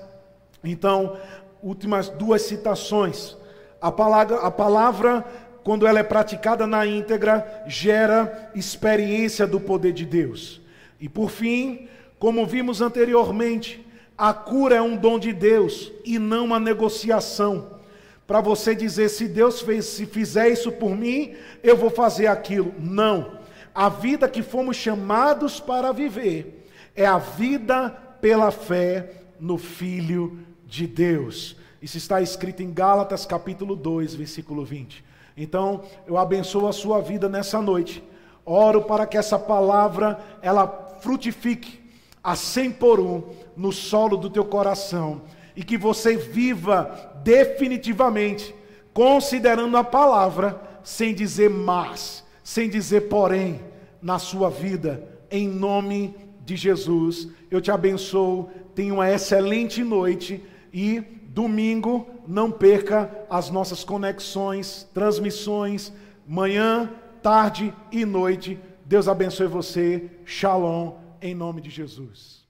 Então, 0.64 1.18
últimas 1.62 2.10
duas 2.10 2.42
citações. 2.42 3.38
A 3.80 3.92
palavra, 3.92 4.38
a 4.38 4.50
palavra, 4.50 5.26
quando 5.64 5.86
ela 5.86 6.00
é 6.00 6.04
praticada 6.04 6.66
na 6.66 6.86
íntegra, 6.86 7.64
gera 7.68 8.52
experiência 8.56 9.46
do 9.46 9.60
poder 9.60 9.94
de 9.94 10.06
Deus. 10.06 10.62
E 11.00 11.08
por 11.08 11.30
fim, 11.30 11.88
como 12.18 12.46
vimos 12.46 12.82
anteriormente, 12.82 13.86
a 14.18 14.34
cura 14.34 14.76
é 14.76 14.82
um 14.82 14.96
dom 14.96 15.20
de 15.20 15.32
Deus 15.32 15.92
e 16.04 16.18
não 16.18 16.46
uma 16.46 16.60
negociação 16.60 17.75
para 18.28 18.42
você 18.42 18.74
dizer 18.74 19.10
se 19.10 19.28
Deus 19.28 19.62
fez, 19.62 19.86
se 19.86 20.06
fizer 20.06 20.50
isso 20.50 20.72
por 20.72 20.96
mim, 20.96 21.36
eu 21.64 21.78
vou 21.78 21.90
fazer 21.90 22.28
aquilo. 22.28 22.74
Não. 22.80 23.40
A 23.74 23.90
vida 23.90 24.28
que 24.28 24.42
fomos 24.42 24.78
chamados 24.78 25.60
para 25.60 25.92
viver 25.92 26.68
é 26.96 27.06
a 27.06 27.18
vida 27.18 27.90
pela 28.22 28.52
fé 28.52 29.12
no 29.40 29.58
Filho 29.58 30.40
de 30.66 30.88
Deus. 30.88 31.56
Isso 31.82 31.98
está 31.98 32.22
escrito 32.22 32.64
em 32.64 32.74
Gálatas 32.74 33.26
capítulo 33.26 33.76
2, 33.76 34.16
versículo 34.16 34.66
20. 34.66 35.04
Então, 35.38 35.84
eu 36.08 36.18
abençoo 36.18 36.68
a 36.68 36.74
sua 36.74 37.02
vida 37.02 37.28
nessa 37.28 37.62
noite. 37.62 38.02
Oro 38.46 38.84
para 38.84 39.06
que 39.06 39.18
essa 39.18 39.38
palavra 39.38 40.20
ela 40.42 40.68
frutifique 41.02 41.84
a 42.24 42.36
cem 42.36 42.72
por 42.72 43.00
um 43.00 43.24
no 43.56 43.72
solo 43.72 44.18
do 44.18 44.30
teu 44.30 44.46
coração 44.46 45.22
e 45.56 45.64
que 45.64 45.78
você 45.78 46.16
viva 46.16 47.15
definitivamente, 47.26 48.54
considerando 48.94 49.76
a 49.76 49.84
palavra, 49.84 50.62
sem 50.84 51.12
dizer 51.12 51.50
mas, 51.50 52.24
sem 52.44 52.70
dizer 52.70 53.10
porém, 53.10 53.60
na 54.00 54.20
sua 54.20 54.48
vida, 54.52 55.10
em 55.32 55.48
nome 55.48 56.16
de 56.46 56.56
Jesus. 56.56 57.28
Eu 57.50 57.60
te 57.60 57.72
abençoo, 57.72 58.52
tenha 58.76 58.94
uma 58.94 59.10
excelente 59.10 59.84
noite 59.84 60.44
e 60.72 61.02
domingo 61.30 62.08
não 62.28 62.52
perca 62.52 63.26
as 63.28 63.50
nossas 63.50 63.84
conexões, 63.84 64.88
transmissões, 64.94 65.92
manhã, 66.28 66.92
tarde 67.24 67.74
e 67.92 68.06
noite. 68.06 68.60
Deus 68.86 69.08
abençoe 69.08 69.48
você. 69.48 70.12
Shalom, 70.26 70.94
em 71.20 71.34
nome 71.34 71.60
de 71.60 71.72
Jesus. 71.72 72.45